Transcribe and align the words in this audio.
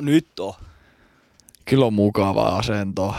Nyt 0.00 0.40
on. 0.40 0.54
Kyllä 1.64 1.86
on 1.86 1.94
mukava 1.94 2.48
asento. 2.48 3.14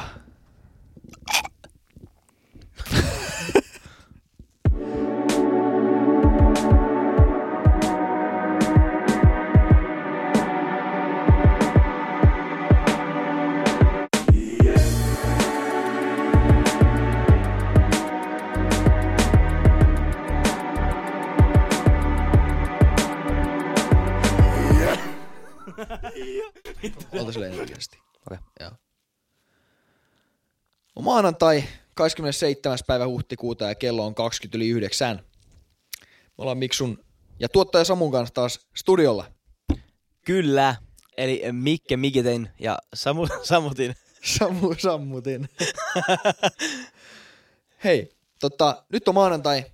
Olta 27.20 27.32
sille 27.32 27.48
energiallisesti. 27.48 28.00
Okei. 28.32 28.38
Joo. 28.60 28.72
On 30.96 31.04
maanantai 31.04 31.64
27. 31.96 32.78
päivä 32.88 33.08
huhtikuuta 33.08 33.66
ja 33.66 33.76
kello 33.76 34.06
on 34.06 34.16
20 34.16 34.58
yli 34.58 34.70
9. 34.70 35.20
Me 36.06 36.08
ollaan 36.38 36.58
Miksun 36.58 37.04
ja 37.40 37.50
tuottaja 37.50 37.86
Samun 37.86 38.12
kanssa 38.12 38.34
taas 38.34 38.60
studiolla. 38.76 39.32
Kyllä. 40.26 40.76
Eli 41.18 41.44
Mikke 41.52 41.98
Mikitein 41.98 42.50
ja 42.60 42.78
Samu, 42.96 43.28
Samutin. 43.44 43.96
Samu 44.24 44.76
sammutin. 44.78 45.50
Hei, 47.84 48.16
tota, 48.40 48.84
nyt 48.90 49.08
on 49.08 49.14
maanantai. 49.14 49.66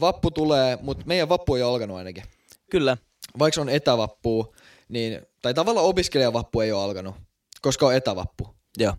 Vappu 0.00 0.30
tulee, 0.30 0.78
mutta 0.82 1.04
meidän 1.06 1.28
vappu 1.28 1.54
ei 1.54 1.62
ole 1.62 1.72
alkanut 1.72 1.96
ainakin. 1.96 2.24
Kyllä. 2.70 2.96
Vaikka 3.38 3.54
se 3.54 3.60
on 3.60 3.68
etävappu, 3.68 4.54
niin, 4.88 5.20
tai 5.42 5.54
tavallaan 5.54 5.86
opiskelijavappu 5.86 6.60
ei 6.60 6.72
ole 6.72 6.82
alkanut, 6.82 7.14
koska 7.62 7.86
on 7.86 7.94
etävappu. 7.94 8.56
Joo. 8.78 8.94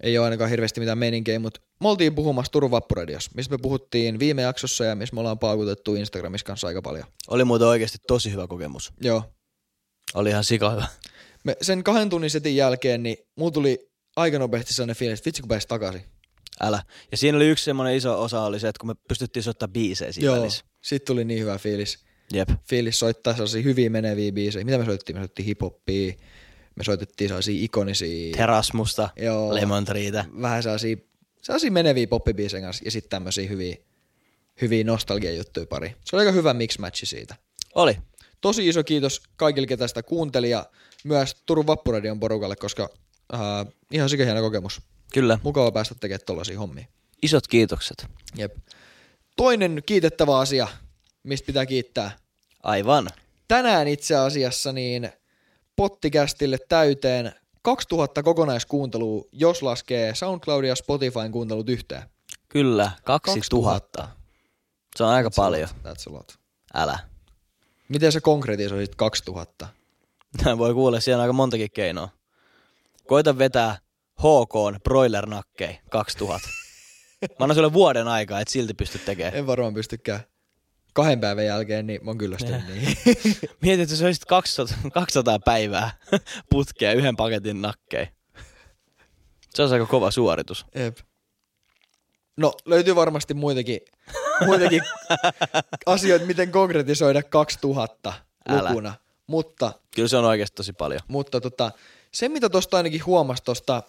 Ei 0.00 0.18
ole 0.18 0.24
ainakaan 0.24 0.50
hirveästi 0.50 0.80
mitään 0.80 0.98
meininkiä, 0.98 1.38
mutta 1.38 1.60
me 1.80 1.88
oltiin 1.88 2.14
puhumassa 2.14 2.52
Turun 2.52 2.70
Vappuradios, 2.70 3.34
missä 3.34 3.50
me 3.50 3.58
puhuttiin 3.62 4.18
viime 4.18 4.42
jaksossa 4.42 4.84
ja 4.84 4.94
missä 4.94 5.14
me 5.14 5.20
ollaan 5.20 5.38
paukutettu 5.38 5.94
Instagramissa 5.94 6.46
kanssa 6.46 6.66
aika 6.66 6.82
paljon. 6.82 7.04
Oli 7.28 7.44
muuten 7.44 7.68
oikeasti 7.68 7.98
tosi 8.06 8.32
hyvä 8.32 8.46
kokemus. 8.46 8.92
Joo. 9.00 9.22
Oli 10.14 10.28
ihan 10.30 10.44
sika 10.44 10.70
hyvä. 10.70 10.86
Me 11.44 11.56
sen 11.62 11.84
kahden 11.84 12.10
tunnin 12.10 12.30
setin 12.30 12.56
jälkeen, 12.56 13.02
niin 13.02 13.16
mulla 13.36 13.50
tuli 13.50 13.90
aika 14.16 14.38
nopeasti 14.38 14.74
sellainen 14.74 14.96
fiilis, 14.96 15.18
että 15.18 15.28
vitsi 15.28 15.42
kun 15.42 15.48
pääsi 15.48 15.68
takaisin. 15.68 16.04
Älä. 16.60 16.82
Ja 17.10 17.16
siinä 17.16 17.36
oli 17.36 17.48
yksi 17.48 17.64
semmoinen 17.64 17.96
iso 17.96 18.22
osa 18.22 18.42
oli 18.42 18.60
se, 18.60 18.68
että 18.68 18.80
kun 18.80 18.88
me 18.88 18.94
pystyttiin 19.08 19.42
soittamaan 19.42 19.72
biisejä 19.72 20.12
siinä 20.12 20.26
Joo, 20.26 20.36
välissä. 20.40 20.64
sit 20.84 21.04
tuli 21.04 21.24
niin 21.24 21.40
hyvä 21.40 21.58
fiilis. 21.58 22.04
Jep. 22.32 22.48
Fiilis 22.68 22.98
soittaa 22.98 23.32
sellaisia 23.32 23.62
hyviä 23.62 23.90
meneviä 23.90 24.32
biisejä. 24.32 24.64
Mitä 24.64 24.78
me 24.78 24.84
soitettiin? 24.84 25.16
Me 25.16 25.20
soitettiin 25.20 25.46
hiphoppia, 25.46 26.12
me 26.76 26.84
soitettiin 26.84 27.28
sellaisia 27.28 27.64
ikonisia, 27.64 28.36
Terasmusta, 28.36 29.08
Joo. 29.16 29.54
Lemon 29.54 29.84
Treetä. 29.84 30.24
vähän 30.42 30.62
sellaisia, 30.62 30.96
sellaisia 31.42 31.70
meneviä 31.70 32.06
poppibiisejä 32.06 32.60
kanssa 32.60 32.84
ja 32.84 32.90
sitten 32.90 33.10
tämmöisiä 33.10 33.48
hyviä, 33.48 33.76
hyviä 34.60 34.84
nostalgia-juttuja 34.84 35.66
pari. 35.66 35.96
Se 36.04 36.16
oli 36.16 36.20
aika 36.20 36.32
hyvä 36.32 36.52
mix-matchi 36.52 37.06
siitä. 37.06 37.34
Oli. 37.74 37.96
Tosi 38.40 38.68
iso 38.68 38.84
kiitos 38.84 39.22
kaikille, 39.36 39.66
ketä 39.66 39.88
sitä 39.88 40.02
kuunteli 40.02 40.50
ja 40.50 40.66
myös 41.04 41.36
Turun 41.46 41.66
Vappuradion 41.66 42.20
porukalle, 42.20 42.56
koska 42.56 42.88
äh, 43.34 43.40
ihan 43.90 44.08
sikä 44.08 44.24
hieno 44.24 44.40
kokemus. 44.40 44.80
Kyllä. 45.12 45.38
Mukava 45.42 45.72
päästä 45.72 45.94
tekemään 45.94 46.20
tollaisia 46.26 46.58
hommia. 46.58 46.86
Isot 47.22 47.46
kiitokset. 47.48 48.06
Jep. 48.36 48.56
Toinen 49.36 49.82
kiitettävä 49.86 50.38
asia, 50.38 50.68
mistä 51.22 51.46
pitää 51.46 51.66
kiittää. 51.66 52.16
Aivan. 52.64 53.08
Tänään 53.48 53.88
itse 53.88 54.16
asiassa 54.16 54.72
niin 54.72 55.12
pottikästille 55.76 56.58
täyteen 56.68 57.32
2000 57.62 58.22
kokonaiskuuntelua, 58.22 59.24
jos 59.32 59.62
laskee 59.62 60.14
SoundCloud 60.14 60.64
ja 60.64 60.74
Spotifyn 60.74 61.32
kuuntelut 61.32 61.68
yhteen. 61.68 62.02
Kyllä. 62.48 62.90
2000. 63.04 64.08
Se 64.96 65.04
on 65.04 65.10
aika 65.10 65.30
paljon. 65.36 65.68
That's 65.68 66.10
a 66.10 66.12
lot. 66.12 66.38
Älä. 66.74 66.98
Miten 67.88 68.12
sä 68.12 68.20
konkretisoisit 68.20 68.94
2000? 68.94 69.68
Voi 70.58 70.74
kuulla, 70.74 71.00
siellä 71.00 71.20
on 71.20 71.22
aika 71.22 71.32
montakin 71.32 71.70
keinoa. 71.70 72.08
Koita 73.06 73.38
vetää 73.38 73.78
HK 74.18 74.82
broiler-nakkei 74.84 75.78
2000. 75.90 76.48
Mä 77.22 77.28
annan 77.40 77.54
sulle 77.54 77.72
vuoden 77.72 78.08
aikaa, 78.08 78.40
et 78.40 78.48
silti 78.48 78.74
pysty 78.74 78.98
tekemään. 78.98 79.34
En 79.34 79.46
varmaan 79.46 79.74
pystykään. 79.74 80.20
Kahden 80.94 81.20
päivän 81.20 81.46
jälkeen 81.46 81.86
niin 81.86 82.04
mä 82.04 82.10
oon 82.10 82.18
kyllästynyt 82.18 82.66
niin. 82.68 82.96
Mietit, 83.62 83.82
että 83.82 83.96
sä 83.96 84.04
olisit 84.04 84.24
200, 84.24 84.76
200 84.92 85.38
päivää 85.38 85.90
putkea 86.50 86.92
yhden 86.92 87.16
paketin 87.16 87.62
nakkei. 87.62 88.08
Se 89.54 89.62
on 89.62 89.72
aika 89.72 89.86
kova 89.86 90.10
suoritus. 90.10 90.66
Jep. 90.74 90.96
No, 92.36 92.52
löytyy 92.64 92.94
varmasti 92.96 93.34
muitakin, 93.34 93.80
muitakin 94.46 94.82
asioita, 95.86 96.26
miten 96.26 96.50
konkretisoida 96.50 97.22
2000 97.22 98.12
Älä. 98.48 98.68
lukuna. 98.68 98.94
Mutta, 99.26 99.72
Kyllä 99.94 100.08
se 100.08 100.16
on 100.16 100.24
oikeasti 100.24 100.54
tosi 100.54 100.72
paljon. 100.72 101.00
mutta 101.08 101.40
tota, 101.40 101.72
se, 102.12 102.28
mitä 102.28 102.48
tuosta 102.48 102.76
ainakin 102.76 103.06
huomasi 103.06 103.42
tuosta 103.44 103.82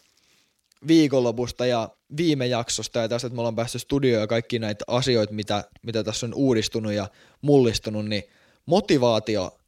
viikonlopusta 0.88 1.66
ja 1.66 1.90
viime 2.18 2.47
jaksosta 2.47 3.00
ja 3.00 3.09
tästä, 3.09 3.28
että 3.28 3.35
me 3.35 3.41
ollaan 3.41 3.56
päässyt 3.56 3.81
studioon 3.81 4.22
ja 4.22 4.28
kaikki 4.28 4.59
näitä 4.59 4.85
asioita, 4.88 5.34
mitä, 5.34 5.63
mitä 5.81 6.03
tässä 6.03 6.25
on 6.25 6.34
uudistunut 6.34 6.94
ja 6.94 7.09
mullistunut, 7.41 8.06
niin 8.06 8.23
motivaatio 8.66 9.59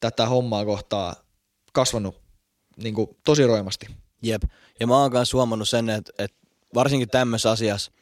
tätä 0.00 0.26
hommaa 0.26 0.64
kohtaa 0.64 1.16
kasvanut 1.72 2.20
niin 2.76 2.94
kuin, 2.94 3.08
tosi 3.24 3.46
roimasti. 3.46 3.86
Jep. 4.22 4.42
Ja 4.80 4.86
mä 4.86 4.98
oon 4.98 5.10
kanssa 5.10 5.36
huomannut 5.36 5.68
sen, 5.68 5.90
että, 5.90 6.12
että 6.18 6.36
varsinkin 6.74 7.08
tämmöisessä 7.08 7.50
asiassa, 7.50 7.92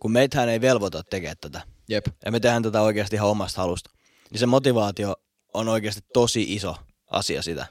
kun 0.00 0.12
meitähän 0.12 0.48
ei 0.48 0.60
velvoita 0.60 1.02
tekemään 1.02 1.36
tätä, 1.40 1.60
Jep. 1.88 2.06
ja 2.24 2.32
me 2.32 2.40
tehdään 2.40 2.62
tätä 2.62 2.82
oikeasti 2.82 3.16
ihan 3.16 3.28
omasta 3.28 3.60
halusta, 3.60 3.90
niin 4.30 4.38
se 4.38 4.46
motivaatio 4.46 5.16
on 5.54 5.68
oikeasti 5.68 6.00
tosi 6.12 6.54
iso 6.54 6.76
asia 7.10 7.42
sitä. 7.42 7.66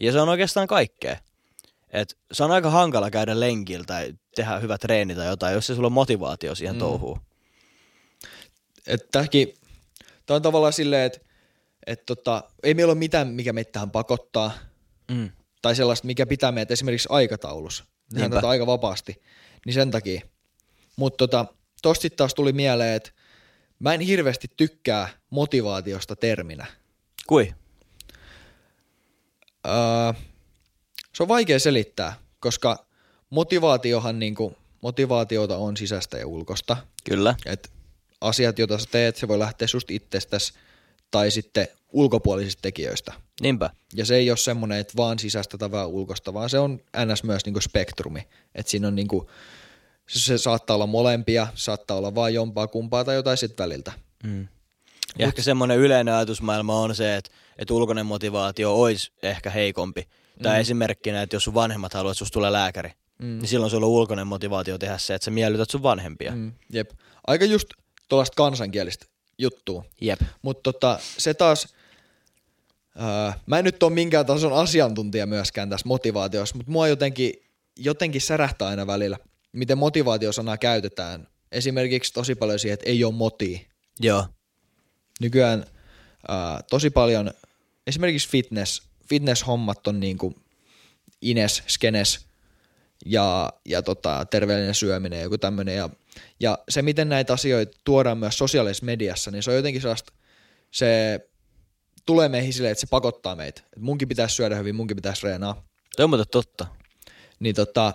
Ja 0.00 0.12
se 0.12 0.20
on 0.20 0.28
oikeastaan 0.28 0.66
kaikkea. 0.66 1.16
Et 1.92 2.18
se 2.32 2.44
on 2.44 2.50
aika 2.50 2.70
hankala 2.70 3.10
käydä 3.10 3.40
lenkillä 3.40 3.84
tai 3.84 4.14
tehdä 4.36 4.58
hyvä 4.58 4.78
treeni 4.78 5.14
tai 5.14 5.26
jotain, 5.26 5.54
jos 5.54 5.66
se 5.66 5.74
sulla 5.74 5.86
on 5.86 5.92
motivaatio 5.92 6.54
siihen 6.54 6.74
mm. 6.76 6.78
touhuun. 6.78 7.20
Tämäkin, 9.12 9.54
tämä 10.26 10.36
on 10.36 10.42
tavallaan 10.42 10.72
silleen, 10.72 11.06
että 11.06 11.20
et 11.86 12.06
tota, 12.06 12.44
ei 12.62 12.74
meillä 12.74 12.90
ole 12.90 12.98
mitään, 12.98 13.28
mikä 13.28 13.52
meitä 13.52 13.72
tähän 13.72 13.90
pakottaa, 13.90 14.52
Mm. 15.10 15.30
tai 15.62 15.76
sellaista, 15.76 16.06
mikä 16.06 16.26
pitää 16.26 16.52
meitä 16.52 16.72
esimerkiksi 16.72 17.08
aikataulussa. 17.10 17.84
Tehdään 18.12 18.30
tätä 18.30 18.48
aika 18.48 18.66
vapaasti, 18.66 19.22
niin 19.66 19.74
sen 19.74 19.90
takia. 19.90 20.20
Mutta 20.96 21.16
tota, 21.16 21.46
tosta 21.82 22.02
sitten 22.02 22.16
taas 22.16 22.34
tuli 22.34 22.52
mieleen, 22.52 22.96
että 22.96 23.10
mä 23.78 23.94
en 23.94 24.00
hirveästi 24.00 24.48
tykkää 24.56 25.08
motivaatiosta 25.30 26.16
terminä. 26.16 26.66
Kui? 27.26 27.54
Öö, 29.66 30.22
se 31.20 31.24
on 31.24 31.28
vaikea 31.28 31.58
selittää, 31.58 32.14
koska 32.40 32.86
motivaatiohan 33.30 34.18
niinku, 34.18 34.56
motivaatiota 34.80 35.56
on 35.56 35.76
sisäistä 35.76 36.18
ja 36.18 36.26
ulkosta. 36.26 36.76
Kyllä. 37.04 37.34
että 37.46 37.68
asiat, 38.20 38.58
joita 38.58 38.78
sä 38.78 38.88
teet, 38.90 39.16
se 39.16 39.28
voi 39.28 39.38
lähteä 39.38 39.68
susta 39.68 39.92
itsestäsi 39.92 40.52
tai 41.10 41.30
sitten 41.30 41.68
ulkopuolisista 41.92 42.62
tekijöistä. 42.62 43.12
Niinpä. 43.40 43.70
Ja 43.94 44.04
se 44.04 44.16
ei 44.16 44.30
ole 44.30 44.36
semmoinen, 44.36 44.78
että 44.78 44.92
vaan 44.96 45.18
sisäistä 45.18 45.58
tai 45.58 45.70
vaan 45.70 45.88
ulkosta, 45.88 46.34
vaan 46.34 46.50
se 46.50 46.58
on 46.58 46.80
ns. 47.06 47.24
myös 47.24 47.44
niinku 47.44 47.60
spektrumi. 47.60 48.28
Että 48.54 48.70
siinä 48.70 48.88
on 48.88 48.94
niinku, 48.94 49.30
se, 50.08 50.20
se 50.20 50.38
saattaa 50.38 50.74
olla 50.74 50.86
molempia, 50.86 51.46
saattaa 51.54 51.96
olla 51.96 52.14
vain 52.14 52.34
jompaa 52.34 52.66
kumpaa 52.66 53.04
tai 53.04 53.14
jotain 53.14 53.36
sit 53.36 53.58
väliltä. 53.58 53.92
Mm. 54.24 54.48
Ja 55.18 55.26
ehkä 55.26 55.42
semmoinen 55.42 55.78
yleinen 55.78 56.14
ajatusmaailma 56.14 56.80
on 56.80 56.94
se, 56.94 57.16
että, 57.16 57.30
että 57.58 57.74
ulkoinen 57.74 58.06
motivaatio 58.06 58.80
olisi 58.80 59.12
ehkä 59.22 59.50
heikompi. 59.50 60.08
Tai 60.42 60.56
Mm. 60.56 60.60
esimerkkinä, 60.60 61.22
että 61.22 61.36
jos 61.36 61.44
sun 61.44 61.54
vanhemmat 61.54 61.94
haluaa, 61.94 62.10
että 62.12 62.18
susta 62.18 62.32
tulee 62.34 62.52
lääkäri, 62.52 62.90
Mm. 63.18 63.26
niin 63.38 63.48
silloin 63.48 63.70
sulla 63.70 63.86
on 63.86 63.92
ulkoinen 63.92 64.26
motivaatio 64.26 64.78
tehdä 64.78 64.98
se, 64.98 65.14
että 65.14 65.24
sä 65.24 65.30
miellytät 65.30 65.70
sun 65.70 65.82
vanhempia. 65.82 66.32
Mm. 66.32 66.52
Jep. 66.72 66.90
Aika 67.26 67.44
just 67.44 67.68
tuollaista 68.08 68.34
kansankielistä 68.36 69.06
juttua. 69.38 69.84
Jep. 70.00 70.20
Mutta 70.42 70.72
tota, 70.72 70.98
se 71.18 71.34
taas, 71.34 71.74
Öö, 73.00 73.32
mä 73.46 73.58
en 73.58 73.64
nyt 73.64 73.82
ole 73.82 73.92
minkään 73.92 74.26
tason 74.26 74.52
asiantuntija 74.52 75.26
myöskään 75.26 75.70
tässä 75.70 75.88
motivaatiossa, 75.88 76.56
mutta 76.56 76.72
mua 76.72 76.88
jotenkin, 76.88 77.32
jotenkin 77.78 78.20
särähtää 78.20 78.68
aina 78.68 78.86
välillä, 78.86 79.18
miten 79.52 79.78
motivaatiosanaa 79.78 80.58
käytetään. 80.58 81.26
Esimerkiksi 81.52 82.12
tosi 82.12 82.34
paljon 82.34 82.58
siihen, 82.58 82.74
että 82.74 82.90
ei 82.90 83.04
ole 83.04 83.14
motia. 83.14 83.58
Joo. 84.00 84.26
Nykyään 85.20 85.64
öö, 86.30 86.36
tosi 86.70 86.90
paljon, 86.90 87.30
esimerkiksi 87.86 88.28
fitness, 88.28 88.82
fitness-hommat 89.10 89.86
on 89.86 90.00
niin 90.00 90.18
kuin 90.18 90.34
ines, 91.20 91.62
skenes 91.68 92.26
ja, 93.06 93.52
ja 93.64 93.82
tota, 93.82 94.26
terveellinen 94.30 94.74
syöminen 94.74 95.16
ja 95.16 95.22
joku 95.22 95.38
tämmöinen. 95.38 95.76
Ja, 95.76 95.90
ja 96.40 96.58
se, 96.68 96.82
miten 96.82 97.08
näitä 97.08 97.32
asioita 97.32 97.78
tuodaan 97.84 98.18
myös 98.18 98.38
sosiaalisessa 98.38 98.86
mediassa, 98.86 99.30
niin 99.30 99.42
se 99.42 99.50
on 99.50 99.56
jotenkin 99.56 99.82
sellaista, 99.82 100.12
se 100.70 101.20
tulee 102.06 102.28
meihin 102.28 102.52
silleen, 102.52 102.72
että 102.72 102.80
se 102.80 102.86
pakottaa 102.86 103.36
meitä. 103.36 103.62
Et 103.76 103.82
munkin 103.82 104.08
pitäisi 104.08 104.34
syödä 104.34 104.56
hyvin, 104.56 104.74
munkin 104.76 104.96
pitäisi 104.96 105.26
reenaa. 105.26 105.66
Toi 105.96 106.04
on 106.04 106.24
totta. 106.30 106.66
Niin 107.40 107.54
tota, 107.54 107.92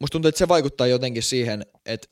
musta 0.00 0.12
tuntuu, 0.12 0.28
että 0.28 0.38
se 0.38 0.48
vaikuttaa 0.48 0.86
jotenkin 0.86 1.22
siihen, 1.22 1.66
että 1.86 2.08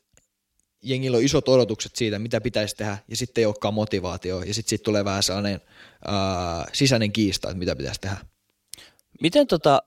jengillä 0.83 1.17
on 1.17 1.23
isot 1.23 1.49
odotukset 1.49 1.95
siitä, 1.95 2.19
mitä 2.19 2.41
pitäisi 2.41 2.75
tehdä, 2.75 2.97
ja 3.07 3.17
sitten 3.17 3.41
ei 3.41 3.45
olekaan 3.45 3.73
motivaatio, 3.73 4.41
ja 4.41 4.53
sitten 4.53 4.69
siitä 4.69 4.83
tulee 4.83 5.05
vähän 5.05 5.23
sellainen 5.23 5.61
ää, 6.07 6.67
sisäinen 6.73 7.11
kiista, 7.11 7.49
että 7.49 7.59
mitä 7.59 7.75
pitäisi 7.75 8.01
tehdä. 8.01 8.17
Miten 9.21 9.47
tota, 9.47 9.83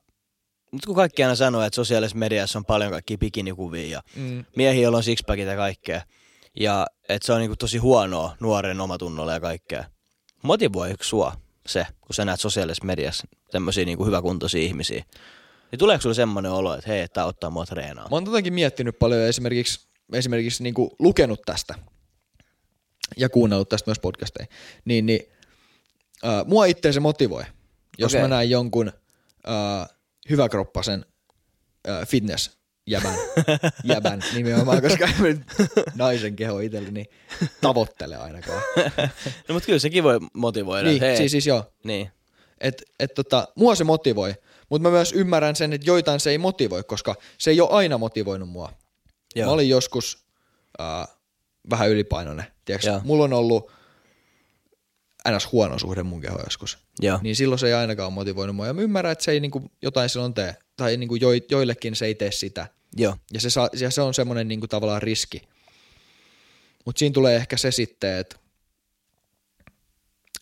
nyt 0.73 0.87
kun 0.87 0.95
kaikki 0.97 1.23
aina 1.23 1.35
sanoo, 1.35 1.63
että 1.63 1.75
sosiaalisessa 1.77 2.19
mediassa 2.19 2.59
on 2.59 2.65
paljon 2.65 2.91
kaikkia 2.93 3.19
bikinikuvia 3.19 3.87
ja 3.91 4.03
Mm. 4.17 4.45
miehiä, 4.57 4.83
joilla 4.83 4.97
on 4.99 5.05
sixpackit 5.05 5.47
ja 5.47 5.57
kaikkea, 5.57 6.03
ja 6.61 6.87
että 7.09 7.27
se 7.27 7.33
on 7.33 7.41
niinku 7.41 7.57
tosi 7.57 7.79
huonoa 7.79 8.37
nuoren 8.41 8.81
omatunnolle 8.81 9.33
ja 9.33 9.41
kaikkea. 9.41 9.85
Motivoiko 10.43 11.05
sua 11.05 11.33
se, 11.67 11.87
kun 12.01 12.15
sä 12.15 12.25
näet 12.25 12.41
sosiaalisessa 12.41 12.85
mediassa 12.85 13.29
tämmöisiä 13.51 13.85
niinku 13.85 14.05
hyväkuntoisia 14.05 14.63
ihmisiä? 14.63 15.05
Niin 15.73 15.79
tuleeko 15.79 16.03
sulle 16.03 16.15
semmoinen 16.15 16.53
olo, 16.53 16.75
että 16.75 16.91
hei, 16.91 17.09
tää 17.09 17.25
ottaa 17.25 17.51
mua 17.51 17.67
treenaamaan? 17.67 18.11
Mä 18.11 18.17
oon 18.17 18.25
totakin 18.25 18.55
miettinyt 18.55 18.99
paljon 18.99 19.21
esimerkiksi, 19.21 19.86
esimerkiksi 20.12 20.62
niin 20.62 20.75
kuin 20.75 20.91
lukenut 20.99 21.43
tästä 21.47 21.75
ja 23.17 23.29
kuunnellut 23.29 23.69
tästä 23.69 23.91
myös 23.91 23.99
podcasteja, 23.99 24.47
niin, 24.85 25.06
niin 25.06 25.20
äh, 26.25 26.47
mua 26.47 26.64
itse 26.64 26.93
se 26.93 27.00
motivoi, 27.00 27.44
jos 27.99 28.12
Okei. 28.12 28.23
mä 28.23 28.29
näen 28.29 28.50
jonkun 28.50 28.93
äh, 29.49 29.88
hyväkroppasen 30.31 31.06
äh, 31.88 32.08
fitness 32.08 32.56
jäbän, 32.87 33.14
jäbän 33.85 34.23
nimenomaan, 34.35 34.82
koska 34.82 35.05
en 35.05 35.14
mä 35.19 35.26
nyt 35.26 35.43
naisen 35.94 36.37
keho 36.37 36.61
itselleni 36.61 37.05
tavoittele 37.61 38.17
ainakaan. 38.17 38.62
No 39.49 39.52
mutta 39.52 39.67
kyllä 39.67 39.79
sekin 39.79 40.05
voi 40.05 40.19
motivoida. 40.35 40.88
niin, 40.88 41.00
hei, 41.00 41.17
siis, 41.17 41.32
siis 41.32 41.47
joo. 41.47 41.73
niin. 41.85 42.11
Et, 42.61 42.82
et 43.00 43.14
tota, 43.14 43.49
mua 43.55 43.75
se 43.75 43.85
motivoi, 43.85 44.35
mutta 44.69 44.88
mä 44.88 44.91
myös 44.91 45.12
ymmärrän 45.12 45.56
sen, 45.56 45.73
että 45.73 45.87
joitain 45.87 46.20
se 46.20 46.31
ei 46.31 46.38
motivoi, 46.38 46.85
koska 46.85 47.14
se 47.38 47.50
ei 47.50 47.61
ole 47.61 47.70
aina 47.70 47.99
motivoinut 47.99 48.49
mua. 48.49 48.73
Joo. 49.37 49.47
Mä 49.47 49.53
olin 49.53 49.69
joskus 49.69 50.25
äh, 50.81 51.17
vähän 51.71 51.91
ylipainoinen. 51.91 52.47
Tiedätkö? 52.65 52.88
Joo. 52.88 53.00
Mulla 53.05 53.25
on 53.25 53.33
ollut 53.33 53.73
ns. 55.31 55.53
huono 55.53 55.79
suhde 55.79 56.03
mun 56.03 56.21
kehoon 56.21 56.44
joskus. 56.44 56.79
Joo. 57.00 57.19
Niin 57.23 57.37
silloin 57.37 57.59
se 57.59 57.67
ei 57.67 57.75
ainakaan 57.75 58.12
motivoinut 58.12 58.56
mua. 58.56 58.67
Ja 58.67 58.75
mä 58.75 58.81
ymmärrän, 58.81 59.12
että 59.12 59.25
se 59.25 59.31
ei 59.31 59.41
niinku 59.41 59.71
jotain 59.83 60.09
silloin 60.09 60.35
tee. 60.35 60.56
Tai 60.77 60.97
niinku 60.97 61.15
jo, 61.15 61.29
joillekin 61.50 61.97
se 61.97 62.06
ei 62.06 62.15
tee 62.15 62.33
sitä. 62.33 62.67
Joo. 62.97 63.17
Ja 63.33 63.41
se, 63.41 63.50
saa, 63.50 63.69
ja 63.73 63.91
se 63.91 64.00
on 64.00 64.15
semmoinen 64.15 64.49
niinku 64.49 64.69
tavallaan 64.69 65.03
riski. 65.03 65.43
Mutta 66.85 66.99
siinä 66.99 67.12
tulee 67.12 67.37
ehkä 67.37 67.56
se 67.56 67.71
sitten, 67.71 68.17
että 68.17 68.37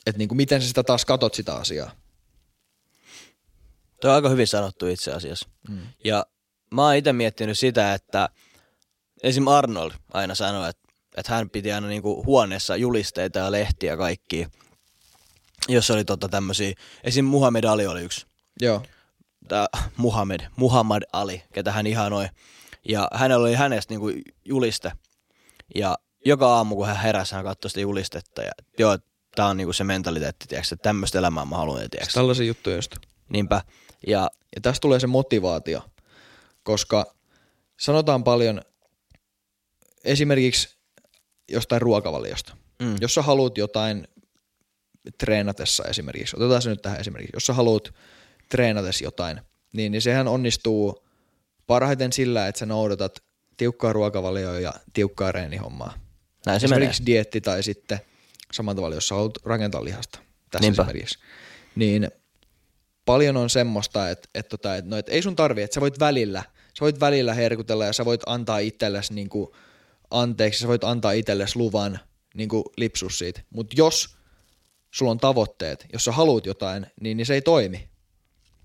et 0.06 0.16
niinku 0.16 0.34
miten 0.34 0.62
sä 0.62 0.68
sitä 0.68 0.82
taas 0.82 1.04
katot 1.04 1.34
sitä 1.34 1.54
asiaa. 1.54 1.90
Tuo 4.00 4.10
on 4.10 4.16
aika 4.16 4.28
hyvin 4.28 4.46
sanottu 4.46 4.86
itse 4.86 5.12
asiassa. 5.12 5.48
Mm. 5.68 5.80
Ja 6.04 6.26
mä 6.70 6.84
oon 6.84 6.96
itse 6.96 7.12
miettinyt 7.12 7.58
sitä, 7.58 7.94
että 7.94 8.28
esim. 9.24 9.48
Arnold 9.48 9.92
aina 10.12 10.34
sanoi, 10.34 10.70
että, 10.70 10.82
että 11.16 11.34
hän 11.34 11.50
piti 11.50 11.72
aina 11.72 11.86
niinku 11.86 12.24
huoneessa 12.26 12.76
julisteita 12.76 13.38
ja 13.38 13.52
lehtiä 13.52 13.92
ja 13.92 13.96
kaikkia, 13.96 14.50
jos 15.68 15.90
oli 15.90 16.04
tota 16.04 16.28
tämmöisiä. 16.28 16.72
Esim. 17.04 17.24
Muhammed 17.24 17.64
Ali 17.64 17.86
oli 17.86 18.02
yksi. 18.02 18.26
Joo. 18.60 18.82
Tää 19.48 19.66
Muhammed, 19.96 20.40
Muhammad 20.56 21.02
Ali, 21.12 21.42
ketä 21.52 21.72
hän 21.72 21.86
ihanoi. 21.86 22.28
Ja 22.88 23.08
hänellä 23.14 23.42
oli 23.42 23.54
hänestä 23.54 23.92
niinku 23.92 24.12
juliste. 24.44 24.92
Ja 25.74 25.98
joka 26.24 26.54
aamu, 26.54 26.76
kun 26.76 26.86
hän 26.86 26.96
heräsi, 26.96 27.34
hän 27.34 27.44
katsoi 27.44 27.70
sitä 27.70 27.80
julistetta. 27.80 28.42
Ja 28.42 28.52
joo, 28.78 28.98
tää 29.36 29.46
on 29.46 29.56
niinku 29.56 29.72
se 29.72 29.84
mentaliteetti, 29.84 30.46
tiiäks, 30.48 30.72
että 30.72 30.82
tämmöistä 30.82 31.18
elämää 31.18 31.44
mä 31.44 31.56
haluan, 31.56 31.90
tiiäks. 31.90 32.14
Tällaisia 32.14 32.46
juttuja 32.46 32.76
just. 32.76 32.96
Niinpä. 33.28 33.62
Ja 34.06 34.30
Ja 34.56 34.60
tästä 34.60 34.80
tulee 34.80 35.00
se 35.00 35.06
motivaatio, 35.06 35.82
koska 36.62 37.14
sanotaan 37.80 38.24
paljon 38.24 38.62
esimerkiksi 40.04 40.76
jostain 41.48 41.82
ruokavaliosta. 41.82 42.56
mm, 42.82 42.96
Jos 43.00 43.14
sä 43.14 43.22
haluat 43.22 43.58
jotain 43.58 44.08
treenatessa 45.18 45.84
esimerkiksi, 45.84 46.36
otetaan 46.36 46.62
se 46.62 46.70
nyt 46.70 46.82
tähän 46.82 47.00
esimerkiksi, 47.00 47.36
jos 47.36 47.46
sä 47.46 47.52
haluat 47.52 47.94
treenatessa 48.48 49.04
jotain, 49.04 49.40
niin, 49.72 49.92
niin 49.92 50.02
sehän 50.02 50.28
onnistuu 50.28 51.04
parhaiten 51.66 52.12
sillä, 52.12 52.48
että 52.48 52.58
sä 52.58 52.66
noudatat 52.66 53.22
tiukkaa 53.56 53.92
ruokavalioa 53.92 54.60
ja 54.60 54.72
tiukkaa 54.92 55.32
reenihommaa. 55.32 55.94
näin 56.46 56.60
se 56.60 56.66
menee. 56.66 56.76
esimerkiksi 56.76 57.06
dietti 57.06 57.40
tai 57.40 57.62
sitten 57.62 58.00
samalla 58.52 58.76
tavalla, 58.76 58.94
jos 58.94 59.08
sä 59.08 59.14
haluat 59.14 59.38
rakentaa 59.44 59.84
lihasta. 59.84 60.18
Tässä 60.50 60.60
Niinpä. 60.60 60.82
esimerkiksi. 60.82 61.18
Niin 61.76 62.08
paljon 63.04 63.36
on 63.36 63.50
semmoista, 63.50 64.10
että, 64.10 64.28
että, 64.34 64.48
tota, 64.48 64.76
että, 64.76 64.90
no, 64.90 64.96
että 64.96 65.12
ei 65.12 65.22
sun 65.22 65.36
tarvi, 65.36 65.62
että 65.62 65.74
sä 65.74 65.80
voit 65.80 66.00
välillä, 66.00 66.42
sä 66.78 66.80
voit 66.80 67.00
välillä 67.00 67.34
herkutella 67.34 67.84
ja 67.84 67.92
sä 67.92 68.04
voit 68.04 68.20
antaa 68.26 68.58
itsellesi 68.58 69.14
niin 69.14 69.28
kuin, 69.28 69.48
anteeksi, 70.20 70.60
sä 70.60 70.68
voit 70.68 70.84
antaa 70.84 71.12
itsellesi 71.12 71.58
luvan 71.58 72.00
niin 72.34 72.48
kuin 72.48 72.64
lipsus 72.76 73.18
siitä. 73.18 73.40
Mutta 73.50 73.74
jos 73.78 74.16
sulla 74.90 75.10
on 75.10 75.18
tavoitteet, 75.18 75.86
jos 75.92 76.04
sä 76.04 76.12
haluat 76.12 76.46
jotain, 76.46 76.86
niin, 77.00 77.16
niin 77.16 77.26
se 77.26 77.34
ei 77.34 77.42
toimi. 77.42 77.88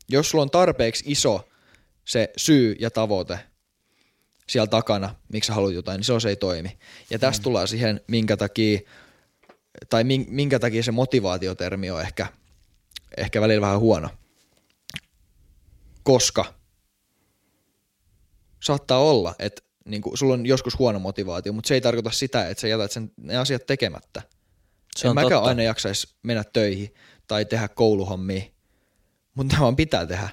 Jos 0.10 0.30
sulla 0.30 0.42
on 0.42 0.50
tarpeeksi 0.50 1.04
iso 1.08 1.50
se 2.06 2.30
syy 2.38 2.76
ja 2.80 2.92
tavoite 2.92 3.40
siellä 4.50 4.68
takana, 4.68 5.16
miksi 5.34 5.48
sä 5.48 5.54
haluat 5.54 5.74
jotain, 5.74 5.98
niin 5.98 6.06
se 6.06 6.14
on 6.14 6.22
se 6.22 6.30
ei 6.30 6.36
toimi. 6.36 6.78
Ja 7.10 7.20
tästä 7.20 7.42
mm. 7.42 7.44
tullaan 7.44 7.68
siihen, 7.68 8.02
minkä 8.08 8.38
takia, 8.38 8.80
tai 9.90 10.04
min- 10.04 10.28
minkä 10.30 10.60
takia 10.60 10.84
se 10.84 10.92
motivaatiotermi 10.92 11.92
on 11.92 12.02
ehkä, 12.02 12.28
ehkä 13.18 13.42
välillä 13.42 13.62
vähän 13.62 13.80
huono. 13.80 14.10
Koska 16.04 16.54
saattaa 18.64 19.00
olla, 19.00 19.36
että 19.40 19.62
niin 19.86 20.02
kuin, 20.02 20.18
sulla 20.18 20.34
on 20.34 20.46
joskus 20.46 20.80
huono 20.80 21.00
motivaatio, 21.00 21.54
mutta 21.54 21.68
se 21.68 21.74
ei 21.74 21.82
tarkoita 21.82 22.12
sitä, 22.12 22.50
että 22.50 22.62
sä 22.62 22.68
jätät 22.68 22.92
sen, 22.92 23.12
ne 23.18 23.38
asiat 23.38 23.66
tekemättä. 23.66 24.22
Se 24.96 25.08
en 25.08 25.10
on 25.10 25.16
mäkään 25.16 25.32
totta. 25.32 25.50
aina 25.50 25.64
jaksaisi 25.64 26.16
mennä 26.24 26.44
töihin 26.44 26.94
tai 27.28 27.46
tehdä 27.46 27.68
kouluhommia, 27.68 28.42
mutta 29.36 29.56
vaan 29.60 29.76
pitää 29.76 30.06
tehdä. 30.06 30.30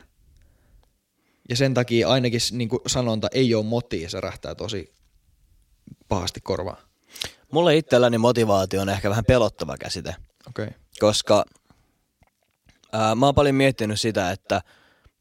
Ja 1.49 1.57
sen 1.57 1.75
takia 1.75 2.09
ainakin 2.09 2.41
niin 2.53 2.69
kuin 2.69 2.81
sanonta 2.87 3.29
ei 3.33 3.55
ole 3.55 3.65
moti, 3.65 4.09
se 4.09 4.21
rähtää 4.21 4.55
tosi 4.55 4.95
pahasti 6.09 6.41
korvaan. 6.41 6.83
Mulle 7.53 7.77
itselläni 7.77 8.19
motivaatio 8.19 8.83
on 8.83 8.89
ehkä 8.89 9.11
vähän 9.11 9.25
pelottava 9.25 9.77
käsite. 9.77 10.15
Okay. 10.49 10.71
koska 11.01 11.45
ää, 12.93 13.15
mä 13.15 13.27
oon 13.27 13.35
paljon 13.35 13.55
miettinyt 13.55 14.01
sitä, 14.01 14.31
että 14.31 14.63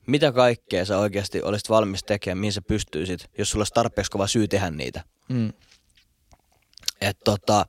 mitä 0.07 0.31
kaikkea 0.31 0.85
sä 0.85 0.97
oikeasti 0.97 1.41
olisit 1.41 1.69
valmis 1.69 2.03
tekemään, 2.03 2.37
mihin 2.37 2.53
sä 2.53 2.61
pystyisit, 2.61 3.29
jos 3.37 3.49
sulla 3.49 3.61
olisi 3.61 3.73
tarpeeksi 3.73 4.11
kova 4.11 4.27
syy 4.27 4.47
tehdä 4.47 4.69
niitä. 4.69 5.03
Mm. 5.29 5.53
Et 7.01 7.17
tota, 7.23 7.65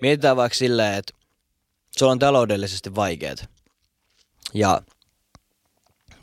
mietitään 0.00 0.36
vaikka 0.36 0.58
silleen, 0.58 0.94
että 0.94 1.14
sulla 1.98 2.12
on 2.12 2.18
taloudellisesti 2.18 2.94
vaikeet 2.94 3.48
ja 4.54 4.82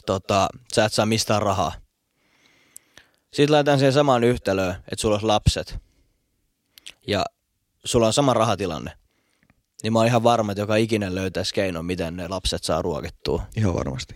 tota, 0.06 0.48
sä 0.74 0.86
et 0.86 0.94
saa 0.94 1.06
mistään 1.06 1.42
rahaa. 1.42 1.74
Sitten 3.32 3.52
laitetaan 3.54 3.80
siihen 3.80 3.94
samaan 3.94 4.24
yhtälöön, 4.24 4.76
että 4.76 5.02
sulla 5.02 5.16
olisi 5.16 5.26
lapset 5.26 5.78
ja 7.08 7.26
sulla 7.86 8.08
on 8.08 8.14
sama 8.14 8.34
rahatilanne. 8.34 8.98
Niin 9.84 9.94
mä 9.94 10.00
oon 10.00 10.08
ihan 10.08 10.24
varma, 10.24 10.52
että 10.52 10.62
joka 10.62 10.76
ikinen 10.76 11.16
löytäisi 11.16 11.54
keinon, 11.54 11.86
miten 11.86 12.16
ne 12.16 12.28
lapset 12.28 12.64
saa 12.64 12.82
ruokittua. 12.82 13.44
Ihan 13.58 13.74
varmasti. 13.74 14.16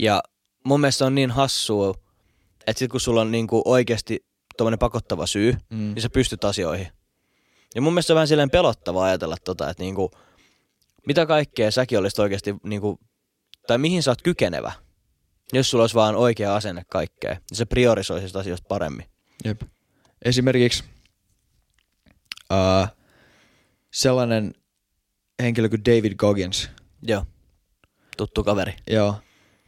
Ja 0.00 0.22
mun 0.64 0.80
mielestä 0.80 1.06
on 1.06 1.14
niin 1.14 1.30
hassua, 1.30 1.94
että 2.66 2.78
sit 2.78 2.90
kun 2.90 3.00
sulla 3.00 3.20
on 3.20 3.30
niinku 3.32 3.62
oikeasti 3.64 4.26
tommonen 4.56 4.78
pakottava 4.78 5.26
syy, 5.26 5.52
Mm. 5.70 5.78
niin 5.78 6.02
sä 6.02 6.10
pystyt 6.10 6.44
asioihin. 6.44 6.88
Ja 7.74 7.80
mun 7.82 7.92
mielestä 7.92 8.12
on 8.12 8.14
vähän 8.14 8.28
silleen 8.28 8.50
pelottavaa 8.50 9.04
ajatella 9.04 9.36
tota, 9.44 9.70
että 9.70 9.82
niinku, 9.82 10.10
mitä 11.06 11.26
kaikkea 11.26 11.70
säkin 11.70 11.98
olisit 11.98 12.18
oikeasti, 12.18 12.54
niinku, 12.62 12.98
tai 13.66 13.78
mihin 13.78 14.02
sä 14.02 14.10
oot 14.10 14.22
kykenevä, 14.22 14.72
jos 15.52 15.70
sulla 15.70 15.82
olisi 15.82 15.94
vaan 15.94 16.16
oikea 16.16 16.56
asenne 16.56 16.82
kaikkea, 16.90 17.30
niin 17.32 17.42
se 17.56 17.64
priorisoisi 17.64 18.38
asioista 18.38 18.66
paremmin. 18.68 19.06
Jep. 19.44 19.62
Esimerkiksi 20.24 20.84
uh, 22.52 22.88
sellainen 23.92 24.52
henkilö 25.42 25.68
kuin 25.68 25.84
David 25.84 26.14
Goggins, 26.14 26.70
Joo, 27.02 27.24
Tuttu 28.16 28.44
kaveri. 28.44 28.74
Joo. 28.90 29.14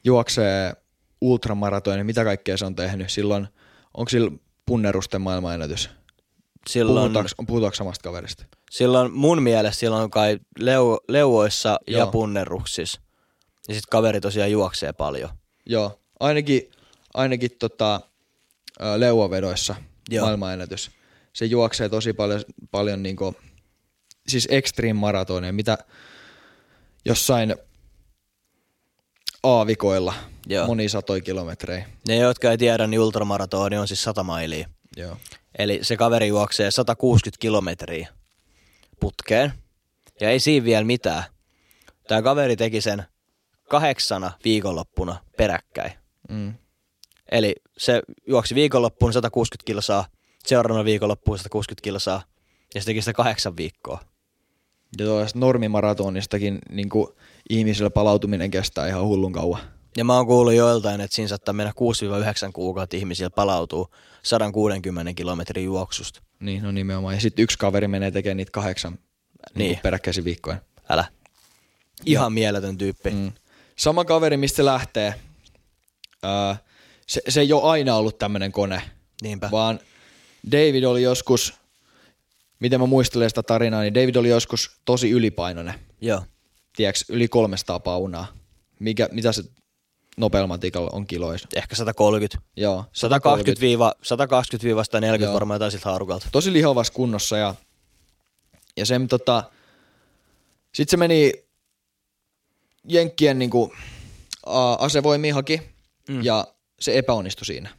Juoksee 0.05 0.73
ultramaratonin, 1.20 2.06
mitä 2.06 2.25
kaikkea 2.25 2.56
se 2.56 2.64
on 2.64 2.75
tehnyt. 2.75 3.11
Silloin, 3.11 3.49
onko 3.94 4.08
sillä 4.08 4.30
punnerusten 4.66 5.20
maailmanennätys? 5.20 5.90
Silloin, 6.68 7.12
Puhutaanko, 7.12 7.44
puhutaanko 7.46 7.75
samasta 7.75 8.02
kaverista? 8.02 8.44
silloin 8.70 9.12
mun 9.12 9.42
mielestä 9.42 9.80
silloin 9.80 10.11
kai 10.11 10.38
leu, 10.58 10.99
leuoissa 11.08 11.78
ja 11.87 11.99
Joo. 11.99 12.11
punneruksissa. 12.11 13.00
Ja 13.68 13.75
sitten 13.75 13.90
kaveri 13.90 14.20
tosiaan 14.20 14.50
juoksee 14.50 14.92
paljon. 14.92 15.30
Joo, 15.66 16.00
ainakin, 16.20 16.70
ainakin 17.14 17.50
tota, 17.58 18.00
leuavedoissa 18.96 19.75
Joo. 20.11 20.25
maailmanennätys. 20.26 20.90
Se 21.32 21.44
juoksee 21.44 21.88
tosi 21.88 22.12
paljon, 22.12 22.42
paljon 22.70 23.02
niinku, 23.02 23.37
siis 24.28 24.49
extreme 24.50 24.92
maratoneja, 25.00 25.52
mitä 25.52 25.78
jossain 27.04 27.56
aavikoilla 29.47 30.15
Joo. 30.47 30.67
moni 30.67 30.88
satoi 30.88 31.21
kilometrejä. 31.21 31.87
Ne, 32.09 32.17
jotka 32.17 32.50
ei 32.50 32.59
tiedä, 32.59 32.87
niin 32.87 33.00
ultramaratoni 33.00 33.79
on 33.79 33.88
siis 33.88 34.03
100 34.03 34.23
mailia. 34.23 34.69
Joo. 34.97 35.17
Eli 35.59 35.79
se 35.83 35.97
kaveri 35.97 36.29
juoksee 36.29 36.71
160 36.71 37.41
kilometriä 37.41 38.09
putkeen. 39.00 39.53
Ja 40.21 40.31
ei 40.31 40.41
siinä 40.41 40.65
vielä 40.65 40.85
mitään. 40.85 41.25
Tämä 42.09 42.23
kaveri 42.23 42.57
teki 42.57 42.81
sen 42.81 43.05
kahdeksana 43.69 44.33
viikonloppuna 44.45 45.17
peräkkäin. 45.37 45.93
Mm. 46.29 46.55
Eli 47.31 47.55
se 47.79 48.03
juoksi 48.26 48.55
viikonloppuun 48.55 49.12
160 49.12 49.67
kilsaa, 49.67 50.07
seuraavana 50.47 50.85
viikonloppuun 50.85 51.38
160 51.38 51.85
kilsaa, 51.85 52.23
ja 52.75 52.81
se 52.81 52.87
teki 52.87 53.00
sitä 53.00 53.12
kahdeksan 53.12 53.57
viikkoa. 53.57 54.00
Ja 54.99 55.07
tuollaista 55.07 55.38
normimaratonistakin 55.38 56.59
niin 56.71 56.88
ihmisillä 57.50 57.91
palautuminen 57.91 58.50
kestää 58.50 58.88
ihan 58.88 59.03
hullun 59.05 59.33
kauan. 59.33 59.61
Ja 59.97 60.05
mä 60.05 60.17
oon 60.17 60.26
kuullut 60.26 60.55
joiltain, 60.55 61.00
että 61.00 61.15
siinä 61.15 61.29
saattaa 61.29 61.53
mennä 61.55 61.73
6-9 62.49 62.53
kuukautta 62.53 62.97
ihmisillä 62.97 63.31
palautuu 63.31 63.95
160 64.23 65.12
kilometrin 65.15 65.65
juoksusta. 65.65 66.23
Niin, 66.41 66.62
no 66.62 66.73
nimenomaan. 66.73 67.15
Ja 67.15 67.21
sitten 67.21 67.43
yksi 67.43 67.59
kaveri 67.59 67.88
menee 67.88 68.11
tekemään 68.11 68.37
niitä 68.37 68.50
kahdeksan 68.53 68.93
niin. 69.55 69.69
Niin. 69.69 69.79
Peräkkäisin 69.83 70.25
viikkoin. 70.25 70.59
Älä. 70.88 71.05
Ihan 72.07 72.33
mieletön 72.33 72.79
tyyppi. 72.79 73.11
Mm. 73.11 73.33
Sama 73.76 74.05
kaveri, 74.05 74.37
mistä 74.37 74.57
se 74.57 74.65
lähtee. 74.65 75.15
Öö, 76.25 76.55
se, 77.07 77.21
se 77.29 77.41
ei 77.41 77.53
ole 77.53 77.62
aina 77.62 77.97
ollut 77.97 78.19
tämmöinen 78.19 78.53
kone, 78.53 78.83
Niinpä. 79.23 79.50
vaan 79.50 79.81
David 80.53 80.85
oli 80.85 81.03
joskus, 81.03 81.55
miten 82.61 82.81
mä 82.81 82.87
muistelen 82.87 83.31
sitä 83.31 83.43
tarinaa, 83.43 83.83
niin 83.83 83.95
David 83.95 84.17
oli 84.17 84.29
joskus 84.29 84.71
tosi 84.85 85.11
ylipainoinen. 85.11 85.75
Joo. 86.00 86.23
Tiedätkö, 86.76 87.04
yli 87.09 87.28
300 87.28 87.80
paunaa. 87.80 88.26
Mikä, 88.78 89.09
mitä 89.12 89.33
se 89.33 89.42
nopealla 90.16 90.59
on 90.92 91.06
kiloissa? 91.06 91.49
Ehkä 91.54 91.75
130. 91.75 92.38
Joo, 92.56 92.85
120-140 95.18 95.23
Joo. 95.23 95.35
varmaan 95.35 95.56
jotain 95.56 95.73
siltä 95.73 95.88
haarukalta. 95.88 96.28
tosi 96.33 96.52
lihovassa 96.52 96.92
kunnossa 96.92 97.37
ja, 97.37 97.54
ja 98.76 98.87
se 98.87 99.00
tota, 99.09 99.45
sit 100.75 100.88
se 100.88 100.97
meni 100.97 101.33
Jenkkien 102.88 103.38
niinku, 103.38 103.73
asevoimiin 104.78 105.35
haki 105.35 105.62
mm. 106.09 106.25
ja 106.25 106.47
se 106.80 106.99
epäonnistui 106.99 107.47
siinä. 107.47 107.71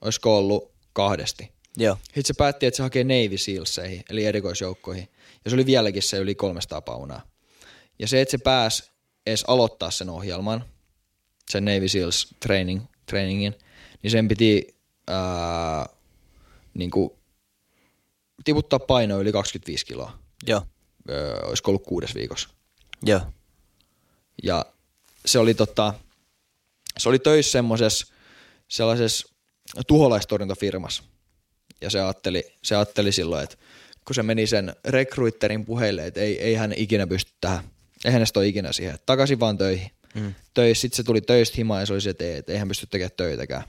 Olisiko 0.00 0.38
ollut 0.38 0.72
kahdesti. 0.92 1.52
Joo. 1.76 1.96
Sitten 2.04 2.24
se 2.24 2.34
päätti, 2.38 2.66
että 2.66 2.76
se 2.76 2.82
hakee 2.82 3.04
Navy 3.04 3.38
Sealseihin, 3.38 4.02
eli 4.10 4.24
erikoisjoukkoihin. 4.24 5.08
Ja 5.44 5.50
se 5.50 5.54
oli 5.54 5.66
vieläkin 5.66 6.02
se 6.02 6.18
yli 6.18 6.34
300 6.34 6.80
paunaa. 6.80 7.31
Ja 8.02 8.08
se, 8.08 8.20
että 8.20 8.30
se 8.30 8.38
pääsi 8.38 8.90
edes 9.26 9.44
aloittaa 9.46 9.90
sen 9.90 10.10
ohjelman, 10.10 10.64
sen 11.50 11.64
Navy 11.64 11.88
Seals 11.88 12.34
training, 12.40 12.84
trainingin, 13.06 13.54
niin 14.02 14.10
sen 14.10 14.28
piti 14.28 14.76
ää, 15.08 15.86
niin 16.74 16.90
kuin, 16.90 17.10
tiputtaa 18.44 18.78
painoa 18.78 19.18
yli 19.18 19.32
25 19.32 19.86
kiloa. 19.86 20.18
Joo. 20.46 20.66
Öö, 21.10 21.46
olisiko 21.46 21.70
ollut 21.70 21.82
kuudes 21.82 22.14
viikossa. 22.14 22.48
Joo. 23.02 23.20
Ja 24.42 24.66
se 25.26 25.38
oli, 25.38 25.54
tota, 25.54 25.94
se 26.98 27.08
oli 27.08 27.18
töissä 27.18 27.52
semmoisessa 27.52 28.06
sellaisessa 28.68 29.34
tuholaistorjuntafirmassa. 29.86 31.02
Ja 31.80 31.90
se 31.90 32.00
ajatteli, 32.00 32.44
se 32.62 32.76
ajatteli 32.76 33.12
silloin, 33.12 33.44
että 33.44 33.56
kun 34.04 34.14
se 34.14 34.22
meni 34.22 34.46
sen 34.46 34.76
rekruitterin 34.84 35.64
puheille, 35.64 36.06
että 36.06 36.20
ei, 36.20 36.40
ei 36.40 36.54
hän 36.54 36.72
ikinä 36.76 37.06
pysty 37.06 37.32
tähän, 37.40 37.71
ei 38.04 38.12
hänestä 38.12 38.40
ole 38.40 38.46
ikinä 38.46 38.72
siihen, 38.72 38.98
takaisin 39.06 39.40
vaan 39.40 39.58
töihin. 39.58 39.90
Mm. 40.14 40.34
Töissä, 40.54 40.80
sitten 40.80 40.96
se 40.96 41.02
tuli 41.02 41.20
töistä 41.20 41.54
himaan 41.56 41.82
ja 41.82 41.86
se 41.86 41.92
oli 41.92 42.00
se, 42.00 42.10
että 42.10 42.24
ei, 42.24 42.36
että 42.36 42.52
ei 42.52 42.58
hän 42.58 42.68
pysty 42.68 42.86
tekemään 42.86 43.10
töitäkään. 43.16 43.62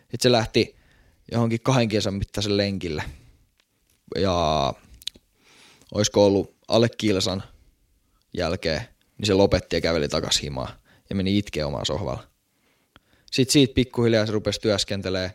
Sitten 0.00 0.20
se 0.20 0.32
lähti 0.32 0.76
johonkin 1.32 1.60
kahden 1.60 1.88
kesän 1.88 2.14
mittaisen 2.14 2.56
lenkille. 2.56 3.04
Ja 4.16 4.74
olisiko 5.94 6.26
ollut 6.26 6.56
alle 6.68 6.88
kilsan 6.98 7.42
jälkeen, 8.36 8.80
niin 9.18 9.26
se 9.26 9.34
lopetti 9.34 9.76
ja 9.76 9.80
käveli 9.80 10.08
takaisin 10.08 10.42
himaan 10.42 10.78
ja 11.10 11.16
meni 11.16 11.38
itkeä 11.38 11.66
omaan 11.66 11.86
sohvalla. 11.86 12.28
Sitten 13.32 13.52
siitä 13.52 13.74
pikkuhiljaa 13.74 14.26
se 14.26 14.32
rupesi 14.32 14.60
työskentelee, 14.60 15.34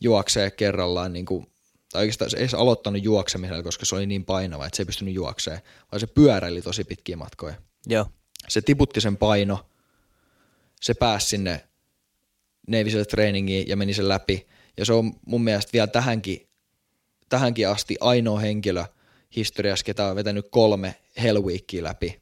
juoksee 0.00 0.50
kerrallaan, 0.50 1.12
niin 1.12 1.26
kuin, 1.26 1.46
tai 1.94 2.02
oikeastaan 2.02 2.30
se 2.30 2.36
ei 2.36 2.42
edes 2.42 2.54
aloittanut 2.54 3.04
juoksemisella, 3.04 3.62
koska 3.62 3.86
se 3.86 3.94
oli 3.94 4.06
niin 4.06 4.24
painava, 4.24 4.66
että 4.66 4.76
se 4.76 4.82
ei 4.82 4.86
pystynyt 4.86 5.14
juokseen, 5.14 5.60
vaan 5.92 6.00
se 6.00 6.06
pyöräili 6.06 6.62
tosi 6.62 6.84
pitkiä 6.84 7.16
matkoja. 7.16 7.54
Joo. 7.86 8.06
Se 8.48 8.62
tiputti 8.62 9.00
sen 9.00 9.16
paino, 9.16 9.66
se 10.80 10.94
pääsi 10.94 11.26
sinne 11.26 11.68
neiviselle 12.68 13.04
treeningiin 13.04 13.68
ja 13.68 13.76
meni 13.76 13.94
sen 13.94 14.08
läpi. 14.08 14.46
Ja 14.76 14.84
se 14.84 14.92
on 14.92 15.12
mun 15.26 15.44
mielestä 15.44 15.72
vielä 15.72 15.86
tähänkin, 15.86 16.48
tähänkin 17.28 17.68
asti 17.68 17.96
ainoa 18.00 18.38
henkilö 18.38 18.84
historiassa, 19.36 19.84
ketä 19.84 20.06
on 20.06 20.16
vetänyt 20.16 20.46
kolme 20.50 20.94
Hell 21.22 21.42
Weekia 21.42 21.84
läpi, 21.84 22.20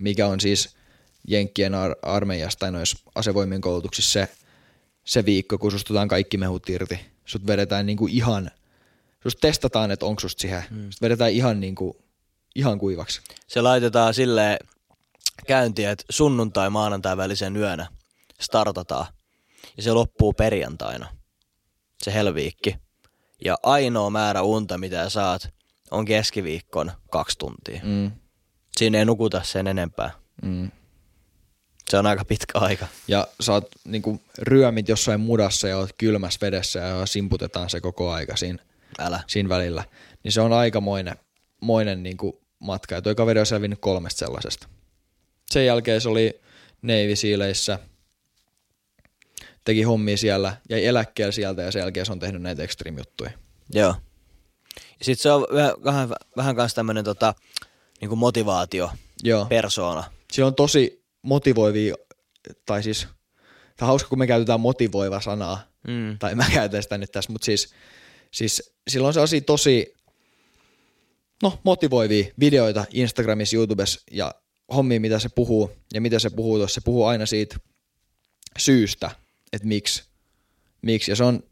mikä 0.00 0.26
on 0.26 0.40
siis 0.40 0.76
Jenkkien 1.28 1.74
ar- 1.74 1.96
armeijasta 2.02 2.60
tai 2.60 2.72
noissa 2.72 2.98
asevoimien 3.14 3.60
koulutuksissa 3.60 4.12
se, 4.12 4.28
se 5.04 5.24
viikko, 5.24 5.58
kun 5.58 5.70
susta 5.70 5.92
otetaan 5.92 6.08
kaikki 6.08 6.36
mehut 6.36 6.68
irti. 6.68 7.00
Sut 7.24 7.46
vedetään 7.46 7.86
niinku 7.86 8.06
ihan, 8.06 8.50
sust 9.22 9.38
testataan, 9.40 9.90
että 9.90 10.06
onko 10.06 10.20
susta 10.20 10.40
siihen. 10.40 10.62
Hmm. 10.70 10.90
Sut 10.90 11.02
vedetään 11.02 11.30
ihan, 11.30 11.60
niinku, 11.60 11.96
ihan 12.54 12.78
kuivaksi. 12.78 13.20
Se 13.46 13.60
laitetaan 13.60 14.14
silleen 14.14 14.58
käyntiin, 15.46 15.88
että 15.88 16.04
sunnuntai 16.10 16.70
maanantai 16.70 17.16
välisen 17.16 17.56
yönä 17.56 17.86
startataan. 18.40 19.06
Ja 19.76 19.82
se 19.82 19.92
loppuu 19.92 20.32
perjantaina. 20.32 21.08
Se 22.02 22.14
helviikki. 22.14 22.76
Ja 23.44 23.56
ainoa 23.62 24.10
määrä 24.10 24.42
unta, 24.42 24.78
mitä 24.78 25.08
saat, 25.08 25.48
on 25.90 26.04
keskiviikkon 26.04 26.92
kaksi 27.10 27.38
tuntia. 27.38 27.80
Mm. 27.82 28.10
Siinä 28.76 28.98
ei 28.98 29.04
nukuta 29.04 29.42
sen 29.44 29.66
enempää. 29.66 30.10
Mm. 30.42 30.70
Se 31.90 31.98
on 31.98 32.06
aika 32.06 32.24
pitkä 32.24 32.58
aika. 32.58 32.86
ja 33.08 33.26
sä 33.40 33.52
oot 33.52 33.68
niinku 33.84 34.20
ryömit 34.38 34.88
jossain 34.88 35.20
mudassa 35.20 35.68
ja 35.68 35.76
oot 35.76 35.90
kylmässä 35.98 36.38
vedessä 36.40 36.78
ja 36.78 37.06
simputetaan 37.06 37.70
se 37.70 37.80
koko 37.80 38.10
aika 38.12 38.36
siinä, 38.36 38.62
Älä. 39.00 39.20
siinä 39.26 39.48
välillä, 39.48 39.84
niin 40.24 40.32
se 40.32 40.40
on 40.40 40.52
aikamoinen 40.52 41.16
moinen 41.60 42.02
niinku 42.02 42.40
matka. 42.58 42.94
Ja 42.94 43.02
toi 43.02 43.14
kaveri 43.14 43.40
on 43.40 43.46
selvinnyt 43.46 43.78
kolmesta 43.80 44.18
sellaisesta. 44.18 44.68
Sen 45.50 45.66
jälkeen 45.66 46.00
se 46.00 46.08
oli 46.08 46.40
Navy 46.82 47.16
Sealeissä, 47.16 47.78
teki 49.64 49.82
hommia 49.82 50.16
siellä, 50.16 50.56
jäi 50.70 50.86
eläkkeelle 50.86 51.32
sieltä 51.32 51.62
ja 51.62 51.72
sen 51.72 51.80
jälkeen 51.80 52.06
se 52.06 52.12
on 52.12 52.18
tehnyt 52.18 52.42
näitä 52.42 52.62
extreme-juttuja. 52.62 53.30
Joo. 53.72 53.94
Ja 54.98 55.04
sit 55.04 55.20
se 55.20 55.32
on 55.32 55.46
vähän, 55.54 55.74
vähän, 55.84 56.08
vähän 56.36 56.56
kans 56.56 56.74
tämmönen 56.74 57.04
tota, 57.04 57.34
niinku 58.00 58.16
motivaatio, 58.16 58.90
Joo. 59.22 59.44
persoona. 59.44 60.04
Sillä 60.32 60.46
on 60.46 60.54
tosi 60.54 61.04
motivoivia, 61.22 61.94
tai 62.66 62.82
siis, 62.82 63.00
tämä 63.76 63.86
on 63.86 63.86
hauska, 63.86 64.08
kun 64.08 64.18
me 64.18 64.26
käytetään 64.26 64.60
motivoiva 64.60 65.20
sanaa, 65.20 65.70
Mm. 65.88 66.18
tai 66.18 66.34
mä 66.34 66.44
käytän 66.54 66.82
sitä 66.82 66.98
nyt 66.98 67.12
tässä, 67.12 67.32
mutta 67.32 67.44
siis, 67.44 67.74
siis 68.30 68.72
sillä 68.88 69.06
on 69.06 69.14
sellaisia 69.14 69.40
tosi 69.40 69.94
no, 71.42 71.60
motivoivia 71.62 72.32
videoita 72.40 72.84
Instagramissa, 72.90 73.56
YouTubessa 73.56 74.00
ja 74.10 74.34
hommia, 74.74 75.00
mitä 75.00 75.18
se 75.18 75.28
puhuu 75.28 75.70
ja 75.94 76.00
mitä 76.00 76.18
se 76.18 76.30
puhuu 76.30 76.58
tuossa. 76.58 76.74
Se 76.74 76.80
puhuu 76.84 77.04
aina 77.04 77.26
siitä 77.26 77.56
syystä, 78.58 79.10
että 79.52 79.68
miksi, 79.68 80.04
miksi 80.82 81.10
ja 81.10 81.16
se 81.16 81.24
on, 81.24 81.42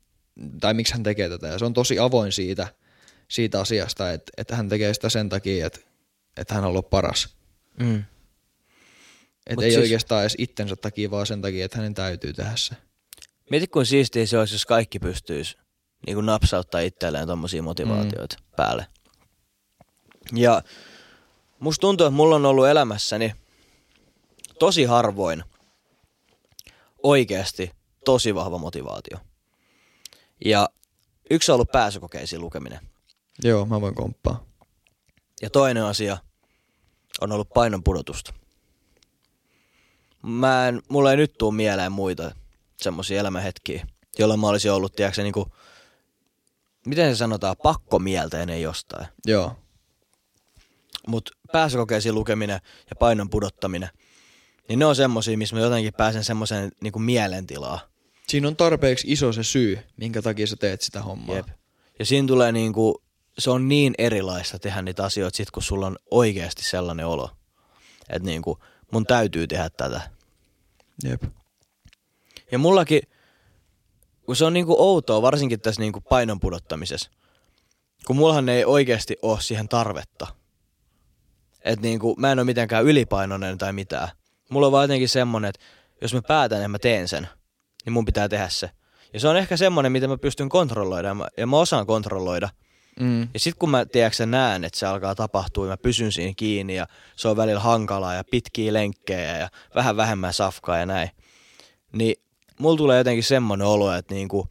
tai 0.60 0.74
miksi 0.74 0.92
hän 0.92 1.02
tekee 1.02 1.28
tätä. 1.28 1.46
Ja 1.46 1.58
se 1.58 1.64
on 1.64 1.74
tosi 1.74 1.98
avoin 1.98 2.32
siitä, 2.32 2.68
siitä 3.28 3.60
asiasta, 3.60 4.12
että, 4.12 4.32
että 4.36 4.56
hän 4.56 4.68
tekee 4.68 4.94
sitä 4.94 5.08
sen 5.08 5.28
takia, 5.28 5.66
että, 5.66 5.80
että 6.36 6.54
hän 6.54 6.62
haluaa 6.62 6.82
paras. 6.82 7.36
Mm. 7.80 8.04
Että 9.46 9.64
ei 9.64 9.70
siis- 9.70 9.82
oikeastaan 9.82 10.22
edes 10.22 10.34
itsensä 10.38 10.76
takia, 10.76 11.10
vaan 11.10 11.26
sen 11.26 11.42
takia, 11.42 11.64
että 11.64 11.78
hänen 11.78 11.94
täytyy 11.94 12.32
tehdä 12.32 12.52
se. 12.54 12.74
Mieti, 13.50 13.66
kuin 13.66 13.86
siistiä 13.86 14.26
se 14.26 14.38
olisi, 14.38 14.54
jos 14.54 14.66
kaikki 14.66 14.98
pystyisi 14.98 15.56
niin 16.06 16.14
kuin 16.16 16.26
napsauttaa 16.26 16.80
itselleen 16.80 17.26
tommosia 17.26 17.62
motivaatioita 17.62 18.36
mm. 18.40 18.46
päälle. 18.56 18.86
Ja 20.32 20.62
musta 21.58 21.80
tuntuu, 21.80 22.06
että 22.06 22.16
mulla 22.16 22.36
on 22.36 22.46
ollut 22.46 22.66
elämässäni 22.66 23.34
tosi 24.58 24.84
harvoin 24.84 25.44
oikeasti 27.02 27.72
tosi 28.04 28.34
vahva 28.34 28.58
motivaatio. 28.58 29.18
Ja 30.44 30.68
yksi 31.30 31.52
on 31.52 31.54
ollut 31.54 31.72
pääsykokeisiin 31.72 32.40
lukeminen. 32.40 32.80
Joo, 33.42 33.66
mä 33.66 33.80
voin 33.80 33.94
komppaa. 33.94 34.44
Ja 35.42 35.50
toinen 35.50 35.84
asia 35.84 36.18
on 37.20 37.32
ollut 37.32 37.48
painon 37.54 37.84
pudotusta. 37.84 38.34
Mä 40.22 40.68
en, 40.68 40.82
mulla 40.88 41.10
ei 41.10 41.16
nyt 41.16 41.38
tuu 41.38 41.52
mieleen 41.52 41.92
muita 41.92 42.34
semmoisia 42.76 43.20
elämänhetkiä, 43.20 43.86
jolloin 44.18 44.40
mä 44.40 44.48
olisin 44.48 44.72
ollut, 44.72 44.92
tiedätkö, 44.96 45.22
niin 45.22 45.32
kuin, 45.32 45.52
miten 46.88 47.14
se 47.14 47.18
sanotaan, 47.18 47.56
pakkomielteinen 47.62 48.62
jostain. 48.62 49.06
Joo. 49.26 49.56
Mutta 51.06 51.30
pääsykokeisiin 51.52 52.14
lukeminen 52.14 52.60
ja 52.90 52.96
painon 52.96 53.30
pudottaminen, 53.30 53.88
niin 54.68 54.78
ne 54.78 54.86
on 54.86 54.96
semmosia, 54.96 55.38
missä 55.38 55.56
mä 55.56 55.62
jotenkin 55.62 55.94
pääsen 55.94 56.24
semmoiseen 56.24 56.72
niin 56.80 57.02
mielentilaan. 57.02 57.80
Siinä 58.28 58.48
on 58.48 58.56
tarpeeksi 58.56 59.12
iso 59.12 59.32
se 59.32 59.42
syy, 59.42 59.78
minkä 59.96 60.22
takia 60.22 60.46
sä 60.46 60.56
teet 60.56 60.82
sitä 60.82 61.02
hommaa. 61.02 61.36
Jep. 61.36 61.48
Ja 61.98 62.04
siinä 62.04 62.28
tulee 62.28 62.52
niinku, 62.52 63.02
se 63.38 63.50
on 63.50 63.68
niin 63.68 63.94
erilaista 63.98 64.58
tehdä 64.58 64.82
niitä 64.82 65.04
asioita 65.04 65.36
sit, 65.36 65.50
kun 65.50 65.62
sulla 65.62 65.86
on 65.86 65.96
oikeasti 66.10 66.64
sellainen 66.64 67.06
olo. 67.06 67.30
Että 68.08 68.26
niinku, 68.26 68.58
mun 68.92 69.06
täytyy 69.06 69.46
tehdä 69.46 69.70
tätä. 69.70 70.10
Jep. 71.04 71.22
Ja 72.52 72.58
mullakin, 72.58 73.00
kun 74.28 74.36
se 74.36 74.44
on 74.44 74.52
niinku 74.52 74.76
outoa, 74.78 75.22
varsinkin 75.22 75.60
tässä 75.60 75.80
niinku 75.80 76.00
painon 76.00 76.40
pudottamisessa, 76.40 77.10
kun 78.06 78.16
mullahan 78.16 78.48
ei 78.48 78.64
oikeasti 78.64 79.16
ole 79.22 79.40
siihen 79.40 79.68
tarvetta. 79.68 80.26
Että 81.64 81.82
niinku, 81.82 82.14
mä 82.18 82.32
en 82.32 82.38
ole 82.38 82.44
mitenkään 82.44 82.84
ylipainoinen 82.84 83.58
tai 83.58 83.72
mitään. 83.72 84.08
Mulla 84.50 84.66
on 84.66 84.72
vaan 84.72 84.84
jotenkin 84.84 85.08
semmonen, 85.08 85.48
että 85.48 85.60
jos 86.00 86.14
mä 86.14 86.22
päätän 86.22 86.62
ja 86.62 86.68
mä 86.68 86.78
teen 86.78 87.08
sen, 87.08 87.28
niin 87.84 87.92
mun 87.92 88.04
pitää 88.04 88.28
tehdä 88.28 88.48
se. 88.48 88.70
Ja 89.12 89.20
se 89.20 89.28
on 89.28 89.36
ehkä 89.36 89.56
semmonen, 89.56 89.92
mitä 89.92 90.08
mä 90.08 90.18
pystyn 90.18 90.48
kontrolloida 90.48 91.08
ja 91.08 91.14
mä, 91.14 91.28
ja 91.36 91.46
mä 91.46 91.58
osaan 91.58 91.86
kontrolloida. 91.86 92.48
Mm. 93.00 93.22
Ja 93.22 93.40
sit 93.40 93.54
kun 93.58 93.70
mä 93.70 93.86
tiedätkö, 93.86 94.26
näen, 94.26 94.64
että 94.64 94.78
se 94.78 94.86
alkaa 94.86 95.14
tapahtua 95.14 95.66
ja 95.66 95.70
mä 95.70 95.76
pysyn 95.76 96.12
siinä 96.12 96.34
kiinni 96.36 96.74
ja 96.74 96.86
se 97.16 97.28
on 97.28 97.36
välillä 97.36 97.60
hankalaa 97.60 98.14
ja 98.14 98.24
pitkiä 98.30 98.72
lenkkejä 98.72 99.38
ja 99.38 99.48
vähän 99.74 99.96
vähemmän 99.96 100.32
safkaa 100.32 100.78
ja 100.78 100.86
näin. 100.86 101.10
Niin 101.92 102.27
mulla 102.58 102.76
tulee 102.76 102.98
jotenkin 102.98 103.24
semmonen 103.24 103.66
olo, 103.66 103.94
että 103.94 104.14
niinku, 104.14 104.48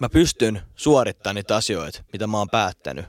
mä 0.00 0.08
pystyn 0.08 0.62
suorittamaan 0.76 1.34
niitä 1.34 1.56
asioita, 1.56 2.04
mitä 2.12 2.26
mä 2.26 2.38
oon 2.38 2.48
päättänyt. 2.50 3.06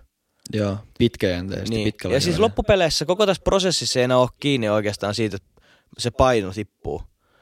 Joo, 0.54 0.78
pitkäjänteisesti, 0.98 1.76
Niin. 1.76 1.86
pitkällä 1.86 2.16
Ja 2.16 2.22
siis 2.22 2.40
loppupeleissä 2.40 3.06
koko 3.06 3.26
tässä 3.26 3.44
prosessissa 3.44 4.00
ei 4.00 4.04
enää 4.04 4.18
ole 4.18 4.30
kiinni 4.40 4.70
oikeastaan 4.70 5.16
siitä, 5.16 5.36
että 5.36 5.62
se 5.98 6.12
paino 6.12 6.52
tippuu. 6.54 7.02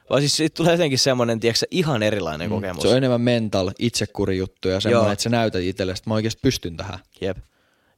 Vaan 0.09 0.21
siis 0.21 0.37
siitä 0.37 0.53
tulee 0.53 0.71
jotenkin 0.71 0.99
semmoinen, 0.99 1.39
tiedätkö, 1.39 1.65
ihan 1.71 2.03
erilainen 2.03 2.49
mm, 2.49 2.55
kokemus. 2.55 2.81
Se 2.81 2.87
on 2.87 2.97
enemmän 2.97 3.21
mental, 3.21 3.71
itsekuri 3.79 4.37
juttu 4.37 4.67
ja 4.67 4.79
semmoinen, 4.79 5.05
Joo. 5.05 5.11
että 5.13 5.23
sä 5.23 5.29
näytät 5.29 5.61
itsellesi, 5.61 5.99
että 5.99 6.09
mä 6.09 6.13
oikeasti 6.13 6.39
pystyn 6.43 6.77
tähän. 6.77 6.99
Jep. 7.21 7.37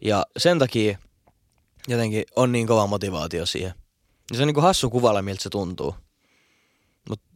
Ja 0.02 0.26
sen 0.38 0.60
takia 0.60 0.98
jotenkin 1.88 2.24
on 2.36 2.52
niin 2.52 2.68
kova 2.68 2.88
motivaatio 2.88 3.46
siihen. 3.46 3.74
Ja 4.32 4.38
se 4.38 4.44
on 4.44 4.48
niinku 4.48 4.62
hassu 4.62 4.90
kuvalla, 4.90 5.22
miltä 5.22 5.44
se 5.44 5.50
tuntuu. 5.50 5.96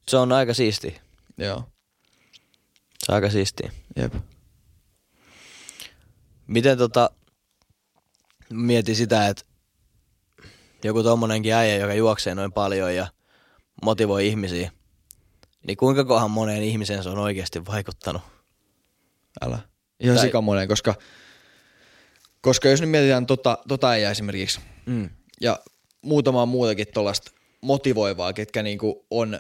Se 0.10 0.18
on 0.18 0.32
aika 0.32 0.54
siisti. 0.54 1.02
Joo, 1.38 1.64
Se 3.00 3.12
on 3.12 3.16
aika 3.16 3.30
siistiä. 3.30 3.72
jep. 3.96 4.14
Miten 6.48 6.78
tota, 6.78 7.10
mietin 8.50 8.96
sitä, 8.96 9.28
että 9.28 9.44
joku 10.84 11.04
tommonenkin 11.04 11.54
äijä, 11.54 11.76
joka 11.78 11.94
juoksee 11.94 12.36
noin 12.36 12.52
paljon 12.54 12.96
ja 12.96 13.08
motivoi 13.86 14.28
ihmisiä, 14.28 14.72
niin 15.68 15.78
kuinka 15.78 16.06
kohan 16.06 16.32
moneen 16.32 16.64
ihmiseen 16.64 17.04
se 17.04 17.10
on 17.10 17.18
oikeasti 17.20 17.66
vaikuttanut? 17.66 18.22
Älä. 19.42 19.60
Ihan 20.00 20.16
Tai- 20.16 20.26
sikamonen, 20.26 20.68
koska, 20.68 20.96
koska 22.42 22.70
jos 22.70 22.82
nyt 22.82 22.90
mietitään 22.90 23.26
tota, 23.26 23.58
tota 23.68 23.90
äijää 23.90 24.12
esimerkiksi, 24.12 24.60
Mm. 24.86 25.10
ja 25.42 25.60
muutamaa 26.02 26.46
muutakin 26.46 26.88
tuollaista 26.94 27.32
motivoivaa, 27.62 28.34
ketkä 28.34 28.64
niinku 28.64 29.06
on 29.12 29.40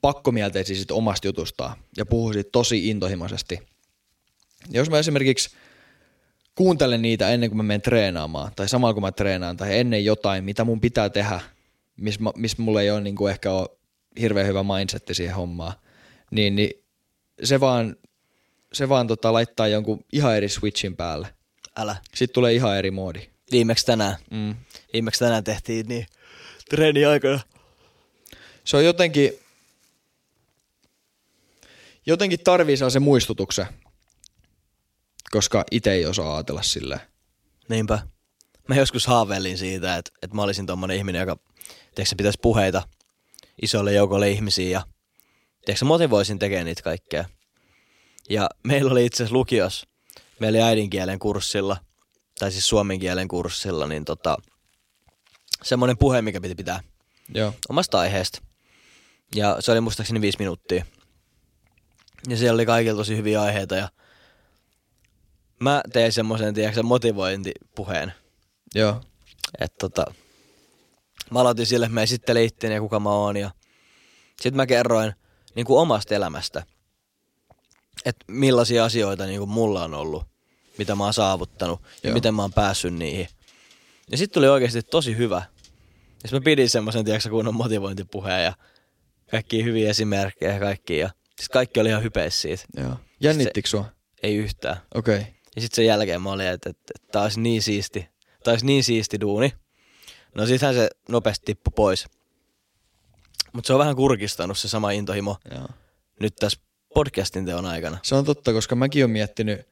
pakkomielteisiä 0.00 0.76
sit 0.76 0.90
omasta 0.90 1.28
jutustaan 1.28 1.76
ja 1.96 2.06
puhuu 2.06 2.32
siitä 2.32 2.50
tosi 2.52 2.88
intohimoisesti. 2.88 3.58
Ja 4.70 4.80
jos 4.80 4.90
mä 4.90 4.98
esimerkiksi 4.98 5.50
kuuntelen 6.54 7.02
niitä 7.02 7.30
ennen 7.30 7.50
kuin 7.50 7.56
mä 7.56 7.62
menen 7.62 7.82
treenaamaan, 7.82 8.52
tai 8.56 8.68
samalla 8.68 8.94
kun 8.94 9.02
mä 9.02 9.12
treenaan, 9.12 9.56
tai 9.56 9.78
ennen 9.78 10.04
jotain, 10.04 10.44
mitä 10.44 10.64
mun 10.64 10.80
pitää 10.80 11.10
tehdä, 11.10 11.40
missä 11.96 12.20
mis 12.36 12.58
mulla 12.58 12.82
ei 12.82 12.90
ole 12.90 13.00
niinku 13.00 13.26
ehkä 13.26 13.52
ole 13.52 13.68
hirveän 14.20 14.46
hyvä 14.46 14.62
mindsetti 14.62 15.14
siihen 15.14 15.36
hommaan, 15.36 15.72
niin, 16.30 16.56
niin 16.56 16.84
se 17.42 17.60
vaan, 17.60 17.96
se 18.72 18.88
vaan 18.88 19.06
tota, 19.06 19.32
laittaa 19.32 19.68
jonkun 19.68 20.04
ihan 20.12 20.36
eri 20.36 20.48
switchin 20.48 20.96
päälle. 20.96 21.28
Älä. 21.76 21.96
Sitten 22.14 22.34
tulee 22.34 22.52
ihan 22.52 22.78
eri 22.78 22.90
moodi. 22.90 23.20
Viimeksi 23.52 23.86
tänään. 23.86 24.16
Mm. 24.30 24.54
Viimeksi 24.92 25.18
tänään 25.18 25.44
tehtiin 25.44 25.88
niin 25.88 26.06
treeni 26.70 27.04
aikana. 27.04 27.40
se 28.64 28.76
on 28.76 28.84
jotenkin, 28.84 29.32
jotenkin 32.06 32.40
tarvii 32.44 32.76
se 32.76 33.00
muistutuksen, 33.00 33.66
koska 35.30 35.64
itse 35.70 35.92
ei 35.92 36.06
osaa 36.06 36.36
ajatella 36.36 36.62
silleen. 36.62 37.00
Niinpä. 37.68 37.98
Mä 38.68 38.74
joskus 38.74 39.06
haaveilin 39.06 39.58
siitä, 39.58 39.96
että, 39.96 40.10
että 40.22 40.36
mä 40.36 40.42
olisin 40.42 40.66
tommonen 40.66 40.96
ihminen, 40.96 41.20
joka 41.20 41.36
tiedätkö, 41.94 42.16
pitäisi 42.16 42.38
puheita 42.42 42.82
isolle 43.62 43.92
joukolle 43.92 44.30
ihmisiä 44.30 44.70
ja 44.70 44.82
tiedätkö, 45.64 45.84
motivoisin 45.84 46.38
tekemään 46.38 46.66
niitä 46.66 46.82
kaikkea. 46.82 47.24
Ja 48.30 48.50
meillä 48.64 48.90
oli 48.90 49.06
itse 49.06 49.16
asiassa 49.22 49.36
lukios, 49.36 49.86
meillä 50.40 50.56
oli 50.56 50.62
äidinkielen 50.62 51.18
kurssilla, 51.18 51.76
tai 52.38 52.52
siis 52.52 52.68
suomen 52.68 52.98
kielen 52.98 53.28
kurssilla, 53.28 53.86
niin 53.86 54.04
tota, 54.04 54.36
semmoinen 55.62 55.98
puhe, 55.98 56.22
mikä 56.22 56.40
piti 56.40 56.54
pitää 56.54 56.80
Joo. 57.34 57.52
omasta 57.68 57.98
aiheesta. 57.98 58.42
Ja 59.34 59.56
se 59.60 59.72
oli 59.72 59.80
muistaakseni 59.80 60.20
viisi 60.20 60.38
minuuttia. 60.38 60.84
Ja 62.28 62.36
siellä 62.36 62.54
oli 62.54 62.66
kaikilla 62.66 62.98
tosi 62.98 63.16
hyviä 63.16 63.42
aiheita 63.42 63.76
ja 63.76 63.88
mä 65.60 65.82
tein 65.92 66.12
semmoisen, 66.12 66.54
tiedätkö, 66.54 66.82
motivointipuheen. 66.82 68.12
Joo. 68.74 69.00
Että 69.60 69.76
tota, 69.78 70.14
mä 71.30 71.40
aloitin 71.40 71.66
sille, 71.66 71.86
että 71.86 71.94
mä 71.94 72.02
esittelin 72.02 72.44
itteni 72.44 72.74
ja 72.74 72.80
kuka 72.80 73.00
mä 73.00 73.10
oon 73.10 73.36
ja 73.36 73.50
sitten 74.36 74.56
mä 74.56 74.66
kerroin 74.66 75.12
niin 75.54 75.66
kuin 75.66 75.80
omasta 75.80 76.14
elämästä, 76.14 76.62
että 78.04 78.24
millaisia 78.28 78.84
asioita 78.84 79.26
niin 79.26 79.38
kuin 79.38 79.50
mulla 79.50 79.84
on 79.84 79.94
ollut, 79.94 80.24
mitä 80.78 80.94
mä 80.94 81.04
oon 81.04 81.14
saavuttanut 81.14 81.80
ja 82.02 82.08
Joo. 82.08 82.14
miten 82.14 82.34
mä 82.34 82.42
oon 82.42 82.52
päässyt 82.52 82.94
niihin. 82.94 83.28
Ja 84.10 84.18
sitten 84.18 84.34
tuli 84.34 84.48
oikeasti 84.48 84.82
tosi 84.82 85.16
hyvä. 85.16 85.42
Ja 86.24 86.30
mä 86.32 86.40
pidin 86.40 86.70
semmoisen, 86.70 87.04
tiedätkö, 87.04 87.30
kunnon 87.30 87.54
motivointipuheen 87.54 88.44
ja 88.44 88.52
kaikkia 89.30 89.64
hyviä 89.64 89.90
esimerkkejä 89.90 90.54
ja 90.54 90.60
kaikki. 90.60 90.98
Ja 90.98 91.10
siis 91.36 91.48
kaikki 91.48 91.80
oli 91.80 91.88
ihan 91.88 92.02
hypeissä 92.02 92.40
siitä. 92.40 92.64
Joo. 92.76 92.96
Jännittikö 93.20 93.68
sua? 93.68 93.84
Ei 94.22 94.36
yhtään. 94.36 94.76
Okei. 94.94 95.18
Okay. 95.18 95.32
Ja 95.56 95.62
sitten 95.62 95.76
sen 95.76 95.86
jälkeen 95.86 96.22
mä 96.22 96.30
olin, 96.32 96.46
että, 96.46 96.70
että, 96.70 96.92
että 97.04 97.22
olisi 97.22 97.40
niin 97.40 97.62
siisti, 97.62 98.08
olisi 98.46 98.66
niin 98.66 98.84
siisti 98.84 99.20
duuni. 99.20 99.52
No 100.34 100.46
sittenhän 100.46 100.74
se 100.74 100.90
nopeasti 101.08 101.44
tippui 101.46 101.72
pois. 101.76 102.06
Mutta 103.52 103.66
se 103.66 103.72
on 103.72 103.78
vähän 103.78 103.96
kurkistanut 103.96 104.58
se 104.58 104.68
sama 104.68 104.90
intohimo 104.90 105.36
Joo. 105.54 105.68
nyt 106.20 106.36
tässä 106.36 106.60
podcastin 106.94 107.46
teon 107.46 107.66
aikana. 107.66 107.98
Se 108.02 108.14
on 108.14 108.24
totta, 108.24 108.52
koska 108.52 108.74
mäkin 108.74 109.04
olen 109.04 109.10
miettinyt 109.10 109.68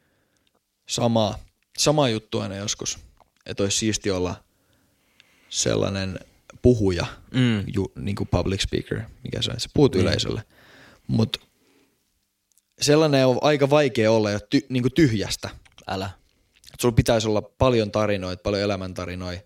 samaa, 0.88 1.38
samaa 1.78 2.08
juttua 2.08 2.42
aina 2.42 2.56
joskus, 2.56 2.98
että 3.46 3.62
olisi 3.62 3.78
siisti 3.78 4.10
olla 4.10 4.44
sellainen 5.48 6.20
puhuja, 6.62 7.06
Mm. 7.34 7.64
ju, 7.74 7.92
niin 7.96 8.16
kuin 8.16 8.28
public 8.28 8.60
speaker, 8.62 9.00
mikä 9.24 9.42
se 9.42 9.50
on, 9.50 9.54
että 9.56 9.62
sä 9.62 9.68
puhut 9.74 9.94
yleisölle. 9.94 10.42
Mutta 11.06 11.40
sellainen 12.80 13.26
on 13.26 13.38
aika 13.42 13.70
vaikea 13.70 14.12
olla 14.12 14.30
jo 14.30 14.40
ty, 14.50 14.66
niin 14.68 14.82
kuin 14.82 14.92
tyhjästä. 14.92 15.50
Älä. 15.86 16.10
Et 16.74 16.80
sulla 16.80 16.94
pitäisi 16.94 17.28
olla 17.28 17.42
paljon 17.42 17.90
tarinoita, 17.90 18.42
paljon 18.42 18.62
elämäntarinoita 18.62 19.42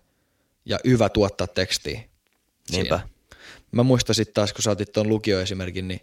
ja 0.65 0.79
hyvä 0.87 1.09
tuottaa 1.09 1.47
tekstiä. 1.47 2.01
Niinpä. 2.71 2.99
siinä. 2.99 3.09
Mä 3.71 3.83
muistan 3.83 4.15
sitten 4.15 4.33
taas, 4.33 4.53
kun 4.53 4.63
sä 4.63 4.71
otit 4.71 4.91
tuon 4.91 5.09
lukioesimerkin, 5.09 5.87
niin, 5.87 6.01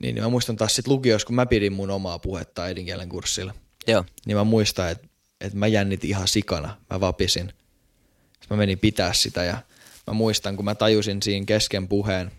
niin, 0.00 0.14
niin 0.14 0.24
mä 0.24 0.28
muistan 0.28 0.56
taas 0.56 0.76
sit 0.76 0.86
lukioissa, 0.86 1.26
kun 1.26 1.36
mä 1.36 1.46
pidin 1.46 1.72
mun 1.72 1.90
omaa 1.90 2.18
puhetta 2.18 2.62
äidinkielen 2.62 3.08
kurssilla. 3.08 3.54
Joo. 3.86 4.04
Niin 4.26 4.36
mä 4.36 4.44
muistan, 4.44 4.90
että, 4.90 5.08
että 5.40 5.58
mä 5.58 5.66
jännitin 5.66 6.10
ihan 6.10 6.28
sikana. 6.28 6.76
Mä 6.90 7.00
vapisin. 7.00 7.52
Sitten 8.32 8.48
mä 8.50 8.56
menin 8.56 8.78
pitää 8.78 9.12
sitä 9.12 9.44
ja 9.44 9.62
mä 10.06 10.12
muistan, 10.12 10.56
kun 10.56 10.64
mä 10.64 10.74
tajusin 10.74 11.22
siinä 11.22 11.46
kesken 11.46 11.88
puheen, 11.88 12.30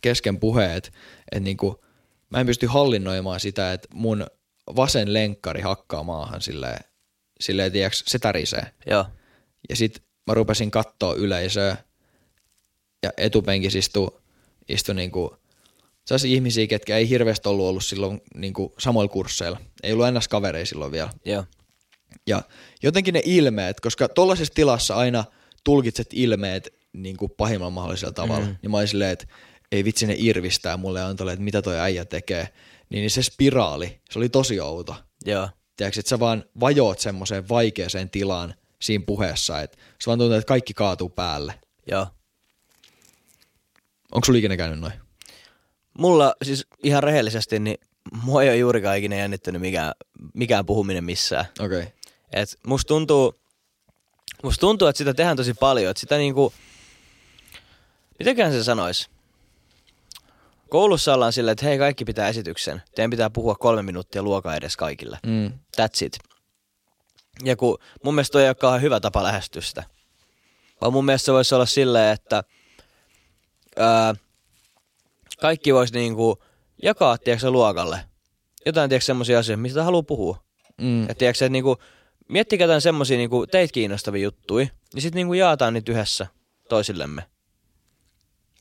kesken 0.00 0.40
puheen, 0.40 0.76
että, 0.76 0.90
että 1.32 1.40
niinku, 1.40 1.84
mä 2.30 2.40
en 2.40 2.46
pysty 2.46 2.66
hallinnoimaan 2.66 3.40
sitä, 3.40 3.72
että 3.72 3.88
mun 3.92 4.26
vasen 4.76 5.12
lenkkari 5.12 5.60
hakkaa 5.60 6.02
maahan 6.02 6.40
silleen, 6.40 6.84
silleen 7.40 7.72
tiiäks, 7.72 8.04
se 8.06 8.18
tärisee. 8.18 8.72
Joo. 8.86 9.04
Ja 9.68 9.76
sit 9.76 10.02
mä 10.26 10.34
rupesin 10.34 10.70
kattoo 10.70 11.16
yleisöä 11.16 11.76
ja 13.02 13.10
etupenkissä 13.16 13.78
istuu, 13.78 14.20
istuu 14.68 14.94
niinku 14.94 15.36
sellaisia 16.06 16.34
ihmisiä, 16.34 16.66
ketkä 16.66 16.96
ei 16.96 17.08
hirveästi 17.08 17.48
ollut 17.48 17.66
ollut 17.66 17.84
silloin 17.84 18.20
niinku 18.34 18.74
samoilla 18.78 19.12
kursseilla. 19.12 19.60
Ei 19.82 19.92
ollut 19.92 20.06
ennäs 20.06 20.28
kavereja 20.28 20.66
silloin 20.66 20.92
vielä. 20.92 21.10
Joo. 21.24 21.44
Ja 22.26 22.42
jotenkin 22.82 23.14
ne 23.14 23.22
ilmeet, 23.24 23.80
koska 23.80 24.08
tollaisessa 24.08 24.54
tilassa 24.54 24.94
aina 24.94 25.24
tulkitset 25.64 26.06
ilmeet 26.12 26.74
niin 26.92 27.16
kuin 27.16 27.32
pahimmalla 27.36 27.70
mahdollisella 27.70 28.12
tavalla, 28.12 28.46
mm. 28.46 28.56
niin 28.62 28.70
mä 28.70 28.76
olin 28.76 28.88
silleen, 28.88 29.10
että 29.10 29.26
ei 29.72 29.84
vitsi 29.84 30.06
ne 30.06 30.14
irvistää 30.18 30.76
mulle 30.76 31.00
ja 31.00 31.06
antolle, 31.06 31.32
että 31.32 31.44
mitä 31.44 31.62
toi 31.62 31.78
äijä 31.78 32.04
tekee. 32.04 32.48
Niin, 32.90 33.00
niin 33.00 33.10
se 33.10 33.22
spiraali, 33.22 34.00
se 34.10 34.18
oli 34.18 34.28
tosi 34.28 34.60
outo. 34.60 34.96
Joo. 35.24 35.48
Tiedätkö, 35.76 36.00
että 36.00 36.10
sä 36.10 36.20
vaan 36.20 36.44
vajoot 36.60 36.98
semmoiseen 36.98 37.48
vaikeaseen 37.48 38.10
tilaan 38.10 38.54
siinä 38.80 39.04
puheessa, 39.06 39.60
että 39.60 39.78
se 40.00 40.06
vaan 40.06 40.18
tuntuu, 40.18 40.36
että 40.36 40.48
kaikki 40.48 40.74
kaatuu 40.74 41.08
päälle. 41.08 41.54
Joo. 41.86 42.06
Onko 44.12 44.24
sulla 44.24 44.38
ikinä 44.38 44.56
käynyt 44.56 44.80
noin? 44.80 44.92
Mulla 45.98 46.34
siis 46.44 46.66
ihan 46.82 47.02
rehellisesti, 47.02 47.58
niin 47.58 47.78
mua 48.22 48.42
ei 48.42 48.48
ole 48.48 48.56
juurikaan 48.56 48.98
ikinä 48.98 49.16
jännittänyt 49.16 49.62
mikään, 49.62 49.92
mikään 50.34 50.66
puhuminen 50.66 51.04
missään. 51.04 51.44
Okei. 51.60 51.78
Okay. 51.78 51.92
Et 52.32 52.58
musta 52.66 52.88
tuntuu, 52.88 53.40
musta 54.42 54.60
tuntuu, 54.60 54.88
että 54.88 54.98
sitä 54.98 55.14
tehdään 55.14 55.36
tosi 55.36 55.54
paljon. 55.54 55.90
Että 55.90 56.00
sitä 56.00 56.16
niinku, 56.16 56.52
mitenkään 58.18 58.52
se 58.52 58.64
sanois? 58.64 59.10
Koulussa 60.70 61.14
ollaan 61.14 61.32
silleen, 61.32 61.52
että 61.52 61.66
hei 61.66 61.78
kaikki 61.78 62.04
pitää 62.04 62.28
esityksen. 62.28 62.82
Teidän 62.94 63.10
pitää 63.10 63.30
puhua 63.30 63.54
kolme 63.54 63.82
minuuttia 63.82 64.22
luokaa 64.22 64.56
edes 64.56 64.76
kaikille. 64.76 65.18
Mm. 65.26 65.46
That's 65.80 66.04
it. 66.04 66.18
Ja 67.44 67.56
kun 67.56 67.78
mun 68.04 68.14
mielestä 68.14 68.32
toi 68.32 68.42
ei 68.42 68.48
ole 68.48 68.54
kauhean 68.54 68.82
hyvä 68.82 69.00
tapa 69.00 69.22
lähestyä 69.22 69.62
sitä. 69.62 69.84
Vaan 70.80 70.92
mun 70.92 71.04
mielestä 71.04 71.26
se 71.26 71.32
voisi 71.32 71.54
olla 71.54 71.66
silleen, 71.66 72.12
että 72.12 72.42
ää, 73.76 74.14
kaikki 75.40 75.74
voisi 75.74 75.94
niinku 75.94 76.42
jakaa, 76.82 77.18
tiedätkö, 77.18 77.50
luokalle. 77.50 78.00
Jotain, 78.66 78.88
tiedätkö, 78.90 79.06
semmoisia 79.06 79.38
asioita, 79.38 79.62
mistä 79.62 79.84
haluaa 79.84 80.02
puhua. 80.02 80.42
Mm. 80.80 81.10
Et 81.10 81.18
tiedätkö, 81.18 81.44
että 81.44 81.52
niinku, 81.52 81.76
miettikää 82.28 82.64
jotain 82.64 82.80
semmosia 82.80 83.16
niinku 83.16 83.46
teitä 83.46 83.72
kiinnostavia 83.72 84.22
juttuja, 84.22 84.66
niin 84.94 85.02
sitten 85.02 85.18
niinku 85.18 85.34
jaetaan 85.34 85.74
niitä 85.74 85.92
yhdessä 85.92 86.26
toisillemme. 86.68 87.22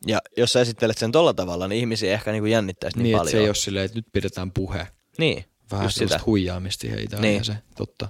Ja 0.06 0.20
jos 0.38 0.54
sä 0.54 0.62
esittelet 0.62 0.98
sen 0.98 1.12
tolla 1.12 1.34
tavalla, 1.34 1.68
niin 1.68 1.80
ihmisiä 1.80 2.14
ehkä 2.14 2.32
niinku 2.32 2.46
jännittäisi 2.46 2.98
niin, 2.98 3.04
Niin, 3.04 3.18
paljon. 3.18 3.32
se 3.32 3.38
ei 3.38 3.48
ole 3.48 3.56
silleen, 3.56 3.86
että 3.86 3.98
nyt 3.98 4.06
pidetään 4.14 4.52
puhe. 4.52 4.88
Niin, 5.18 5.46
Vähän 5.72 5.86
just 5.86 5.96
sellaista 5.96 6.18
sitä. 6.18 6.26
huijaamista 6.26 6.88
heitä 6.88 7.16
Niin. 7.16 7.22
niin. 7.34 7.46
se, 7.46 7.56
totta. 7.78 8.08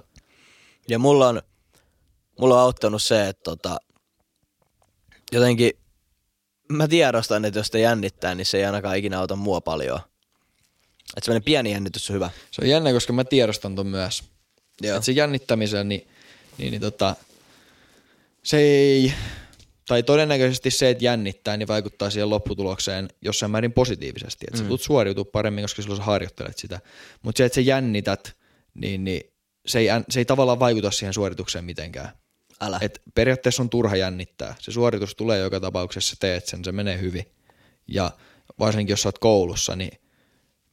Ja 0.88 0.98
mulla 0.98 1.28
on, 1.28 1.42
mulla 2.40 2.54
on 2.54 2.60
auttanut 2.60 3.02
se, 3.02 3.28
että 3.28 3.42
tota, 3.44 3.76
jotenkin 5.32 5.72
mä 6.68 6.88
tiedostan, 6.88 7.44
että 7.44 7.58
jos 7.58 7.66
sitä 7.66 7.78
jännittää, 7.78 8.34
niin 8.34 8.46
se 8.46 8.58
ei 8.58 8.64
ainakaan 8.64 8.96
ikinä 8.96 9.18
auta 9.20 9.36
mua 9.36 9.60
paljon. 9.60 10.00
Että 11.16 11.24
semmoinen 11.24 11.44
pieni 11.44 11.72
jännitys 11.72 12.10
on 12.10 12.14
hyvä. 12.14 12.30
Se 12.50 12.62
on 12.62 12.68
jännä, 12.68 12.92
koska 12.92 13.12
mä 13.12 13.24
tiedostan 13.24 13.74
ton 13.74 13.86
myös. 13.86 14.22
Joo. 14.80 14.96
Että 14.96 15.06
se 15.06 15.12
jännittämisen, 15.12 15.88
niin, 15.88 16.08
niin, 16.58 16.70
niin 16.70 16.80
tota, 16.80 17.16
se 18.42 18.58
ei, 18.58 19.12
tai 19.88 20.02
todennäköisesti 20.02 20.70
se, 20.70 20.90
että 20.90 21.04
jännittää, 21.04 21.56
niin 21.56 21.68
vaikuttaa 21.68 22.10
siihen 22.10 22.30
lopputulokseen 22.30 23.08
jossain 23.22 23.52
määrin 23.52 23.72
positiivisesti. 23.72 24.46
Että 24.48 24.58
mm. 24.58 24.62
sä 24.62 24.68
tulet 24.68 24.80
suoriutua 24.80 25.24
paremmin, 25.24 25.64
koska 25.64 25.82
silloin 25.82 26.00
sä 26.00 26.04
harjoittelet 26.04 26.58
sitä. 26.58 26.80
Mutta 27.22 27.38
se, 27.38 27.44
että 27.44 27.54
sä 27.54 27.60
jännität, 27.60 28.36
niin, 28.74 29.04
niin 29.04 29.20
se, 29.66 29.78
ei, 29.78 29.88
se 30.10 30.20
ei 30.20 30.24
tavallaan 30.24 30.58
vaikuta 30.58 30.90
siihen 30.90 31.14
suoritukseen 31.14 31.64
mitenkään. 31.64 32.08
Älä. 32.60 32.78
Et 32.80 33.02
periaatteessa 33.14 33.62
on 33.62 33.70
turha 33.70 33.96
jännittää. 33.96 34.54
Se 34.58 34.72
suoritus 34.72 35.14
tulee 35.14 35.38
joka 35.38 35.60
tapauksessa, 35.60 36.16
teet 36.20 36.46
sen, 36.46 36.64
se 36.64 36.72
menee 36.72 37.00
hyvin. 37.00 37.24
Ja 37.88 38.10
varsinkin 38.58 38.92
jos 38.92 39.02
sä 39.02 39.08
oot 39.08 39.18
koulussa, 39.18 39.76
niin 39.76 40.00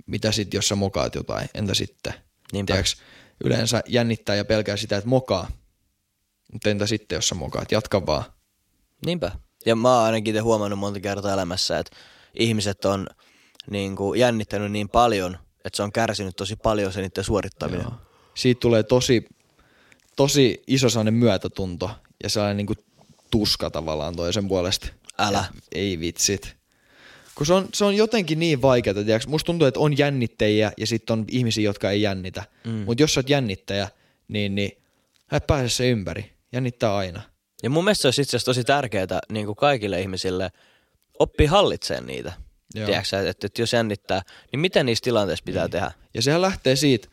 mitä 0.06 0.32
sitten, 0.32 0.58
jos 0.58 0.68
sä 0.68 0.76
mokaat 0.76 1.16
jotain, 1.16 1.50
entä 1.54 1.74
sitten? 1.74 2.14
Tiedätkö, 2.52 2.92
yleensä 3.44 3.84
jännittää 3.88 4.36
ja 4.36 4.46
pelkää 4.46 4.78
sitä, 4.78 4.98
että 4.98 5.10
mokaa. 5.10 5.52
Mutta 6.54 6.70
entä 6.70 6.88
sitten, 6.88 7.16
jos 7.16 7.28
sä 7.28 7.36
mokaat? 7.36 7.72
Jatka 7.72 8.06
vaan. 8.06 8.35
Niinpä. 9.06 9.32
Ja 9.66 9.76
mä 9.76 9.96
oon 9.96 10.06
ainakin 10.06 10.44
huomannut 10.44 10.80
monta 10.80 11.00
kertaa 11.00 11.34
elämässä, 11.34 11.80
että 11.80 11.96
ihmiset 12.40 12.86
on 12.86 13.08
niin 13.70 13.96
kuin, 13.96 14.20
jännittänyt 14.20 14.72
niin 14.72 14.90
paljon, 14.90 15.38
että 15.66 15.78
se 15.78 15.84
on 15.84 15.92
kärsinyt 15.92 16.36
tosi 16.36 16.56
paljon 16.56 16.94
se 16.94 17.02
niiden 17.02 17.24
suorittaminen. 17.24 17.84
Joo. 17.84 17.94
Siitä 18.36 18.60
tulee 18.60 18.84
tosi, 18.84 19.26
tosi 20.16 20.64
iso 20.68 20.90
sellainen 20.90 21.14
myötätunto 21.14 21.92
ja 22.24 22.30
sellainen 22.30 22.58
niin 22.58 22.68
kuin 22.68 22.78
tuska 23.32 23.70
tavallaan 23.70 24.16
toisen 24.16 24.48
puolesta. 24.48 24.88
Älä. 25.18 25.38
Ja 25.38 25.62
ei 25.72 26.00
vitsit. 26.00 26.56
Kun 27.36 27.46
se 27.46 27.54
on, 27.54 27.68
se 27.74 27.86
on 27.86 27.96
jotenkin 27.96 28.40
niin 28.40 28.62
vaikeaa, 28.62 28.94
tiedätkö? 28.94 29.30
Musta 29.30 29.46
tuntuu, 29.46 29.68
että 29.68 29.80
on 29.80 29.98
jännittäjiä 29.98 30.72
ja 30.78 30.88
sitten 30.88 31.14
on 31.14 31.26
ihmisiä, 31.32 31.64
jotka 31.64 31.92
ei 31.92 32.02
jännitä. 32.02 32.44
Mm. 32.64 32.72
Mutta 32.72 33.04
jos 33.04 33.14
sä 33.14 33.20
oot 33.20 33.30
jännittäjä, 33.30 33.90
niin, 34.28 34.56
niin 34.56 34.72
et 35.32 35.48
pääse 35.48 35.70
se 35.70 35.90
ympäri. 35.90 36.32
Jännittää 36.52 36.96
aina. 36.96 37.22
Ja 37.66 37.70
mun 37.70 37.84
mielestä 37.84 38.02
se 38.02 38.08
olisi 38.08 38.22
itse 38.22 38.38
asiassa 38.38 38.46
tosi 38.46 38.64
tärkeää 38.64 39.20
niin 39.32 39.46
kuin 39.46 39.56
kaikille 39.56 40.02
ihmisille 40.02 40.52
oppia 41.20 41.50
hallitsemaan 41.50 42.08
niitä. 42.08 42.34
Tiedätkö 42.74 43.30
että, 43.30 43.48
että 43.48 43.62
jos 43.62 43.74
jännittää, 43.74 44.22
niin 44.52 44.60
mitä 44.60 44.84
niissä 44.84 45.04
tilanteissa 45.04 45.44
pitää 45.46 45.64
niin. 45.64 45.72
tehdä? 45.72 45.92
Ja 46.14 46.22
sehän 46.22 46.42
lähtee 46.42 46.76
siitä, 46.76 47.08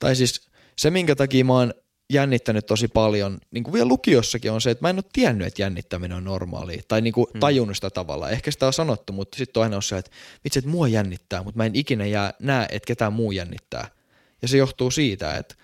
tai 0.00 0.16
siis 0.16 0.50
se 0.78 0.90
minkä 0.90 1.16
takia 1.16 1.44
mä 1.44 1.52
oon 1.52 1.74
jännittänyt 2.12 2.66
tosi 2.66 2.88
paljon, 2.88 3.38
niin 3.50 3.64
kuin 3.64 3.72
vielä 3.72 3.88
lukiossakin 3.88 4.52
on 4.52 4.60
se, 4.60 4.70
että 4.70 4.84
mä 4.84 4.90
en 4.90 4.96
ole 4.96 5.04
tiennyt, 5.12 5.46
että 5.46 5.62
jännittäminen 5.62 6.16
on 6.16 6.24
normaalia, 6.24 6.82
tai 6.88 7.00
niin 7.00 7.14
kuin 7.14 7.26
tajunnut 7.40 7.76
sitä 7.76 7.90
tavalla. 7.90 8.30
Ehkä 8.30 8.50
sitä 8.50 8.66
on 8.66 8.72
sanottu, 8.72 9.12
mutta 9.12 9.38
sitten 9.38 9.60
on 9.60 9.64
aina 9.64 9.80
se, 9.80 9.98
että 9.98 10.10
vitsi, 10.44 10.58
että 10.58 10.70
mua 10.70 10.88
jännittää, 10.88 11.42
mutta 11.42 11.58
mä 11.58 11.64
en 11.64 11.74
ikinä 11.76 12.06
jää, 12.06 12.34
näe, 12.38 12.66
että 12.70 12.86
ketään 12.86 13.12
muu 13.12 13.32
jännittää. 13.32 13.88
Ja 14.42 14.48
se 14.48 14.56
johtuu 14.56 14.90
siitä, 14.90 15.36
että, 15.36 15.54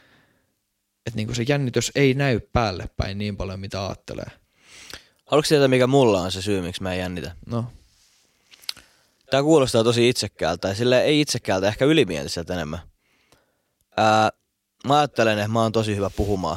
että 1.07 1.17
niin 1.17 1.27
kuin 1.27 1.37
se 1.37 1.45
jännitys 1.49 1.93
ei 1.95 2.15
näy 2.15 2.41
päälle 2.41 2.91
päin 2.97 3.19
niin 3.19 3.37
paljon, 3.37 3.61
mitä 3.61 3.87
ajattelee. 3.87 4.31
Haluatko 5.27 5.49
tietää, 5.49 5.69
mikä 5.69 5.87
mulla 5.87 6.21
on 6.21 6.33
se 6.33 6.43
syy, 6.43 6.63
miksi 6.63 6.83
mä 6.83 6.93
en 6.93 6.99
jännitä? 6.99 7.37
No, 7.47 7.65
Tämä 9.33 9.43
kuulostaa 9.43 9.85
tosi 9.85 10.09
itsekkäältä, 10.09 10.69
ja 10.69 10.75
sille 10.75 11.03
ei 11.03 11.21
itsekkäältä, 11.21 11.69
ehkä 11.69 11.85
ylimieliseltä 11.85 12.55
enemmän. 12.55 12.79
Ää, 13.97 14.31
mä 14.87 14.99
ajattelen, 14.99 15.39
että 15.39 15.49
mä 15.49 15.63
oon 15.63 15.73
tosi 15.73 15.97
hyvä 15.97 16.11
puhumaan. 16.11 16.57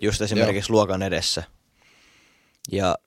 Just 0.00 0.22
esimerkiksi 0.22 0.72
Joo. 0.72 0.76
luokan 0.76 1.02
edessä. 1.02 1.42
Ja 2.72 2.98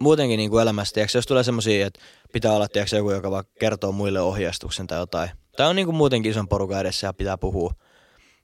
muutenkin 0.00 0.38
niin 0.38 0.50
kuin 0.50 0.62
elämässä, 0.62 0.94
tiiäks, 0.94 1.14
jos 1.14 1.26
tulee 1.26 1.44
semmosia, 1.44 1.86
että 1.86 2.00
pitää 2.32 2.52
olla 2.52 2.68
tiiäks, 2.68 2.92
joku, 2.92 3.10
joka 3.10 3.30
vaan 3.30 3.44
kertoo 3.60 3.92
muille 3.92 4.20
ohjeistuksen 4.20 4.86
tai 4.86 4.98
jotain. 4.98 5.30
Tai 5.56 5.68
on 5.68 5.76
niin 5.76 5.86
kuin 5.86 5.96
muutenkin 5.96 6.30
ison 6.30 6.48
porukan 6.48 6.80
edessä 6.80 7.06
ja 7.06 7.12
pitää 7.12 7.38
puhua. 7.38 7.74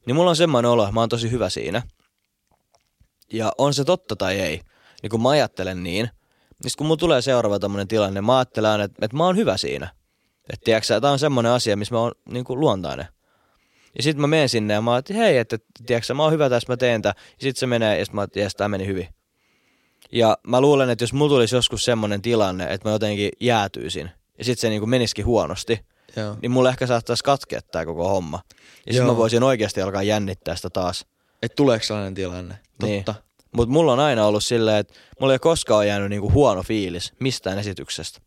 Niin 0.07 0.17
mulla 0.17 0.31
on 0.31 0.37
semmoinen 0.37 0.71
olo, 0.71 0.83
että 0.83 0.95
mä 0.95 1.01
oon 1.01 1.09
tosi 1.09 1.31
hyvä 1.31 1.51
siinä. 1.51 1.83
Ja 3.33 3.53
on 3.59 3.75
se 3.75 3.85
totta 3.85 4.17
tai 4.17 4.41
ei. 4.41 4.61
Niin 5.03 5.11
kun 5.11 5.23
mä 5.23 5.29
ajattelen 5.29 5.83
niin, 5.83 6.11
niin 6.65 6.73
kun 6.79 6.87
mulla 6.87 6.97
tulee 6.97 7.23
seuraava 7.23 7.59
tämmönen 7.59 7.89
tilanne, 7.89 8.21
mä 8.21 8.39
ajattelen 8.39 8.81
että, 8.81 9.07
että 9.07 9.17
mä 9.17 9.25
oon 9.27 9.37
hyvä 9.37 9.57
siinä. 9.57 9.91
Että 10.51 10.65
tiedätkö, 10.65 11.01
tää 11.01 11.11
on 11.11 11.19
semmoinen 11.19 11.53
asia, 11.53 11.77
missä 11.77 11.95
mä 11.95 12.01
oon 12.01 12.13
niin 12.29 12.45
kuin 12.45 12.61
luontainen. 12.61 13.07
Ja 13.97 14.03
sitten 14.03 14.21
mä 14.21 14.27
menen 14.27 14.49
sinne 14.49 14.75
ja 14.75 14.81
mä 14.81 14.91
oon, 14.91 14.99
että 14.99 15.15
hei, 15.15 15.39
että 15.39 15.59
tiedätkö, 15.87 16.15
mä 16.15 16.23
oon 16.23 16.33
hyvä 16.33 16.49
tässä, 16.49 16.73
mä 16.73 16.77
teen 16.77 17.03
tää. 17.03 17.13
Ja 17.17 17.37
sitten 17.39 17.61
se 17.61 17.67
menee 17.67 17.99
ja 17.99 18.05
sit 18.05 18.15
mä 18.15 18.21
oon, 18.21 18.29
että 18.35 18.57
tää 18.57 18.69
meni 18.69 18.87
hyvin. 18.87 19.09
Ja 20.13 20.39
mä 20.47 20.61
luulen, 20.61 20.91
että 20.91 21.03
jos 21.03 21.13
mulla 21.13 21.29
tulisi 21.29 21.57
joskus 21.57 21.85
semmoinen 21.85 22.23
tilanne, 22.23 22.65
että 22.65 22.89
mä 22.89 22.93
jotenkin 22.93 23.31
jäätyisin, 23.41 24.11
ja 24.39 24.45
sitten 24.45 24.61
se 24.61 24.69
niin 24.69 24.81
kuin 24.81 24.91
menisikin 24.91 25.25
huonosti, 25.27 25.81
joo. 26.17 26.37
niin 26.43 26.51
mulle 26.51 26.69
ehkä 26.69 26.87
saattaisi 26.87 27.25
katkea 27.25 27.61
tää 27.63 27.85
koko 27.85 28.09
homma. 28.09 28.41
Ja 28.87 28.93
sitten 28.93 29.07
mä 29.07 29.17
voisin 29.17 29.43
oikeasti 29.43 29.83
alkaa 29.83 30.03
jännittää 30.03 30.57
sitä 30.57 30.71
taas. 30.71 31.07
Että 31.43 31.57
tuleeko 31.57 31.85
sellainen 31.85 32.15
tilanne? 32.15 32.59
Niin. 32.83 33.05
Totta. 33.05 33.23
Mutta 33.57 33.73
mulla 33.73 33.93
on 33.93 34.01
aina 34.01 34.27
ollut 34.27 34.45
silleen, 34.45 34.77
että 34.77 34.95
mulla 35.21 35.33
ei 35.33 35.35
ole 35.35 35.39
koskaan 35.39 35.87
jäänyt 35.87 36.11
niinku 36.11 36.33
huono 36.33 36.63
fiilis 36.63 37.13
mistään 37.21 37.59
esityksestä. 37.59 38.21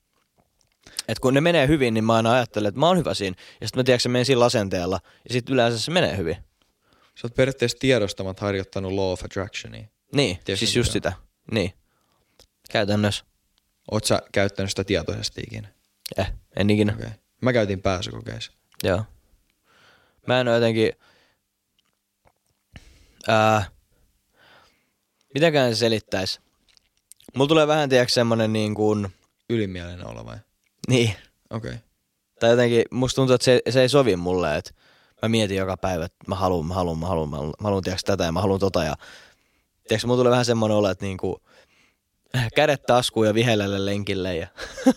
Et 1.08 1.19
kun 1.19 1.34
ne 1.34 1.41
menee 1.41 1.67
hyvin, 1.67 1.93
niin 1.93 2.04
mä 2.04 2.15
aina 2.15 2.34
ajattelen, 2.34 2.69
että 2.69 2.80
mä 2.80 2.88
oon 2.88 2.98
hyvä 2.98 3.13
siinä. 3.13 3.36
Ja 3.62 3.67
sitten 3.67 3.80
mä 3.80 3.84
tiedän, 3.84 4.00
menen 4.08 4.26
sillä 4.26 4.46
asenteella. 4.46 5.00
Ja 5.30 5.34
sitten 5.34 5.54
yleensä 5.54 5.80
se 5.80 5.91
menee 5.91 6.17
hyvin. 6.17 6.36
Sä 7.15 7.28
oot 7.28 7.36
periaatteessa 7.36 7.78
tiedostamat 7.80 8.39
harjoittanut 8.39 8.91
law 8.91 9.12
of 9.12 9.24
attractionia. 9.24 9.88
Niin, 10.15 10.36
Tiedätkö, 10.36 10.56
siis 10.56 10.76
just 10.76 10.91
sitä. 10.91 11.13
Niin. 11.52 11.74
Käytännössä. 12.72 13.26
Oot 13.91 14.04
sä 14.04 14.22
käyttänyt 14.32 14.69
sitä 14.69 14.84
tietoisesti 14.84 15.41
ikinä? 15.41 15.67
Eh, 16.17 16.34
en 16.56 16.69
ikinä. 16.69 16.93
Okay. 16.93 17.10
Mä 17.43 17.53
käytin 17.53 17.82
pääsykokeissa. 17.82 18.51
Joo. 18.84 19.03
Mä 20.27 20.41
en 20.41 20.47
oo 20.47 20.53
jotenkin... 20.53 20.91
Ää, 23.27 23.65
mitäkään 25.34 25.75
se 25.75 25.79
selittäis? 25.79 26.41
Mulla 27.36 27.47
tulee 27.47 27.67
vähän, 27.67 27.89
tiedätkö, 27.89 28.13
semmonen 28.13 28.53
niin 28.53 28.75
kuin... 28.75 29.13
Ylimielinen 29.49 30.08
olo 30.08 30.25
vai? 30.25 30.38
Niin, 30.88 31.15
Okei. 31.49 31.71
Okay. 31.71 31.82
Tai 32.39 32.49
jotenkin 32.49 32.84
musta 32.91 33.15
tuntuu, 33.15 33.34
että 33.34 33.45
se, 33.45 33.62
se 33.69 33.82
ei 33.82 33.89
sovi 33.89 34.15
mulle, 34.15 34.58
että 34.58 34.71
mä 35.21 35.29
mietin 35.29 35.58
joka 35.58 35.77
päivä, 35.77 36.06
että 36.06 36.17
mä 36.27 36.36
haluan, 36.36 36.65
mä 36.65 36.73
haluan, 36.73 36.99
mä 36.99 37.08
haluan, 37.08 37.29
mä 37.29 37.36
haluan, 37.36 37.53
mä 37.62 37.67
haluan 37.67 37.84
tiedätkö, 37.84 38.06
tätä 38.06 38.23
ja 38.23 38.32
mä 38.32 38.41
haluan 38.41 38.60
tota 38.60 38.84
ja 38.84 38.95
tiedätkö, 39.88 40.08
mulla 40.08 40.19
tulee 40.19 40.32
vähän 40.32 40.45
semmoinen 40.45 40.77
olo, 40.77 40.89
että 40.89 41.06
niinku, 41.06 41.41
kädet 42.56 42.84
taskuun 42.84 43.27
ja 43.27 43.34
vihellelle 43.34 43.86
lenkille 43.86 44.36
ja 44.36 44.47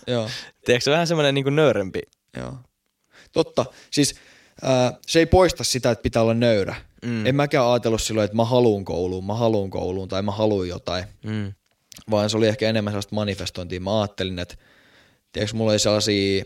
Joo. 0.06 0.30
tiedätkö 0.64 0.90
vähän 0.90 1.06
semmoinen 1.06 1.35
niinku 1.35 1.50
nöyrempi. 1.50 2.02
Joo. 2.37 2.59
Totta. 3.33 3.64
Siis 3.90 4.14
ää, 4.62 4.99
se 5.07 5.18
ei 5.18 5.27
poista 5.27 5.64
sitä, 5.64 5.90
että 5.90 6.03
pitää 6.03 6.22
olla 6.22 6.35
nöyrä. 6.35 6.75
Mm. 7.05 7.27
En 7.27 7.35
mäkään 7.35 7.66
ajatellut 7.66 8.03
silloin, 8.03 8.25
että 8.25 8.37
mä 8.37 8.44
haluun 8.44 8.85
kouluun, 8.85 9.25
mä 9.25 9.35
haluun 9.35 9.70
kouluun 9.70 10.09
tai 10.09 10.22
mä 10.22 10.33
haluun 10.33 10.68
jotain. 10.68 11.05
Mm. 11.25 11.53
Vaan 12.11 12.31
se 12.31 12.37
oli 12.37 12.49
ehkä 12.49 12.68
enemmän 12.68 12.92
sellaista 12.92 13.14
manifestointia. 13.14 13.81
Mä 13.81 14.01
ajattelin, 14.01 14.38
että 14.38 14.57
tiedätkö, 15.33 15.57
mulla 15.57 15.72
oli 15.72 15.79
sellaisia 15.79 16.44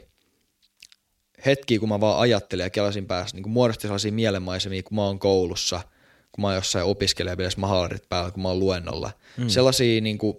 hetkiä, 1.47 1.79
kun 1.79 1.89
mä 1.89 2.01
vaan 2.01 2.21
ajattelin 2.21 2.63
ja 2.63 2.71
kelasin 2.71 3.07
päässä, 3.07 3.37
niin 3.37 3.51
muodosti 3.51 3.83
sellaisia 3.83 4.13
mielenmaisemia, 4.13 4.83
kun 4.83 4.95
mä 4.95 5.05
oon 5.05 5.19
koulussa, 5.19 5.81
kun 6.33 6.43
mä 6.43 6.49
oon 6.49 6.57
jossain 6.57 6.85
opiskelijapiirissä 6.85 7.61
mahallarit 7.61 8.09
päällä, 8.09 8.31
kun 8.31 8.43
mä 8.43 8.49
oon 8.49 8.59
luennolla. 8.59 9.13
Mm. 9.37 9.49
Sellaisia 9.49 10.01
niin 10.01 10.19
kuin, 10.19 10.37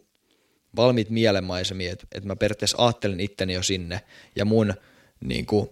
valmiit 0.76 1.10
mielenmaisemia, 1.10 1.92
että, 1.92 2.08
että 2.12 2.28
mä 2.28 2.36
periaatteessa 2.36 2.86
ajattelen 2.86 3.20
itteni 3.20 3.54
jo 3.54 3.64
sinne 3.64 4.02
ja 4.36 4.46
mun 4.46 4.74
niin 5.24 5.46
kuin, 5.46 5.70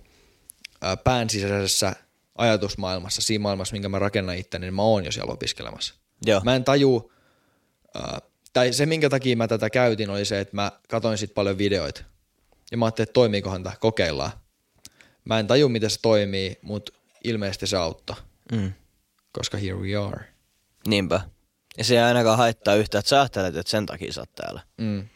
ää, 0.82 0.98
pään 0.98 1.30
sisäisessä 1.30 1.96
ajatusmaailmassa, 2.38 3.22
siinä 3.22 3.42
maailmassa, 3.42 3.74
minkä 3.74 3.90
mä 3.90 4.00
rakennan 4.00 4.38
itteni, 4.38 4.66
niin 4.66 4.74
mä 4.74 4.82
oon 4.82 5.06
jo 5.06 5.12
siellä 5.12 5.34
opiskelemassa. 5.34 5.96
Joo. 6.26 6.42
Mä 6.46 6.56
en 6.56 6.64
taju, 6.64 7.12
ää, 7.96 8.20
tai 8.54 8.74
se 8.74 8.86
minkä 8.86 9.10
takia 9.10 9.38
mä 9.38 9.48
tätä 9.48 9.70
käytin 9.70 10.10
oli 10.10 10.26
se, 10.26 10.40
että 10.40 10.56
mä 10.56 10.72
katoin 10.90 11.18
sit 11.18 11.34
paljon 11.34 11.58
videoita. 11.58 12.04
Ja 12.72 12.78
mä 12.78 12.86
ajattelin, 12.86 13.06
että 13.06 13.14
toimiikohan 13.14 13.64
tämä, 13.64 13.76
kokeillaan. 13.80 14.32
Mä 15.26 15.40
en 15.40 15.48
taju, 15.48 15.70
miten 15.70 15.90
se 15.90 16.00
toimii, 16.02 16.60
mutta 16.62 16.92
ilmeisesti 17.24 17.68
se 17.68 17.78
auttaa, 17.78 18.16
Mm. 18.52 18.74
koska 19.32 19.58
here 19.58 19.76
we 19.76 19.96
are. 19.96 20.24
Niinpä. 20.88 21.22
Ja 21.78 21.84
se 21.84 21.94
ei 21.96 22.02
ainakaan 22.02 22.38
haittaa 22.38 22.76
yhtään, 22.76 23.00
että 23.00 23.10
sä 23.10 23.20
ajattelet, 23.20 23.56
että 23.58 23.72
sen 23.72 23.86
takia 23.86 24.14
sä 24.14 24.22
oot 24.22 24.36
täällä. 24.36 24.62
Mm. 24.78 25.08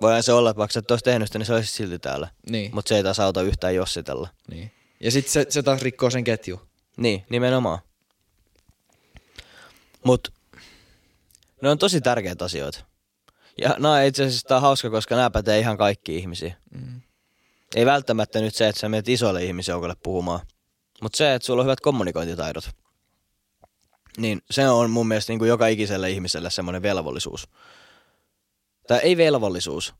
Voihan 0.00 0.22
se 0.22 0.32
olla, 0.32 0.50
että 0.50 0.58
vaikka 0.58 0.72
sä 0.72 0.78
et 0.80 0.90
ois 0.90 1.02
tehnyt 1.02 1.28
sitä, 1.28 1.38
niin 1.38 1.46
sä 1.46 1.54
olisit 1.54 1.74
silti 1.74 1.98
täällä. 1.98 2.28
Niin, 2.50 2.74
Mutta 2.74 2.88
se 2.88 2.96
ei 2.96 3.02
taas 3.02 3.20
auta 3.20 3.42
yhtään 3.42 3.74
jossitella. 3.74 4.28
niin. 4.50 4.72
Ja 5.00 5.10
sitten 5.10 5.32
se, 5.32 5.46
se 5.48 5.62
taas 5.62 5.82
rikkoo 5.82 6.10
sen 6.10 6.24
ketju. 6.24 6.60
Niin, 6.96 7.24
nimenomaan. 7.30 7.78
Mut 10.04 10.32
ne 11.62 11.70
on 11.70 11.78
tosi 11.78 12.00
tärkeitä 12.00 12.44
asioita. 12.44 12.84
Ja 13.58 13.76
nämä 13.78 14.02
itse 14.02 14.24
asiassa 14.24 14.48
tää 14.48 14.56
on 14.56 14.62
hauska, 14.62 14.90
koska 14.90 15.16
nämä 15.16 15.30
pätee 15.30 15.58
ihan 15.58 15.76
kaikki 15.76 16.16
ihmisiä. 16.16 16.54
Mm. 16.70 17.00
Ei 17.76 17.86
välttämättä 17.86 18.40
nyt 18.40 18.54
se, 18.54 18.68
että 18.68 18.80
sä 18.80 18.88
menet 18.88 19.08
isolle 19.08 19.44
ihmisjoukolle 19.44 19.94
puhumaan. 20.02 20.40
Mutta 21.02 21.16
se, 21.16 21.34
että 21.34 21.46
sulla 21.46 21.60
on 21.60 21.66
hyvät 21.66 21.80
kommunikointitaidot. 21.80 22.70
Niin 24.18 24.42
se 24.50 24.68
on 24.68 24.90
mun 24.90 25.08
mielestä 25.08 25.32
niin 25.32 25.38
kuin 25.38 25.48
joka 25.48 25.66
ikiselle 25.66 26.10
ihmiselle 26.10 26.50
semmoinen 26.50 26.82
velvollisuus. 26.82 27.48
Tai 28.88 29.00
ei 29.02 29.16
velvollisuus. 29.16 29.94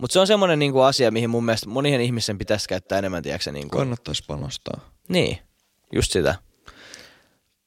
Mutta 0.00 0.12
se 0.12 0.20
on 0.20 0.26
semmoinen 0.26 0.58
niin 0.58 0.72
kuin 0.72 0.84
asia, 0.84 1.10
mihin 1.10 1.30
mun 1.30 1.44
mielestä 1.44 1.68
monien 1.68 2.00
ihmisen 2.00 2.38
pitäisi 2.38 2.68
käyttää 2.68 2.98
enemmän, 2.98 3.22
tiedätkö, 3.22 3.52
niin 3.52 3.68
kuin 3.68 3.78
Kannattaisi 3.78 4.24
panostaa. 4.26 4.90
niin, 5.08 5.38
just 5.92 6.12
sitä. 6.12 6.34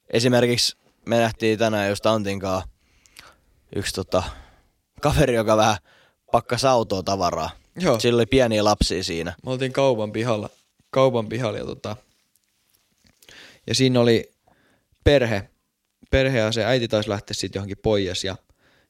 Esimerkiksi 0.09 0.77
me 1.05 1.19
nähtiin 1.19 1.59
tänään 1.59 1.89
just 1.89 2.05
Antin 2.05 2.39
kanssa 2.39 2.69
yksi 3.75 3.93
tota, 3.93 4.23
kaveri, 5.01 5.35
joka 5.35 5.57
vähän 5.57 5.77
pakkasi 6.31 6.67
autoa 6.67 7.03
tavaraa. 7.03 7.49
Joo. 7.79 7.99
Sillä 7.99 8.17
oli 8.17 8.25
pieniä 8.25 8.63
lapsia 8.63 9.03
siinä. 9.03 9.33
Me 9.45 9.51
oltiin 9.51 9.73
kaupan 9.73 10.11
pihalla, 10.11 10.49
kaupan 10.89 11.29
pihalla 11.29 11.57
ja, 11.57 11.65
tota, 11.65 11.95
ja 13.67 13.75
siinä 13.75 13.99
oli 13.99 14.31
perhe, 15.03 15.49
perhe 16.11 16.37
ja 16.37 16.51
se 16.51 16.65
äiti 16.65 16.87
taisi 16.87 17.09
lähteä 17.09 17.33
sitten 17.33 17.59
johonkin 17.59 17.77
pois 17.83 18.23
ja 18.23 18.35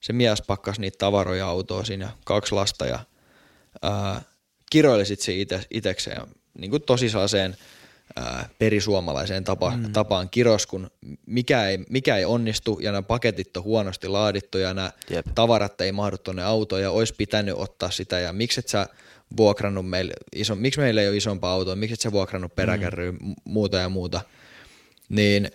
se 0.01 0.13
mies 0.13 0.41
pakkasi 0.41 0.81
niitä 0.81 0.97
tavaroja 0.97 1.47
autoon 1.47 1.85
siinä 1.85 2.09
kaksi 2.25 2.55
lasta 2.55 2.85
ja 2.85 2.99
ää, 3.81 4.21
kiroili 4.71 5.05
sitten 5.05 5.25
se 5.25 5.35
ite, 5.35 5.61
itekseen 5.71 6.21
niin 6.57 6.71
kuin 6.71 6.81
tosi 6.81 7.09
sellaiseen 7.09 7.57
ää, 8.15 8.49
perisuomalaiseen 8.59 9.43
tapa, 9.43 9.77
mm. 9.77 9.93
tapaan 9.93 10.29
kiros, 10.29 10.67
kun 10.67 10.91
mikä 11.25 11.67
ei, 11.67 11.79
mikä 11.89 12.17
ei 12.17 12.25
onnistu 12.25 12.79
ja 12.81 12.91
nämä 12.91 13.01
paketit 13.01 13.57
on 13.57 13.63
huonosti 13.63 14.07
laadittu 14.07 14.57
ja 14.57 14.73
nämä 14.73 14.91
Jep. 15.09 15.25
tavarat 15.35 15.81
ei 15.81 15.91
mahdu 15.91 16.17
tuonne 16.17 16.43
autoon 16.43 16.81
ja 16.81 16.91
olisi 16.91 17.13
pitänyt 17.17 17.55
ottaa 17.57 17.91
sitä 17.91 18.19
ja 18.19 18.33
miksi 18.33 18.59
et 18.59 18.67
sä 18.67 18.87
vuokrannut 19.37 19.89
meille, 19.89 20.13
iso, 20.35 20.55
miksi 20.55 20.79
meillä 20.79 21.01
ei 21.01 21.07
ole 21.07 21.17
isompaa 21.17 21.53
autoa, 21.53 21.75
miksi 21.75 21.93
et 21.93 22.01
sä 22.01 22.11
vuokrannut 22.11 22.55
peräkärryä, 22.55 23.11
mm. 23.11 23.17
muuta 23.43 23.77
ja 23.77 23.89
muuta, 23.89 24.21
niin 25.09 25.51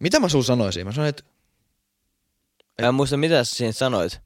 mitä 0.00 0.20
mä 0.20 0.28
sulla 0.28 0.44
sanoisin? 0.44 0.86
Mä 0.86 0.92
sanoin, 0.92 1.08
että 1.08 1.22
Mä 2.82 2.88
en 2.88 2.94
muista, 2.94 3.16
mitä 3.16 3.44
sä 3.44 3.54
siinä 3.54 3.72
sanoit. 3.72 4.20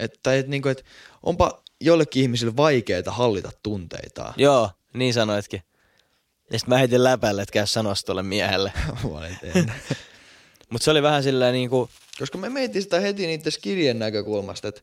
että, 0.00 0.34
että, 0.34 0.50
niinku, 0.50 0.68
että 0.68 0.84
onpa 1.22 1.62
jollekin 1.80 2.22
ihmisille 2.22 2.56
vaikeaa 2.56 3.02
hallita 3.06 3.50
tunteitaan. 3.62 4.34
Joo, 4.46 4.70
niin 4.94 5.14
sanoitkin. 5.14 5.62
Ja 6.52 6.58
sit 6.58 6.68
mä 6.68 6.78
heitin 6.78 7.04
läpälle, 7.04 7.42
että 7.42 7.52
käy 7.52 7.66
sanoa 7.66 7.94
se 7.94 8.04
tolle 8.04 8.22
miehelle. 8.22 8.72
Mutta 10.70 10.84
se 10.84 10.90
oli 10.90 11.02
vähän 11.02 11.22
silleen 11.22 11.52
niinku, 11.52 11.90
Koska 12.18 12.38
me 12.38 12.48
mietin 12.48 12.82
sitä 12.82 13.00
heti 13.00 13.26
niiden 13.26 13.52
skidien 13.52 13.98
näkökulmasta, 13.98 14.68
että 14.68 14.80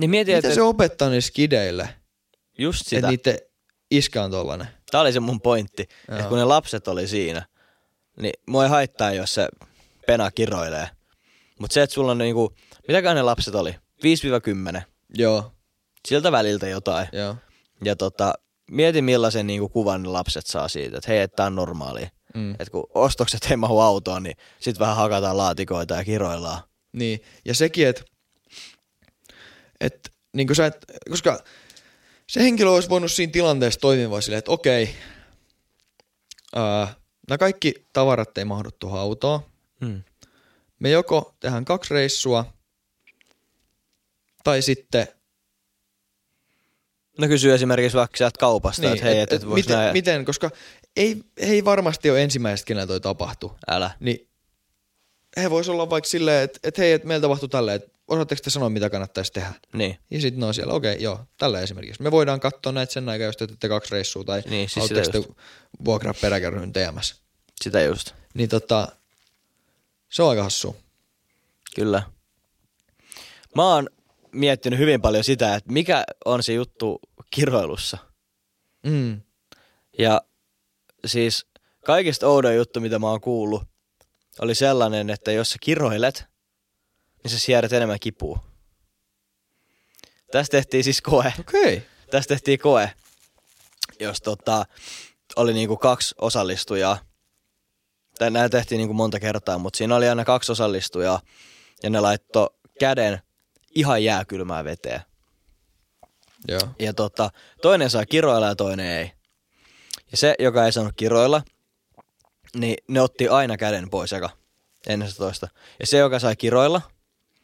niin 0.00 0.10
mietin, 0.10 0.36
mitä 0.36 0.48
että 0.48 0.54
se 0.54 0.62
opettaa 0.62 1.08
niille 1.08 1.20
skideille, 1.20 1.88
just 2.58 2.80
että 2.80 2.88
sitä. 2.90 3.08
niiden 3.08 3.38
iskä 3.90 4.24
on 4.24 4.30
tollanen. 4.30 4.68
Tää 4.90 5.00
oli 5.00 5.12
se 5.12 5.20
mun 5.20 5.40
pointti, 5.40 5.82
että 6.08 6.28
kun 6.28 6.38
ne 6.38 6.44
lapset 6.44 6.88
oli 6.88 7.08
siinä, 7.08 7.46
niin 8.20 8.32
mua 8.46 8.64
ei 8.64 8.70
haittaa, 8.70 9.12
jos 9.12 9.34
se 9.34 9.48
pena 10.06 10.30
kiroilee. 10.30 10.88
Mutta 11.58 11.74
se, 11.74 11.82
että 11.82 11.94
sulla 11.94 12.10
on 12.10 12.18
niinku, 12.18 12.54
mitäkään 12.88 13.16
ne 13.16 13.22
lapset 13.22 13.54
oli? 13.54 13.74
5-10. 14.76 14.82
Joo, 15.14 15.52
Siltä 16.08 16.32
väliltä 16.32 16.68
jotain. 16.68 17.08
joo. 17.12 17.36
Ja 17.84 17.96
tota, 17.96 18.34
mieti 18.70 19.02
millaisen 19.02 19.46
niinku 19.46 19.68
kuvan 19.68 20.02
ne 20.02 20.08
lapset 20.08 20.46
saa 20.46 20.68
siitä, 20.68 20.96
että 20.98 21.10
hei, 21.10 21.20
että 21.20 21.36
tää 21.36 21.46
on 21.46 21.54
normaalia. 21.54 22.08
Mm. 22.34 22.50
Että 22.50 22.70
kun 22.70 22.86
ostokset 22.94 23.46
ei 23.50 23.56
mahu 23.56 23.80
autoon, 23.80 24.22
niin 24.22 24.36
sit 24.60 24.78
vähän 24.78 24.96
hakataan 24.96 25.36
laatikoita 25.36 25.94
ja 25.94 26.04
kiroillaan. 26.04 26.62
Niin, 26.92 27.20
ja 27.44 27.54
sekin, 27.54 27.88
että 27.88 28.02
et, 29.80 30.12
niin 30.32 30.54
sä 30.54 30.66
et, 30.66 30.84
koska 31.10 31.44
se 32.26 32.40
henkilö 32.40 32.70
olisi 32.70 32.88
voinut 32.88 33.12
siinä 33.12 33.32
tilanteessa 33.32 33.80
toimia 33.80 34.20
silleen, 34.20 34.38
että 34.38 34.50
okei, 34.50 34.94
ää, 36.56 36.94
nämä 37.28 37.38
kaikki 37.38 37.74
tavarat 37.92 38.38
ei 38.38 38.44
mahdu 38.44 38.70
tuohon 38.78 39.00
autoon. 39.00 39.40
Hmm. 39.84 40.02
Me 40.78 40.90
joko 40.90 41.34
tehdään 41.40 41.64
kaksi 41.64 41.94
reissua, 41.94 42.44
tai 44.44 44.62
sitten 44.62 45.08
No 47.18 47.28
kysyy 47.28 47.54
esimerkiksi 47.54 47.96
vaikka 47.96 48.16
sieltä 48.16 48.38
kaupasta, 48.38 48.82
niin, 48.82 48.92
että 48.92 49.04
hei, 49.04 49.20
että 49.20 49.36
et, 49.36 49.42
et, 49.42 49.48
miten, 49.48 49.76
näin... 49.76 49.92
miten, 49.92 50.24
koska 50.24 50.50
ei, 50.96 51.22
ei 51.36 51.64
varmasti 51.64 52.10
ole 52.10 52.22
ensimmäistä, 52.22 52.66
kenellä 52.66 52.86
toi 52.86 53.00
tapahtuu. 53.00 53.52
Älä. 53.68 53.90
Niin 54.00 54.28
he 55.36 55.50
vois 55.50 55.68
olla 55.68 55.90
vaikka 55.90 56.08
silleen, 56.08 56.44
että, 56.44 56.58
että 56.62 56.82
hei, 56.82 56.92
että 56.92 57.08
meillä 57.08 57.22
tapahtuu 57.22 57.48
tälleen, 57.48 57.76
että 57.76 57.98
osaatteko 58.08 58.40
te 58.44 58.50
sanoa, 58.50 58.68
mitä 58.68 58.90
kannattaisi 58.90 59.32
tehdä? 59.32 59.52
Niin. 59.72 59.98
Ja 60.10 60.20
sitten 60.20 60.40
ne 60.40 60.46
on 60.46 60.54
siellä, 60.54 60.72
okei, 60.72 60.96
joo, 61.02 61.20
tällä 61.38 61.60
esimerkiksi. 61.60 62.02
Me 62.02 62.10
voidaan 62.10 62.40
katsoa 62.40 62.72
näitä 62.72 62.92
sen 62.92 63.08
aikaa, 63.08 63.26
jos 63.26 63.36
te 63.36 63.46
teette 63.46 63.68
kaksi 63.68 63.92
reissua 63.92 64.24
tai 64.24 64.42
Niin, 64.50 64.68
siis 64.68 64.86
sitä 64.86 65.02
te 65.02 65.22
vuokraa 65.84 66.14
peräkärryn 66.20 66.72
TMS. 66.72 67.22
Sitä 67.62 67.82
just. 67.82 68.12
Niin 68.34 68.48
tota, 68.48 68.88
se 70.08 70.22
on 70.22 70.30
aika 70.30 70.42
hassu. 70.42 70.76
Kyllä. 71.74 72.02
Mä 73.54 73.74
oon 73.74 73.88
miettinyt 74.32 74.78
hyvin 74.78 75.00
paljon 75.00 75.24
sitä, 75.24 75.54
että 75.54 75.72
mikä 75.72 76.04
on 76.24 76.42
se 76.42 76.52
juttu 76.52 77.00
kiroilussa. 77.30 77.98
Mm. 78.82 79.20
Ja 79.98 80.22
siis 81.06 81.46
kaikista 81.84 82.28
oudoin 82.28 82.56
juttu, 82.56 82.80
mitä 82.80 82.98
mä 82.98 83.10
oon 83.10 83.20
kuullut, 83.20 83.62
oli 84.40 84.54
sellainen, 84.54 85.10
että 85.10 85.32
jos 85.32 85.50
sä 85.50 85.56
kiroilet, 85.60 86.24
niin 87.24 87.30
sä 87.30 87.38
siedät 87.38 87.72
enemmän 87.72 88.00
kipua. 88.00 88.44
Tästä 90.32 90.56
tehtiin 90.56 90.84
siis 90.84 91.02
koe. 91.02 91.32
Okei. 91.40 91.76
Okay. 91.76 91.80
Tästä 92.10 92.28
tehtiin 92.28 92.58
koe, 92.58 92.92
jos 94.00 94.20
tota, 94.20 94.66
oli 95.36 95.52
niinku 95.52 95.76
kaksi 95.76 96.14
osallistujaa. 96.20 97.07
Näitä 98.20 98.48
tehtiin 98.48 98.78
niinku 98.78 98.94
monta 98.94 99.20
kertaa, 99.20 99.58
mutta 99.58 99.76
siinä 99.76 99.96
oli 99.96 100.08
aina 100.08 100.24
kaksi 100.24 100.52
osallistujaa. 100.52 101.20
Ja 101.82 101.90
ne 101.90 102.00
laittoi 102.00 102.50
käden 102.80 103.22
ihan 103.74 104.04
jääkylmään 104.04 104.64
veteen. 104.64 105.00
Joo. 106.48 106.60
Ja 106.78 106.92
tota, 106.94 107.30
toinen 107.62 107.90
saa 107.90 108.06
kiroilla 108.06 108.46
ja 108.46 108.54
toinen 108.54 108.86
ei. 108.86 109.12
Ja 110.10 110.16
se, 110.16 110.34
joka 110.38 110.64
ei 110.66 110.72
saanut 110.72 110.92
kiroilla, 110.96 111.42
niin 112.56 112.76
ne 112.88 113.00
otti 113.00 113.28
aina 113.28 113.56
käden 113.56 113.90
pois 113.90 114.12
eka 114.12 114.30
ennen 114.86 115.08
sitä 115.08 115.18
toista. 115.18 115.48
Ja 115.80 115.86
se, 115.86 115.98
joka 115.98 116.18
sai 116.18 116.36
kiroilla, 116.36 116.82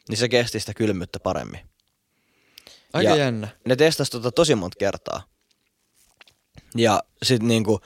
niin 0.08 0.16
se 0.18 0.28
kesti 0.28 0.60
sitä 0.60 0.74
kylmyyttä 0.74 1.20
paremmin. 1.20 1.60
Aika 2.92 3.10
Ja- 3.10 3.16
jännä. 3.16 3.48
Ne 3.64 3.76
testasi 3.76 4.10
tota 4.10 4.32
tosi 4.32 4.54
monta 4.54 4.76
kertaa. 4.78 5.22
Ja 6.76 7.02
sitten 7.22 7.48
niinku, 7.48 7.80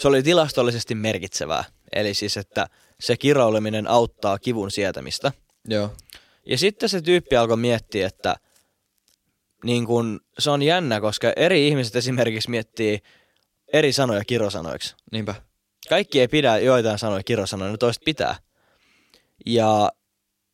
se 0.00 0.08
oli 0.08 0.22
tilastollisesti 0.22 0.94
merkitsevää. 0.94 1.64
Eli 1.92 2.14
siis, 2.14 2.36
että 2.36 2.68
se 3.00 3.16
kiroileminen 3.16 3.86
auttaa 3.86 4.38
kivun 4.38 4.70
sietämistä. 4.70 5.32
Joo. 5.68 5.94
Ja 6.46 6.58
sitten 6.58 6.88
se 6.88 7.02
tyyppi 7.02 7.36
alkoi 7.36 7.56
miettiä, 7.56 8.06
että 8.06 8.36
niin 9.64 9.86
kun, 9.86 10.20
se 10.38 10.50
on 10.50 10.62
jännä, 10.62 11.00
koska 11.00 11.32
eri 11.36 11.68
ihmiset 11.68 11.96
esimerkiksi 11.96 12.50
miettii 12.50 12.98
eri 13.72 13.92
sanoja 13.92 14.24
kirosanoiksi. 14.24 14.94
Niinpä. 15.12 15.34
Kaikki 15.88 16.20
ei 16.20 16.28
pidä 16.28 16.58
joitain 16.58 16.98
sanoja 16.98 17.22
kirosanoina, 17.22 17.72
ne 17.72 17.78
toiset 17.78 18.02
pitää. 18.04 18.36
Ja 19.46 19.92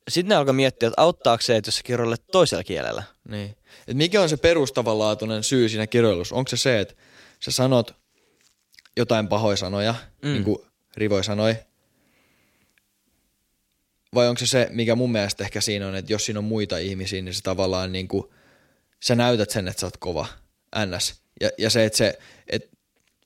sitten 0.08 0.28
ne 0.28 0.34
alkaa 0.34 0.52
miettiä, 0.52 0.86
että 0.86 1.02
auttaako 1.02 1.42
se, 1.42 1.56
että 1.56 1.68
jos 1.68 1.76
sä 1.76 1.82
kiroilet 1.84 2.24
toisella 2.32 2.64
kielellä. 2.64 3.02
Niin. 3.28 3.56
Et 3.88 3.96
mikä 3.96 4.22
on 4.22 4.28
se 4.28 4.36
perustavanlaatuinen 4.36 5.42
syy 5.44 5.68
siinä 5.68 5.86
kirjoilussa? 5.86 6.34
Onko 6.34 6.48
se 6.48 6.56
se, 6.56 6.80
että 6.80 6.94
sä 7.40 7.50
sanot 7.50 7.94
jotain 8.96 9.28
pahoja 9.28 9.56
sanoja, 9.56 9.94
mm. 10.22 10.32
niin 10.32 10.44
kuin 10.44 10.58
Rivoi 10.96 11.24
sanoi, 11.24 11.56
vai 14.14 14.28
onko 14.28 14.38
se 14.38 14.46
se, 14.46 14.68
mikä 14.70 14.94
mun 14.94 15.12
mielestä 15.12 15.44
ehkä 15.44 15.60
siinä 15.60 15.88
on, 15.88 15.96
että 15.96 16.12
jos 16.12 16.24
siinä 16.24 16.38
on 16.38 16.44
muita 16.44 16.78
ihmisiä, 16.78 17.22
niin 17.22 17.34
se 17.34 17.42
tavallaan 17.42 17.92
niin 17.92 18.08
kuin, 18.08 18.30
sä 19.00 19.14
näytät 19.14 19.50
sen, 19.50 19.68
että 19.68 19.80
sä 19.80 19.86
oot 19.86 19.96
kova, 19.96 20.26
ns. 20.86 21.22
Ja, 21.40 21.50
ja 21.58 21.70
se, 21.70 21.84
että 21.84 21.96
se, 21.96 22.18
että 22.46 22.76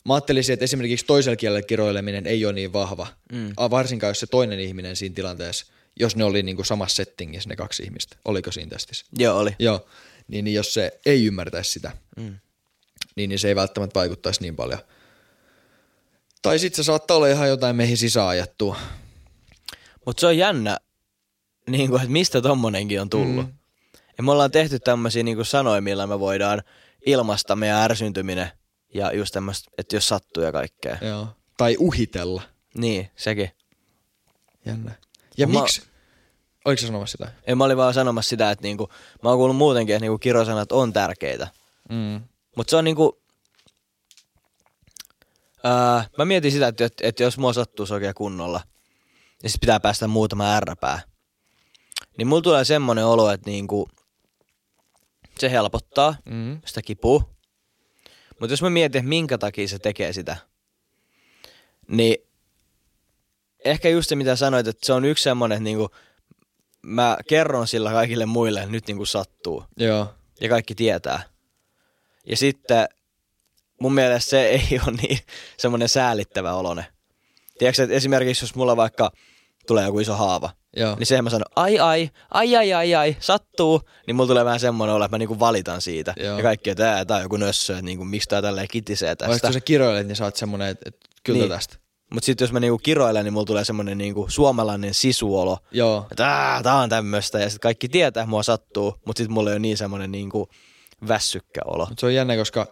mä 0.04 0.14
ajattelisin, 0.14 0.52
että 0.52 0.64
esimerkiksi 0.64 1.06
toisella 1.06 1.36
kielellä 1.36 1.62
kiroileminen 1.62 2.26
ei 2.26 2.44
ole 2.44 2.52
niin 2.52 2.72
vahva, 2.72 3.06
mm. 3.32 3.52
varsinkaan 3.56 4.10
jos 4.10 4.20
se 4.20 4.26
toinen 4.26 4.60
ihminen 4.60 4.96
siinä 4.96 5.14
tilanteessa, 5.14 5.66
jos 6.00 6.16
ne 6.16 6.24
oli 6.24 6.42
niin 6.42 6.56
kuin 6.56 6.66
samassa 6.66 6.96
settingissä 6.96 7.48
ne 7.48 7.56
kaksi 7.56 7.82
ihmistä, 7.82 8.16
oliko 8.24 8.52
siinä 8.52 8.70
testissä? 8.70 9.06
Joo, 9.18 9.38
oli. 9.38 9.56
Joo, 9.58 9.86
niin, 10.28 10.44
niin 10.44 10.54
jos 10.54 10.74
se 10.74 11.00
ei 11.06 11.24
ymmärtäisi 11.24 11.70
sitä, 11.70 11.92
mm. 12.16 12.38
niin, 13.16 13.28
niin 13.28 13.38
se 13.38 13.48
ei 13.48 13.56
välttämättä 13.56 13.98
vaikuttaisi 13.98 14.42
niin 14.42 14.56
paljon. 14.56 14.78
Tai 16.42 16.58
sitten 16.58 16.76
se 16.76 16.86
saattaa 16.86 17.16
olla 17.16 17.26
ihan 17.26 17.48
jotain 17.48 17.76
meihin 17.76 17.96
sisäajattua. 17.96 18.76
Mutta 20.06 20.20
se 20.20 20.26
on 20.26 20.38
jännä, 20.38 20.78
niin 21.70 21.90
kuin, 21.90 22.00
että 22.00 22.12
mistä 22.12 22.40
tommonenkin 22.42 23.00
on 23.00 23.10
tullut. 23.10 23.46
Mm. 23.46 23.52
Ja 24.18 24.24
me 24.24 24.32
ollaan 24.32 24.50
tehty 24.50 24.78
tämmöisiä 24.78 25.22
niin 25.22 25.44
sanoja, 25.44 25.80
millä 25.80 26.06
me 26.06 26.20
voidaan 26.20 26.62
ilmaista 27.06 27.56
meidän 27.56 27.78
ärsyntyminen 27.82 28.50
ja 28.94 29.12
just 29.12 29.32
tämmöistä, 29.32 29.70
että 29.78 29.96
jos 29.96 30.08
sattuu 30.08 30.42
ja 30.42 30.52
kaikkea. 30.52 30.98
Joo. 31.00 31.28
Tai 31.56 31.76
uhitella. 31.78 32.42
Niin, 32.74 33.10
sekin. 33.16 33.50
Jännä. 34.66 34.94
Ja 35.36 35.46
Mä- 35.46 35.60
miksi? 35.60 35.82
Oliko 36.64 36.80
sä 36.80 36.86
sanomassa 36.86 37.12
sitä? 37.12 37.32
Ei, 37.46 37.54
mä 37.54 37.64
olin 37.64 37.76
vaan 37.76 37.94
sanomassa 37.94 38.28
sitä, 38.28 38.50
että 38.50 38.62
niinku, 38.62 38.88
mä 39.22 39.28
oon 39.28 39.38
kuullut 39.38 39.56
muutenkin, 39.56 39.94
että 39.94 40.04
niinku 40.04 40.18
kirosanat 40.18 40.72
on 40.72 40.92
tärkeitä. 40.92 41.48
Mm. 41.90 42.20
Mutta 42.56 42.70
se 42.70 42.76
on 42.76 42.84
niinku... 42.84 43.18
Ää, 45.68 46.04
mä 46.18 46.24
mietin 46.24 46.52
sitä, 46.52 46.68
että, 46.68 46.84
että, 46.84 47.06
että 47.08 47.22
jos 47.22 47.38
mua 47.38 47.52
sattuu 47.52 47.86
oikein 47.90 48.14
kunnolla, 48.14 48.60
niin 49.42 49.50
sit 49.50 49.60
pitää 49.60 49.80
päästä 49.80 50.06
muutama 50.08 50.54
ärräpää. 50.54 51.00
Niin 52.18 52.28
mulla 52.28 52.42
tulee 52.42 52.64
semmonen 52.64 53.06
olo, 53.06 53.30
että 53.30 53.50
niinku, 53.50 53.88
se 55.38 55.50
helpottaa 55.50 56.14
Mm. 56.24 56.60
sitä 56.66 56.82
kipua. 56.82 57.34
Mutta 58.40 58.52
jos 58.52 58.62
mä 58.62 58.70
mietin, 58.70 58.98
että 58.98 59.08
minkä 59.08 59.38
takia 59.38 59.68
se 59.68 59.78
tekee 59.78 60.12
sitä, 60.12 60.36
niin 61.88 62.16
ehkä 63.64 63.88
just 63.88 64.08
se, 64.08 64.16
mitä 64.16 64.36
sanoit, 64.36 64.66
että 64.68 64.86
se 64.86 64.92
on 64.92 65.04
yksi 65.04 65.24
semmonen, 65.24 65.56
että 65.56 65.64
niinku, 65.64 65.88
mä 66.82 67.18
kerron 67.28 67.66
sillä 67.68 67.90
kaikille 67.90 68.26
muille, 68.26 68.60
että 68.60 68.72
nyt 68.72 68.86
niinku 68.86 69.06
sattuu. 69.06 69.64
Joo. 69.76 70.14
Ja 70.40 70.48
kaikki 70.48 70.74
tietää. 70.74 71.22
Ja 72.26 72.36
sitten 72.36 72.88
mun 73.80 73.94
mielestä 73.94 74.30
se 74.30 74.46
ei 74.46 74.80
ole 74.86 74.96
niin 75.02 75.18
semmoinen 75.56 75.88
säälittävä 75.88 76.52
olone. 76.54 76.86
Tiedätkö, 77.58 77.82
että 77.82 77.94
esimerkiksi 77.96 78.44
jos 78.44 78.54
mulla 78.54 78.76
vaikka 78.76 79.10
tulee 79.66 79.84
joku 79.84 80.00
iso 80.00 80.14
haava, 80.16 80.50
Joo. 80.76 80.96
niin 80.96 81.06
sehän 81.06 81.24
mä 81.24 81.30
sanon, 81.30 81.44
ai 81.56 81.78
ai, 81.78 82.10
ai 82.30 82.56
ai 82.56 82.72
ai 82.72 82.94
ai, 82.94 83.16
sattuu, 83.20 83.80
niin 84.06 84.16
mulla 84.16 84.28
tulee 84.28 84.44
vähän 84.44 84.60
semmoinen 84.60 84.94
olo, 84.96 85.04
että 85.04 85.14
mä 85.14 85.18
niinku 85.18 85.40
valitan 85.40 85.80
siitä. 85.80 86.14
Joo. 86.16 86.36
Ja 86.36 86.42
kaikki, 86.42 86.70
että 86.70 86.84
tää, 86.84 87.04
tää 87.04 87.16
on 87.16 87.22
joku 87.22 87.36
nössö, 87.36 87.72
että 87.72 87.82
niinku, 87.84 88.04
miksi 88.04 88.28
tää 88.28 88.42
tälleen 88.42 88.68
kitisee 88.70 89.16
tästä. 89.16 89.30
Vaikka 89.30 89.52
sä 89.52 89.60
kiroilet, 89.60 90.06
niin 90.06 90.16
sä 90.16 90.24
oot 90.24 90.36
semmonen, 90.36 90.68
että, 90.68 90.84
että 90.88 91.06
kyllä 91.24 91.38
Niin. 91.38 91.48
tästä. 91.50 91.76
Mutta 92.14 92.26
sitten 92.26 92.44
jos 92.44 92.52
mä 92.52 92.60
niinku 92.60 92.78
kiroilen, 92.78 93.24
niin 93.24 93.32
mulla 93.32 93.46
tulee 93.46 93.64
semmoinen 93.64 93.98
niinku 93.98 94.26
suomalainen 94.28 94.94
sisuolo, 94.94 95.58
Joo. 95.72 96.06
että 96.10 96.26
"Ää, 96.26 96.62
tää 96.62 96.74
on 96.76 96.88
tämmöistä, 96.88 97.38
ja 97.38 97.50
sitten 97.50 97.60
kaikki 97.60 97.88
tietää, 97.88 98.22
että 98.22 98.30
mua 98.30 98.42
sattuu, 98.42 98.94
mutta 99.06 99.20
sitten 99.20 99.32
mulla 99.34 99.50
ei 99.50 99.54
ole 99.54 99.58
niin 99.58 99.76
semmoinen 99.76 100.12
niinku 100.12 100.48
väsykkä 101.08 101.60
olo. 101.64 101.86
Mutta 101.88 102.00
se 102.00 102.06
on 102.06 102.14
jännä, 102.14 102.36
koska 102.36 102.66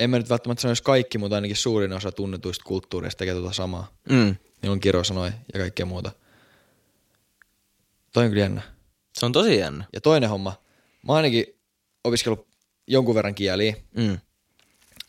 en 0.00 0.10
mä 0.10 0.18
nyt 0.18 0.30
välttämättä 0.30 0.62
sanoisi 0.62 0.82
kaikki, 0.82 1.18
mutta 1.18 1.34
ainakin 1.34 1.56
suurin 1.56 1.92
osa 1.92 2.12
tunnetuista 2.12 2.64
kulttuureista 2.64 3.18
tekee 3.18 3.34
tuota 3.34 3.52
samaa. 3.52 3.92
Mm. 4.10 4.36
Niillä 4.62 4.72
on 4.72 4.80
kirosanoja 4.80 5.32
ja 5.54 5.60
kaikkea 5.60 5.86
muuta. 5.86 6.12
Toi 8.12 8.24
on 8.24 8.30
kyllä 8.30 8.42
jännä. 8.42 8.62
Se 9.18 9.26
on 9.26 9.32
tosi 9.32 9.56
jännä. 9.58 9.84
Ja 9.92 10.00
toinen 10.00 10.30
homma. 10.30 10.62
Mä 11.02 11.12
oon 11.12 11.16
ainakin 11.16 11.46
opiskellut 12.04 12.46
jonkun 12.86 13.14
verran 13.14 13.34
kieliä. 13.34 13.76
Mm. 13.96 14.18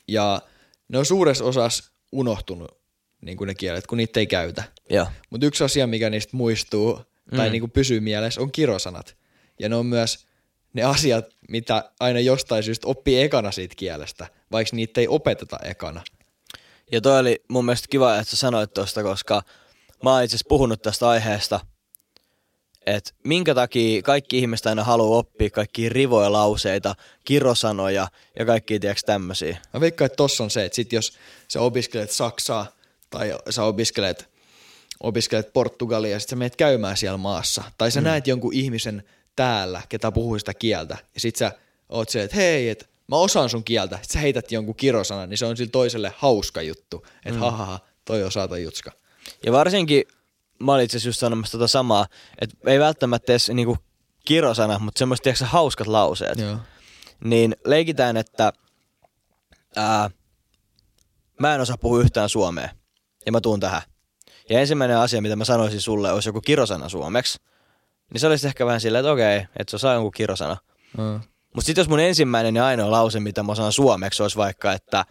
Ja 0.07 0.41
ne 0.87 0.97
on 0.97 1.05
suuressa 1.05 1.43
osassa 1.45 1.91
unohtunut 2.11 2.77
niin 3.21 3.37
kuin 3.37 3.47
ne 3.47 3.55
kielet, 3.55 3.87
kun 3.87 3.97
niitä 3.97 4.19
ei 4.19 4.27
käytä. 4.27 4.63
Mutta 5.29 5.45
yksi 5.45 5.63
asia, 5.63 5.87
mikä 5.87 6.09
niistä 6.09 6.37
muistuu 6.37 7.01
tai 7.35 7.47
Mm. 7.47 7.51
niin 7.51 7.61
kuin 7.61 7.71
pysyy 7.71 7.99
mielessä, 7.99 8.41
on 8.41 8.51
kirosanat. 8.51 9.17
Ja 9.59 9.69
ne 9.69 9.75
on 9.75 9.85
myös 9.85 10.26
ne 10.77 10.83
asiat, 10.83 11.25
mitä 11.49 11.91
aina 11.99 12.19
jostain 12.19 12.63
syystä 12.63 12.87
oppii 12.87 13.21
ekana 13.21 13.51
siitä 13.51 13.75
kielestä, 13.77 14.27
vaikka 14.51 14.75
niitä 14.75 15.01
ei 15.01 15.07
opeteta 15.07 15.59
ekana. 15.63 16.03
Ja 16.91 17.01
toi 17.01 17.19
oli 17.19 17.43
mun 17.47 17.65
mielestä 17.65 17.87
kiva, 17.89 18.17
että 18.17 18.31
sä 18.31 18.37
sanoit 18.37 18.73
tosta, 18.73 19.03
koska 19.03 19.41
mä 20.03 20.13
oon 20.13 20.23
itse 20.23 20.35
asiassa 20.35 20.49
puhunut 20.49 20.81
tästä 20.81 21.09
aiheesta, 21.09 21.59
että 22.85 23.11
minkä 23.23 23.55
takia 23.55 24.01
kaikki 24.01 24.37
ihmiset 24.37 24.65
aina 24.65 24.83
haluaa 24.83 25.19
oppia 25.19 25.49
kaikkia 25.49 25.89
rivoja 25.89 26.31
lauseita, 26.31 26.95
kirosanoja 27.25 28.07
ja 28.39 28.45
kaikkia 28.45 28.79
tiedäks 28.79 29.03
tämmösiä. 29.03 29.57
Mä 29.73 29.79
veikkaan, 29.79 30.05
että 30.05 30.15
tossa 30.15 30.43
on 30.43 30.49
se, 30.49 30.65
että 30.65 30.75
sit 30.75 30.93
jos 30.93 31.13
sä 31.47 31.61
opiskelet 31.61 32.11
Saksaa 32.11 32.65
tai 33.09 33.37
sä 33.49 33.63
opiskelet, 33.63 34.29
opiskelet 34.99 35.53
Portugalia 35.53 36.11
ja 36.11 36.19
sit 36.19 36.29
sä 36.29 36.35
menet 36.35 36.55
käymään 36.55 36.97
siellä 36.97 37.17
maassa, 37.17 37.63
tai 37.77 37.91
sä 37.91 38.01
mm. 38.01 38.03
näet 38.03 38.27
jonkun 38.27 38.53
ihmisen 38.53 39.03
täällä, 39.37 39.81
ketä 39.89 40.11
puhuu 40.11 40.39
sitä 40.39 40.53
kieltä, 40.53 40.97
ja 41.13 41.19
sit 41.19 41.35
sä 41.35 41.51
oot 41.89 42.09
se, 42.09 42.23
että 42.23 42.35
hei, 42.35 42.69
et 42.69 42.89
mä 43.07 43.15
osaan 43.15 43.49
sun 43.49 43.63
kieltä, 43.63 43.99
sit 44.01 44.11
sä 44.11 44.19
heität 44.19 44.51
jonkun 44.51 44.75
kirosanan, 44.75 45.29
niin 45.29 45.37
se 45.37 45.45
on 45.45 45.57
sille 45.57 45.69
toiselle 45.71 46.13
hauska 46.17 46.61
juttu, 46.61 47.05
että 47.25 47.39
mm. 47.39 47.39
hahaha, 47.39 47.79
toi 48.05 48.23
osaa 48.23 48.47
toi 48.47 48.63
jutska. 48.63 48.91
Ja 49.45 49.51
varsinkin, 49.51 50.03
mä 50.59 50.73
olin 50.73 50.85
itse 50.85 51.07
just 51.07 51.19
sanomassa 51.19 51.57
tota 51.57 51.67
samaa, 51.67 52.07
että 52.41 52.55
ei 52.65 52.79
välttämättä 52.79 53.33
edes 53.33 53.49
niinku 53.49 53.77
kirosana, 54.25 54.79
mutta 54.79 54.99
semmoiset 54.99 55.23
tiedätkö, 55.23 55.45
hauskat 55.45 55.87
lauseet. 55.87 56.39
Joo. 56.39 56.57
niin 57.23 57.55
leikitään, 57.65 58.17
että 58.17 58.53
ää, 59.75 60.09
mä 61.39 61.55
en 61.55 61.61
osaa 61.61 61.77
puhua 61.77 62.01
yhtään 62.01 62.29
suomea 62.29 62.69
ja 63.25 63.31
mä 63.31 63.41
tuun 63.41 63.59
tähän. 63.59 63.81
Ja 64.49 64.59
ensimmäinen 64.59 64.97
asia, 64.97 65.21
mitä 65.21 65.35
mä 65.35 65.45
sanoisin 65.45 65.81
sulle, 65.81 66.11
olisi 66.11 66.29
joku 66.29 66.41
kirosana 66.41 66.89
suomeksi. 66.89 67.39
Niin 68.13 68.21
se 68.21 68.27
olisi 68.27 68.47
ehkä 68.47 68.65
vähän 68.65 68.81
silleen, 68.81 68.99
että 69.05 69.11
okei, 69.11 69.37
että 69.59 69.71
se 69.71 69.77
saa 69.77 69.93
jonkun 69.93 70.11
kirosana. 70.11 70.57
Mm. 70.97 71.19
Mutta 71.55 71.65
sitten 71.65 71.81
jos 71.81 71.89
mun 71.89 71.99
ensimmäinen 71.99 72.55
ja 72.55 72.65
ainoa 72.65 72.91
lause, 72.91 73.19
mitä 73.19 73.43
mä 73.43 73.51
osaan 73.51 73.71
suomeksi, 73.71 74.23
olisi 74.23 74.37
vaikka, 74.37 74.73
että 74.73 75.05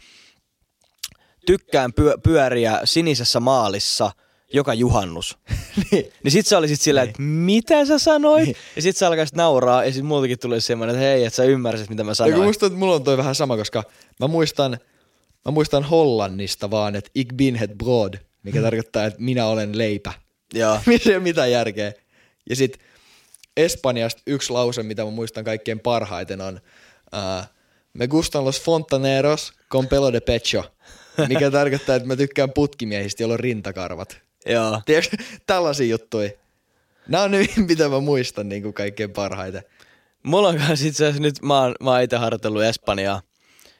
tykkään 1.47 1.93
pyö- 1.93 2.19
pyöriä 2.23 2.81
sinisessä 2.85 3.41
maalissa 3.41 4.11
joka 4.53 4.75
juhannus. 4.75 5.39
niin. 5.91 6.13
Niin 6.23 6.33
sit 6.33 6.47
sä 6.47 6.59
olisit 6.59 6.81
silleen, 6.81 7.09
että 7.09 7.23
mitä 7.23 7.85
sä 7.85 7.99
sanoit? 7.99 8.57
Ja 8.77 8.83
sit 8.83 8.97
sä 8.97 9.07
alkaisit 9.07 9.37
nauraa 9.37 9.85
ja 9.85 9.93
sit 9.93 10.05
multakin 10.05 10.39
tuli 10.39 10.61
semmoinen, 10.61 10.97
että 10.97 11.07
hei, 11.07 11.25
että 11.25 11.37
sä 11.37 11.45
ymmärsit, 11.45 11.89
mitä 11.91 12.05
mä 12.05 12.11
Ja 12.11 12.15
sanoin. 12.15 12.35
kun 12.35 12.45
musta 12.45 12.67
että 12.67 12.79
mulla 12.79 12.95
on 12.95 13.05
toi 13.05 13.17
vähän 13.17 13.35
sama, 13.35 13.57
koska 13.57 13.85
mä 14.21 14.27
muistan, 14.27 14.79
mä 15.45 15.53
muistan 15.53 15.85
Hollannista 15.85 16.71
vaan, 16.71 16.97
että 16.97 17.11
ik 17.15 17.29
bin 17.37 17.55
het 17.55 17.71
brod, 17.79 18.15
mikä 18.43 18.63
tarkoittaa, 18.63 19.05
että 19.05 19.21
minä 19.23 19.47
olen 19.47 19.79
leipä. 19.79 20.13
Joo. 20.55 20.79
Missä 20.87 21.11
ei 21.11 21.17
ole 21.17 21.23
mitään 21.23 21.51
järkeä. 21.51 21.93
Ja 22.51 22.57
sit 22.57 22.79
Espanjasta 23.57 24.23
yksi 24.27 24.53
lause, 24.53 24.83
mitä 24.83 25.05
mä 25.05 25.11
muistan 25.11 25.45
kaikkein 25.45 25.81
parhaiten 25.81 26.41
on 26.41 26.61
uh, 27.15 27.57
Me 27.97 28.09
gustan 28.09 28.45
los 28.45 28.63
fontaneros 28.63 29.53
con 29.71 29.89
pelo 29.89 30.13
de 30.13 30.21
pecho, 30.21 30.65
mikä 31.29 31.51
tarkoittaa, 31.51 31.97
että 31.97 32.09
mä 32.09 32.17
tykkään 32.17 32.53
putkimiehistä, 32.53 33.23
joilla 33.23 33.35
on 33.35 33.41
rintakarvat. 33.41 34.21
Joo. 34.47 34.83
Tiedätkö, 34.87 35.17
tällaisia 35.47 35.87
juttuja. 35.87 36.31
Nämä 37.09 37.25
on 37.25 37.31
ne, 37.31 37.47
mitä 37.69 37.89
mä 37.89 38.01
muistan 38.01 38.49
niin 38.49 38.63
kuin 38.63 38.75
kaikkein 38.75 39.11
parhaiten. 39.11 39.63
Mulla 40.23 40.49
on 40.49 40.59
kans 40.59 40.83
itse 40.83 41.05
asiassa 41.05 41.23
nyt, 41.23 41.43
mä 41.43 41.61
oon, 41.61 41.75
mä 41.81 41.91
oon 41.91 42.03
ite 42.03 42.17
harjoitellut 42.17 42.63
Espanjaa. 42.63 43.23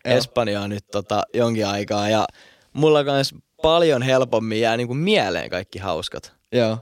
Joo. 0.05 0.17
Espanjaa 0.17 0.69
nyt 0.69 0.85
tota, 0.93 1.23
jonkin 1.35 1.67
aikaa 1.67 2.09
ja 2.09 2.27
mulla 2.73 3.05
kans 3.05 3.35
paljon 3.63 4.03
helpommin 4.03 4.61
jää 4.61 4.77
niinku 4.77 4.95
mieleen 4.95 5.51
kaikki 5.51 5.79
hauskat. 5.79 6.33
Joo. 6.53 6.79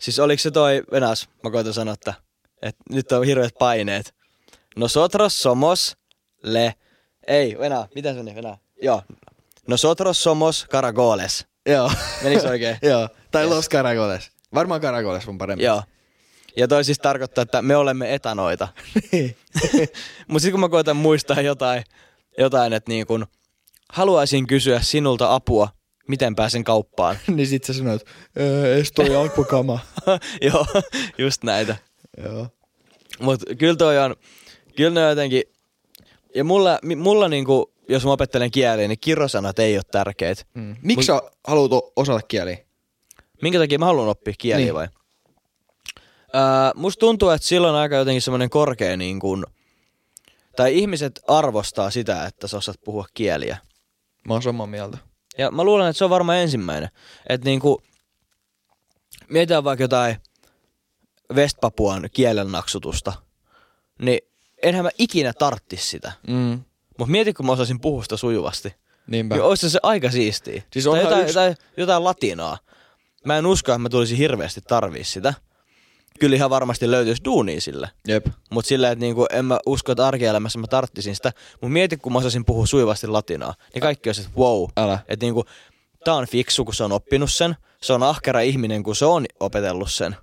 Siis 0.00 0.18
oliks 0.18 0.42
se 0.42 0.50
toi, 0.50 0.82
Venas, 0.92 1.28
mä 1.44 1.50
koitan 1.50 1.74
sanoa, 1.74 1.94
että, 1.94 2.14
että 2.62 2.84
nyt 2.90 3.12
on 3.12 3.24
hirveät 3.24 3.54
paineet. 3.58 4.14
Nosotros 4.76 5.42
somos 5.42 5.96
le... 6.42 6.74
Ei, 7.26 7.58
Venä, 7.58 7.88
mitä 7.94 8.14
se 8.14 8.22
meni, 8.22 8.34
Venä? 8.34 8.58
Joo. 8.82 9.02
Nosotros 9.68 10.22
somos 10.22 10.66
caracoles. 10.70 11.46
Joo. 11.66 11.92
Menikö 12.22 12.48
oikein? 12.48 12.78
Joo. 12.90 13.08
Tai 13.30 13.46
Los 13.46 13.68
Caracoles. 13.68 14.30
Varmaan 14.54 14.80
Caracoles 14.80 15.28
on 15.28 15.38
parempi. 15.38 15.64
Joo. 15.64 15.82
Ja 16.56 16.68
toi 16.68 16.84
siis 16.84 16.98
tarkoittaa, 16.98 17.42
että 17.42 17.62
me 17.62 17.76
olemme 17.76 18.14
etanoita. 18.14 18.68
Niin. 19.12 19.36
Mutta 20.28 20.40
sitten 20.40 20.52
kun 20.52 20.60
mä 20.60 20.68
koitan 20.68 20.96
muistaa 20.96 21.40
jotain, 21.40 21.84
jotain 22.38 22.72
että 22.72 22.90
niin 22.90 23.06
kun, 23.06 23.26
haluaisin 23.92 24.46
kysyä 24.46 24.80
sinulta 24.80 25.34
apua, 25.34 25.68
miten 26.10 26.36
pääsen 26.36 26.64
kauppaan. 26.64 27.16
niin 27.36 27.46
sit 27.46 27.64
sä 27.64 27.72
sanoit, 27.72 28.02
"Öö, 28.38 28.76
ees 28.76 28.92
toi 28.92 29.16
alkukama. 29.16 29.78
Joo, 30.52 30.66
just 31.18 31.44
näitä. 31.44 31.76
Joo. 32.24 32.48
Mutta 33.20 33.54
kyllä 33.54 33.76
toi 33.76 33.98
on, 33.98 34.16
kyllä 34.76 34.90
ne 34.90 35.02
on 35.04 35.08
jotenkin, 35.10 35.42
ja 36.34 36.44
mulla, 36.44 36.78
mulla 36.96 37.28
niinku, 37.28 37.72
jos 37.88 38.04
mä 38.04 38.12
opettelen 38.12 38.50
kieliä, 38.50 38.88
niin 38.88 39.00
kirjosanat 39.00 39.58
ei 39.58 39.76
ole 39.76 39.82
tärkeät. 39.92 40.46
Mm. 40.54 40.76
Miksi 40.82 41.06
sä 41.06 41.20
haluat 41.48 41.84
osata 41.96 42.20
kieliä? 42.28 42.58
Minkä 43.42 43.58
takia 43.58 43.78
mä 43.78 43.84
haluan 43.86 44.08
oppia 44.08 44.34
kieliä 44.38 44.64
Niin. 44.64 44.74
vai? 44.74 44.88
Öö, 46.34 46.40
musta 46.74 47.00
tuntuu, 47.00 47.28
että 47.30 47.48
silloin 47.48 47.74
aika 47.74 47.96
jotenkin 47.96 48.22
semmoinen 48.22 48.50
korkea 48.50 48.96
niin 48.96 49.20
kuin, 49.20 49.44
tai 50.56 50.78
ihmiset 50.78 51.20
arvostaa 51.28 51.90
sitä, 51.90 52.26
että 52.26 52.48
sä 52.48 52.56
osaat 52.56 52.80
puhua 52.84 53.06
kieliä. 53.14 53.56
Mä 54.28 54.34
oon 54.34 54.42
samaa 54.42 54.66
mieltä. 54.66 54.98
Ja 55.38 55.50
mä 55.50 55.64
luulen, 55.64 55.88
että 55.88 55.98
se 55.98 56.04
on 56.04 56.10
varmaan 56.10 56.38
ensimmäinen. 56.38 56.90
Että 57.28 57.44
niinku, 57.44 57.82
mietitään 59.28 59.64
vaikka 59.64 59.84
jotain 59.84 60.16
Westpapuan 61.34 62.08
kielen 62.12 62.52
naksutusta, 62.52 63.12
niin 64.02 64.20
enhän 64.62 64.84
mä 64.84 64.90
ikinä 64.98 65.32
tarttis 65.32 65.90
sitä. 65.90 66.12
Mm. 66.28 66.60
Mutta 66.98 67.10
mieti, 67.12 67.32
kun 67.32 67.46
mä 67.46 67.52
osaisin 67.52 67.80
puhua 67.80 68.02
sitä 68.02 68.16
sujuvasti. 68.16 68.74
Niinpä. 69.06 69.34
Niin 69.34 69.44
olisi 69.44 69.70
se 69.70 69.78
aika 69.82 70.10
siistiä. 70.10 70.62
Siis 70.72 70.84
tai 70.84 71.00
jotain, 71.00 71.20
yksi- 71.22 71.30
jotain, 71.30 71.56
jotain 71.76 72.04
latinaa. 72.04 72.58
Mä 73.24 73.38
en 73.38 73.46
usko, 73.46 73.72
että 73.72 73.78
mä 73.78 73.88
tulisin 73.88 74.16
hirveästi 74.18 74.60
tarvii 74.60 75.04
sitä. 75.04 75.34
Kyllä 76.18 76.36
ihan 76.36 76.50
varmasti 76.50 76.90
löytyisi 76.90 77.24
duunia 77.24 77.60
sille. 77.60 77.90
Jep. 78.08 78.26
Mutta 78.50 78.68
silleen, 78.68 78.92
että 78.92 79.00
niinku, 79.00 79.26
en 79.30 79.44
mä 79.44 79.58
usko, 79.66 79.92
että 79.92 80.06
arkielämässä 80.06 80.58
mä 80.58 80.66
tarttisin 80.66 81.16
sitä. 81.16 81.32
Mutta 81.52 81.72
mieti, 81.72 81.96
kun 81.96 82.12
mä 82.12 82.18
osasin 82.18 82.44
puhua 82.44 82.66
sujuvasti 82.66 83.06
latinaa, 83.06 83.54
niin 83.74 83.82
kaikki 83.82 84.08
olisi, 84.08 84.20
että 84.22 84.40
wow. 84.40 84.68
Älä. 84.76 84.98
Että 85.08 85.26
niinku, 85.26 85.44
tää 86.04 86.14
on 86.14 86.26
fiksu, 86.26 86.64
kun 86.64 86.74
se 86.74 86.84
on 86.84 86.92
oppinut 86.92 87.32
sen. 87.32 87.56
Se 87.82 87.92
on 87.92 88.02
ahkera 88.02 88.40
ihminen, 88.40 88.82
kun 88.82 88.96
se 88.96 89.04
on 89.04 89.26
opetellut 89.40 89.92
sen. 89.92 90.16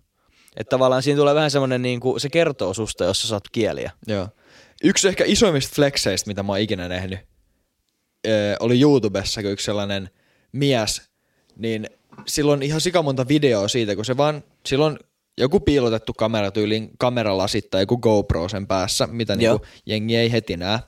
Että 0.58 0.70
tavallaan 0.70 1.04
siinä 1.04 1.18
tulee 1.18 1.36
vähän 1.36 1.52
semmoinen, 1.52 1.82
niinku, 1.82 2.20
se 2.20 2.30
kertoo 2.30 2.74
susta, 2.74 3.04
jos 3.04 3.22
sä 3.22 3.28
saat 3.28 3.44
kieliä. 3.52 3.92
Joo. 4.08 4.28
Yksi 4.84 5.08
ehkä 5.08 5.24
isoimmista 5.28 5.76
flexeistä, 5.76 6.28
mitä 6.28 6.44
mä 6.44 6.52
oon 6.52 6.60
ikinä 6.60 6.88
nähnyt, 6.88 7.20
öö, 8.28 8.56
oli 8.60 8.82
YouTubessa, 8.82 9.42
kun 9.42 9.52
yksi 9.52 9.66
sellainen 9.66 10.10
mies, 10.52 11.02
niin 11.56 11.90
silloin 12.28 12.62
ihan 12.62 12.82
sikamonta 12.82 13.28
videoa 13.28 13.68
siitä, 13.68 13.96
kun 13.96 14.06
se 14.06 14.18
vaan, 14.18 14.44
silloin 14.66 15.00
joku 15.38 15.60
piilotettu 15.60 16.14
kamera 16.14 16.52
tyyliin 16.52 16.90
kameralasit 16.98 17.70
tai 17.70 17.82
joku 17.82 17.98
GoPro 17.98 18.50
sen 18.50 18.68
päässä, 18.68 19.08
mitä 19.08 19.34
Joo. 19.34 19.54
niinku 19.54 19.68
jengi 19.86 20.16
ei 20.16 20.32
heti 20.32 20.58
näe. 20.58 20.80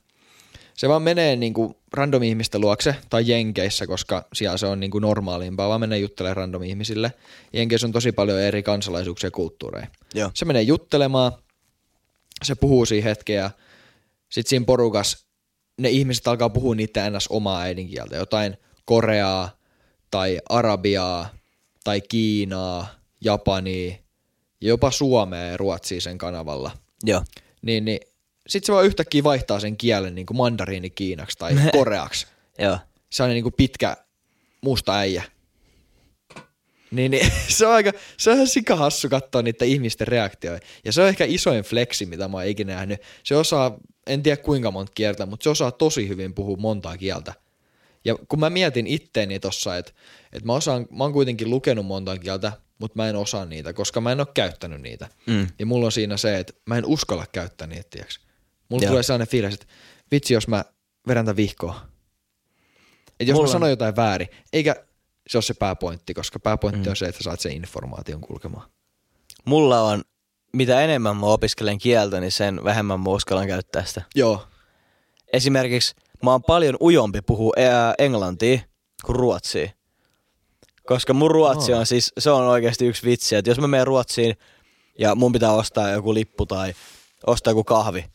Se 0.74 0.90
vaan 0.90 1.02
menee 1.02 1.36
niinku 1.36 1.76
random 1.94 2.24
ihmisten 2.24 2.62
luokse 2.62 2.96
tai 3.10 3.24
jenkeissä, 3.28 3.88
koska 3.88 4.28
siellä 4.34 4.58
se 4.58 4.66
on 4.66 4.80
niinku 4.80 5.00
normaalimpaa, 5.00 5.70
vaan 5.70 5.80
menee 5.80 6.00
juttelemaan 6.00 6.38
random 6.38 6.64
ihmisille. 6.64 7.14
Jenkeissä 7.54 7.88
on 7.88 7.92
tosi 7.92 8.12
paljon 8.12 8.40
eri 8.40 8.64
kansalaisuuksia 8.64 9.28
ja 9.28 9.32
kulttuureja. 9.32 9.88
Joo. 10.14 10.32
Se 10.34 10.46
menee 10.46 10.62
juttelemaan, 10.62 11.32
se 12.44 12.56
puhuu 12.56 12.86
siinä 12.86 13.10
hetken 13.10 13.36
ja 13.36 13.52
sitten 14.30 14.50
siinä 14.50 14.66
porukas 14.66 15.26
ne 15.80 15.90
ihmiset 15.90 16.28
alkaa 16.28 16.50
puhua 16.50 16.76
niitä 16.76 17.10
ns. 17.10 17.28
omaa 17.28 17.62
äidinkieltä, 17.62 18.16
jotain 18.16 18.58
koreaa 18.86 19.50
tai 20.12 20.40
arabiaa 20.50 21.30
tai 21.84 22.02
kiinaa, 22.02 22.88
japania, 23.22 23.96
jopa 24.62 24.92
suomea 24.92 25.46
ja 25.46 25.58
ruotsia 25.58 26.02
sen 26.02 26.18
kanavalla. 26.18 26.72
Joo. 27.04 27.24
Niin, 27.62 27.86
niin 27.86 28.00
sitten 28.48 28.66
se 28.66 28.74
vaan 28.74 28.86
yhtäkkiä 28.86 29.24
vaihtaa 29.24 29.60
sen 29.60 29.78
kielen 29.78 30.16
niin 30.16 30.26
kuin 30.26 30.38
mandariini 30.38 30.90
kiinaksi 30.90 31.38
tai 31.38 31.56
koreaksi. 31.78 32.28
Joo. 32.58 32.78
Se 33.10 33.24
on 33.24 33.30
niin 33.30 33.44
kuin 33.44 33.54
pitkä 33.58 33.98
musta 34.62 34.98
äijä. 34.98 35.24
Niin, 36.92 37.12
niin 37.12 37.32
se 37.58 37.68
on 37.68 37.74
aika, 37.74 37.92
se 38.18 38.30
on 38.30 38.36
ihan 38.36 38.48
sikahassu 38.48 39.10
katsoa 39.10 39.42
niiden 39.42 39.68
ihmisten 39.68 40.08
reaktioita. 40.08 40.66
Ja 40.86 40.92
se 40.92 41.02
on 41.02 41.08
ehkä 41.08 41.26
isoin 41.26 41.64
flexi, 41.64 42.06
mitä 42.06 42.28
mä 42.28 42.38
oon 42.38 42.46
ikinä 42.46 42.76
nähnyt. 42.76 43.02
Se 43.24 43.36
osaa, 43.36 43.78
en 44.08 44.24
tiedä 44.24 44.38
kuinka 44.38 44.72
monta 44.72 44.92
kieltä, 44.96 45.26
mutta 45.26 45.44
se 45.44 45.50
osaa 45.50 45.72
tosi 45.72 46.08
hyvin 46.08 46.34
puhua 46.34 46.58
montaa 46.58 46.98
kieltä. 46.98 47.34
Ja 48.06 48.16
kun 48.16 48.40
mä 48.40 48.50
mietin 48.50 48.88
itteeni 48.88 49.40
tossa, 49.40 49.78
että, 49.78 49.92
että 50.34 50.46
mä, 50.46 50.54
osaan, 50.54 50.88
mä 50.92 51.04
oon 51.04 51.14
kuitenkin 51.14 51.50
lukenut 51.50 51.86
monta 51.86 52.18
kieltä, 52.18 52.52
mutta 52.80 52.96
mä 52.96 53.10
en 53.10 53.16
osaa 53.16 53.46
niitä, 53.46 53.74
koska 53.74 54.02
mä 54.02 54.12
en 54.12 54.20
ole 54.20 54.28
käyttänyt 54.34 54.82
niitä. 54.82 55.08
Mm. 55.28 55.48
Ja 55.60 55.66
mulla 55.66 55.86
on 55.86 55.92
siinä 55.92 56.18
se, 56.18 56.38
että 56.40 56.54
mä 56.66 56.78
en 56.78 56.86
uskalla 56.86 57.26
käyttää 57.32 57.68
niitä, 57.68 57.90
tiiäks. 57.90 58.20
Mulla 58.70 58.84
Joo. 58.84 58.90
tulee 58.90 59.04
sellainen 59.04 59.28
fiilis, 59.28 59.54
että 59.54 59.66
vitsi, 60.12 60.34
jos 60.34 60.48
mä 60.48 60.66
vedän 61.08 61.26
tämän 61.26 61.38
vihkoon. 61.38 61.76
Että 63.20 63.32
jos 63.32 63.36
Mulla 63.36 63.44
mä 63.44 63.50
on- 63.50 63.52
sanon 63.52 63.70
jotain 63.70 63.96
väärin, 63.96 64.28
eikä 64.54 64.76
se 65.28 65.38
ole 65.38 65.44
se 65.44 65.54
pääpointti, 65.54 66.14
koska 66.14 66.40
pääpointti 66.40 66.88
mm. 66.88 66.90
on 66.90 66.96
se, 66.96 67.06
että 67.06 67.18
sä 67.20 67.24
saat 67.24 67.40
sen 67.40 67.52
informaation 67.52 68.22
kulkemaan. 68.22 68.70
Mulla 69.46 69.82
on, 69.82 70.04
mitä 70.54 70.82
enemmän 70.82 71.18
mä 71.18 71.26
opiskelen 71.26 71.78
kieltä, 71.78 72.20
niin 72.20 72.32
sen 72.32 72.64
vähemmän 72.64 73.00
mä 73.00 73.10
uskallan 73.10 73.48
käyttää 73.48 73.86
sitä. 73.86 74.02
Joo. 74.16 74.48
Esimerkiksi 75.34 75.96
mä 76.24 76.32
oon 76.32 76.44
paljon 76.44 76.78
ujompi 76.82 77.22
puhua 77.22 77.54
englantia 77.98 78.60
kuin 79.06 79.16
ruotsia. 79.16 79.70
Koska 80.90 81.14
mun 81.14 81.32
ruotsi 81.32 81.74
on 81.74 81.86
siis, 81.86 82.14
se 82.20 82.32
on 82.32 82.48
oikeasti 82.48 82.88
yksi 82.88 83.06
vitsi, 83.06 83.36
että 83.36 83.52
jos 83.52 83.60
mä 83.60 83.68
menen 83.68 83.88
Ruotsiin 83.88 84.38
ja 85.00 85.16
mun 85.16 85.32
pitää 85.32 85.52
ostaa 85.52 85.90
joku 85.90 86.14
lippu 86.14 86.46
tai 86.46 86.74
ostaa 87.28 87.52
joku 87.52 87.64
kahvi, 87.64 88.06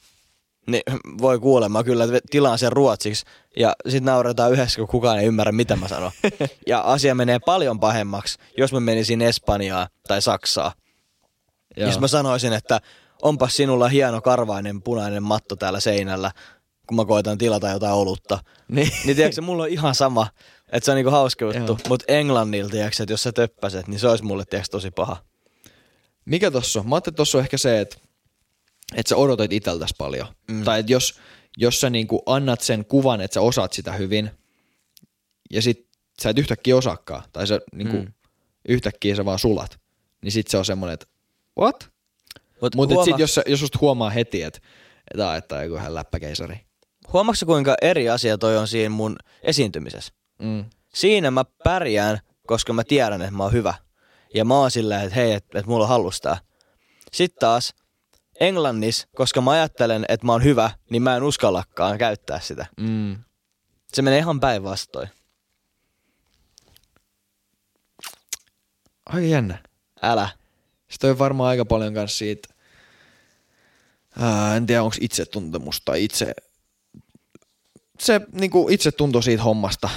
niin 0.67 0.83
voi 1.21 1.39
kuulemma 1.39 1.85
kyllä, 1.85 2.05
että 2.05 2.21
tilaan 2.31 2.59
sen 2.59 2.73
ruotsiksi 2.73 3.27
ja 3.57 3.73
sitten 3.85 4.05
nauretaan 4.05 4.53
yhdessä, 4.53 4.79
kun 4.79 4.89
kukaan 4.89 5.19
ei 5.19 5.27
ymmärrä, 5.27 5.53
mitä 5.53 5.77
mä 5.77 5.89
sanon. 5.89 6.11
ja 6.67 6.81
asia 6.81 7.15
menee 7.15 7.39
paljon 7.39 7.81
pahemmaksi, 7.81 8.39
jos 8.59 8.73
mä 8.73 8.81
menisin 8.81 9.23
Espanjaa 9.23 9.89
tai 10.09 10.23
Saksaa. 10.23 10.73
Joo. 11.77 11.89
Jos 11.89 12.01
mä 12.01 12.09
sanoisin, 12.09 12.53
että 12.53 12.81
onpas 13.23 13.57
sinulla 13.57 13.89
hieno 13.89 14.21
karvainen 14.21 14.83
punainen 14.83 15.23
matto 15.23 15.57
täällä 15.57 15.81
seinällä, 15.81 16.31
kun 16.87 16.97
mä 16.97 17.05
koitan 17.05 17.39
tilata 17.39 17.69
jotain 17.69 17.95
olutta. 17.95 18.39
Niin. 18.69 18.91
Niin 19.05 19.17
tiedätkö, 19.17 19.41
mulla 19.41 19.63
on 19.63 19.69
ihan 19.69 19.95
sama, 19.95 20.27
että 20.73 20.85
se 20.85 20.91
on 20.91 20.97
niinku 20.97 21.11
hauska 21.11 21.45
juttu. 21.45 21.79
Mutta 21.89 22.05
englannilla, 22.09 22.71
tiedätkö, 22.71 23.03
että 23.03 23.13
jos 23.13 23.23
sä 23.23 23.33
töppäset, 23.33 23.89
niin 23.89 24.01
se 24.01 24.09
olisi 24.09 24.25
mulle 24.25 24.45
tiedätkö, 24.45 24.71
tosi 24.71 24.91
paha. 24.91 25.17
Mikä 26.25 26.51
tossa 26.51 26.81
on? 26.81 26.89
Mä 26.89 26.95
ajattelin, 26.95 27.13
että 27.13 27.17
tossa 27.17 27.39
on 27.39 27.45
ehkä 27.45 27.59
se, 27.59 27.81
että, 27.81 27.97
että 28.97 29.09
sä 29.09 29.17
odotat 29.17 29.53
iteltäs 29.53 29.95
paljon. 29.99 30.27
Mm. 30.51 30.65
Tai 30.65 30.81
että 30.81 30.93
jos, 30.93 31.21
jos 31.57 31.81
sä 31.81 31.91
niinku 31.91 32.23
annat 32.27 32.61
sen 32.61 32.85
kuvan, 32.85 33.21
että 33.21 33.35
sä 33.35 33.41
osaat 33.41 33.73
sitä 33.73 33.93
hyvin, 33.93 34.31
ja 35.51 35.63
sit 35.63 35.89
sä 36.23 36.31
et 36.31 36.39
yhtäkkiä 36.39 36.77
osaakaan, 36.77 37.23
tai 37.33 37.47
sä 37.47 37.61
niinku, 37.75 37.97
mm. 37.97 38.13
Yhtäkkiä 38.69 39.17
sä 39.17 39.25
vaan 39.25 39.39
sulat, 39.39 39.79
niin 40.23 40.33
sit 40.33 40.47
se 40.47 40.57
on 40.57 40.65
semmoinen, 40.65 40.95
että 40.95 41.07
what? 41.59 41.91
Mut 42.61 42.75
Mutta 42.75 42.95
huoma- 42.95 43.05
sitten 43.05 43.23
jos, 43.23 43.35
sä- 43.35 43.43
jos 43.47 43.61
susta 43.61 43.79
huomaa 43.81 44.11
heti, 44.11 44.43
että 44.43 44.61
että 45.11 45.37
että 45.37 45.63
joku 45.63 45.77
ihan 45.77 45.95
läppäkeisari. 45.95 46.61
Huomaatko 47.15 47.47
kuinka 47.47 47.75
eri 47.83 48.11
asia 48.11 48.39
toi 48.39 48.57
on 48.57 48.69
siinä 48.69 48.89
mun 48.89 49.17
esiintymisessä? 49.43 50.13
Mm. 50.39 50.65
Siinä 50.95 51.31
mä 51.31 51.45
pärjään, 51.65 52.21
koska 52.47 52.73
mä 52.73 52.85
tiedän, 52.85 53.23
että 53.23 53.35
mä 53.35 53.43
oon 53.43 53.53
hyvä. 53.53 53.75
Ja 54.35 54.45
mä 54.45 54.59
oon 54.59 54.71
silleen, 54.71 55.03
että 55.03 55.15
hei, 55.15 55.33
että, 55.33 55.59
että 55.59 55.71
mulla 55.71 55.85
on 55.85 55.89
hallustaa. 55.89 56.39
Sitten 57.13 57.41
taas 57.41 57.75
Englannissa, 58.41 59.09
koska 59.17 59.41
mä 59.41 59.51
ajattelen, 59.51 60.05
että 60.09 60.27
mä 60.27 60.33
oon 60.33 60.45
hyvä, 60.45 60.71
niin 60.91 61.03
mä 61.03 61.17
en 61.17 61.23
uskallakaan 61.23 61.99
käyttää 61.99 62.41
sitä. 62.41 62.67
Mm. 62.81 63.17
Se 63.93 64.03
menee 64.03 64.19
ihan 64.19 64.41
päinvastoin. 64.41 65.09
Aika 69.07 69.27
jännä. 69.27 69.59
Älä. 70.03 70.29
Sitten 70.91 71.11
on 71.11 71.19
varmaan 71.19 71.51
aika 71.51 71.65
paljon 71.65 71.95
kanssa 71.95 72.19
siitä, 72.19 72.49
ää, 74.21 74.57
en 74.57 74.67
tiedä 74.67 74.83
onko 74.83 74.97
itsetuntemus 75.01 75.81
tai 75.85 76.05
itse, 76.05 76.35
se 77.99 78.21
niinku 78.33 78.69
itsetunto 78.71 79.23
siitä 79.23 79.43
hommasta, 79.43 79.91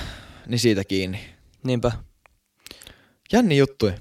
niin 0.46 0.60
siitä 0.60 0.84
kiinni. 0.84 1.20
Niinpä. 1.64 1.92
Jänni 3.34 3.58
juttui. 3.58 3.94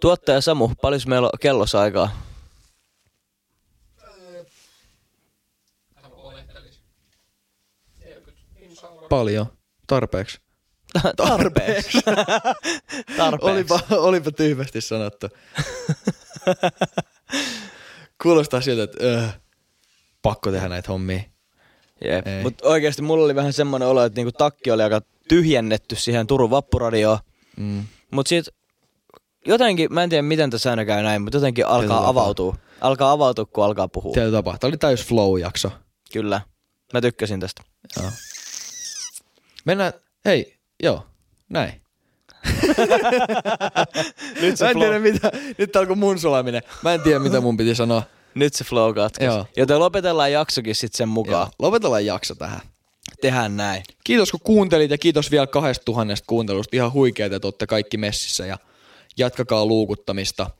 Tuottaja 0.00 0.40
Samu, 0.40 0.70
paljon 0.82 1.00
meillä 1.06 1.26
on 1.26 1.38
kellossa 1.40 1.80
aikaa? 1.80 2.28
Paljon. 9.08 9.46
Tarpeeksi. 9.86 10.38
Tarpeeksi. 11.16 11.98
Tarpeeksi. 13.16 13.50
Olipa, 13.50 13.80
olipa 13.90 14.30
tyhmästi 14.30 14.80
sanottu. 14.80 15.28
Kuulostaa 18.22 18.60
siltä, 18.60 18.82
että 18.82 19.04
öö, 19.04 19.28
pakko 20.22 20.50
tehdä 20.50 20.68
näitä 20.68 20.92
hommia. 20.92 21.20
Jep. 22.04 22.26
Ei. 22.26 22.42
Mut 22.42 22.54
oikeesti 22.62 23.02
mulla 23.02 23.24
oli 23.24 23.34
vähän 23.34 23.52
semmonen 23.52 23.88
olo, 23.88 24.04
että 24.04 24.18
niinku 24.18 24.32
takki 24.32 24.70
oli 24.70 24.82
aika 24.82 25.00
tyhjennetty 25.28 25.96
siihen 25.96 26.26
Turun 26.26 26.50
vappuradioon. 26.50 27.18
Mm. 27.56 27.84
Mut 28.10 28.26
sit 28.26 28.46
jotenkin, 29.46 29.94
mä 29.94 30.02
en 30.02 30.10
tiedä 30.10 30.22
miten 30.22 30.50
tässä 30.50 30.70
aina 30.70 30.84
käy 30.84 31.02
näin, 31.02 31.22
mutta 31.22 31.36
jotenkin 31.36 31.66
alkaa 31.66 32.08
avautua. 32.08 32.56
Alkaa 32.80 33.12
avautua, 33.12 33.44
kun 33.44 33.64
alkaa 33.64 33.88
puhua. 33.88 34.14
Tietyllä 34.14 34.38
tapaa. 34.38 34.58
Tämä 34.58 34.68
oli 34.68 34.76
täys 34.76 35.06
flow-jakso. 35.06 35.70
Kyllä. 36.12 36.40
Mä 36.92 37.00
tykkäsin 37.00 37.40
tästä. 37.40 37.62
Joo. 38.00 38.10
Mennään, 39.64 39.92
hei, 40.24 40.58
joo, 40.82 41.06
näin. 41.48 41.80
Nyt 44.42 44.56
se 44.56 44.64
Mä 44.64 44.70
en 44.70 44.76
flow- 44.76 44.80
tiedä 44.80 44.98
mitä, 44.98 45.30
nyt 45.58 45.76
alkoi 45.76 45.96
mun 45.96 46.18
sulaminen. 46.18 46.62
Mä 46.82 46.94
en 46.94 47.00
tiedä 47.00 47.18
mitä 47.18 47.40
mun 47.40 47.56
piti 47.56 47.74
sanoa. 47.74 48.02
Nyt 48.34 48.54
se 48.54 48.64
flow 48.64 48.94
katkesi. 48.94 49.24
Joo. 49.26 49.46
Joten 49.56 49.78
lopetellaan 49.78 50.32
jaksokin 50.32 50.74
sitten 50.74 50.98
sen 50.98 51.08
Joo, 51.08 51.12
mukaan. 51.14 51.48
lopetellaan 51.58 52.06
jakso 52.06 52.34
tähän. 52.34 52.60
Tehdään 53.20 53.56
näin. 53.56 53.82
Kiitos 54.04 54.30
kun 54.30 54.40
kuuntelit 54.44 54.90
ja 54.90 54.98
kiitos 54.98 55.30
vielä 55.30 55.46
kahdesta 55.46 55.84
tuhannesta 55.84 56.24
kuuntelusta. 56.26 56.76
Ihan 56.76 56.92
huikeeta, 56.92 57.36
että 57.36 57.48
olette 57.48 57.66
kaikki 57.66 57.96
messissä 57.96 58.46
ja 58.46 58.58
jatkakaa 59.18 59.66
luukuttamista. 59.66 60.50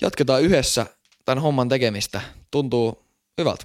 Jatketaan 0.00 0.42
yhdessä 0.42 0.86
tämän 1.24 1.42
homman 1.42 1.68
tekemistä. 1.68 2.20
Tuntuu 2.50 3.02
hyvältä. 3.38 3.64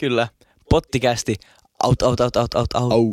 Kyllä. 0.00 0.28
Pottikästi. 0.70 1.36
Out, 1.84 2.02
out, 2.02 2.20
out, 2.20 2.36
out, 2.36 2.54
out, 2.54 2.74
out. 2.74 2.92
Au. 2.92 3.12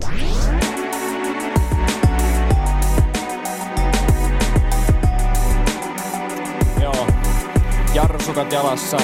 Jarrusukat 8.02 8.52
jalassa. 8.52 8.98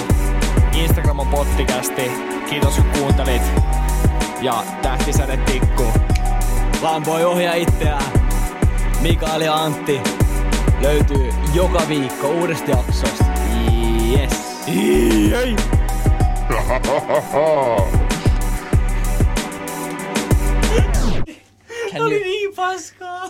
Instagram 0.74 1.20
on 1.20 1.28
pottikästi. 1.28 2.12
Kiitos 2.50 2.76
kun 2.76 2.86
kuuntelit. 3.00 3.42
Ja 4.42 4.64
tähtisäde 4.82 5.38
tikku. 5.38 5.84
Vaan 6.82 7.06
voi 7.06 7.24
ohjaa 7.26 7.54
itseään. 7.54 8.04
Mikael 9.02 9.42
ja 9.42 9.56
Antti 9.56 10.02
löytyy 10.82 11.34
joka 11.54 11.82
viikko 11.88 12.28
uudesta 12.28 12.72
jaksosta. 12.72 13.26
Yes. 14.12 14.32
Ei. 14.68 15.56
Oli 22.00 22.20
niin 22.20 22.56
paskaa. 22.56 23.30